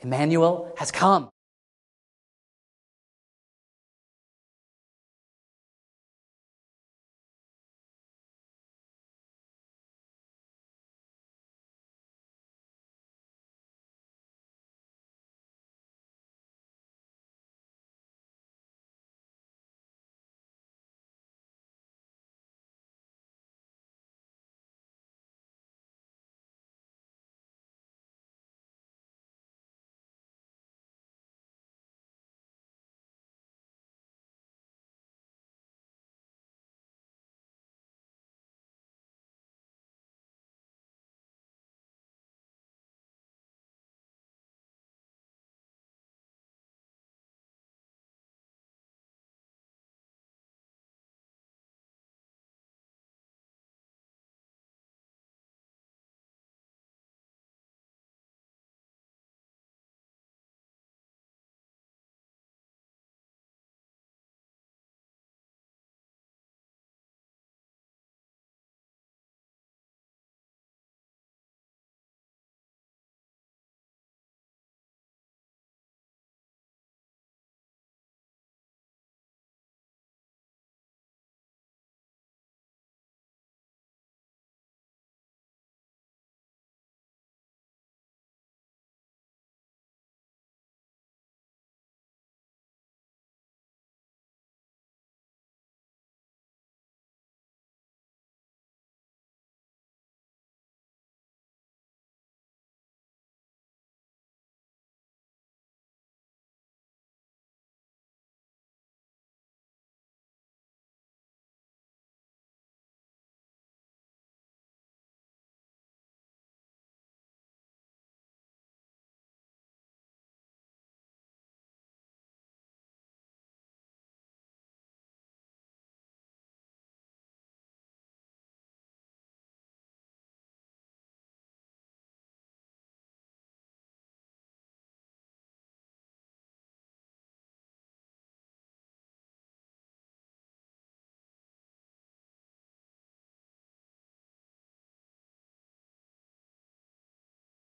Emmanuel 0.02 0.74
has 0.78 0.92
come. 0.92 1.30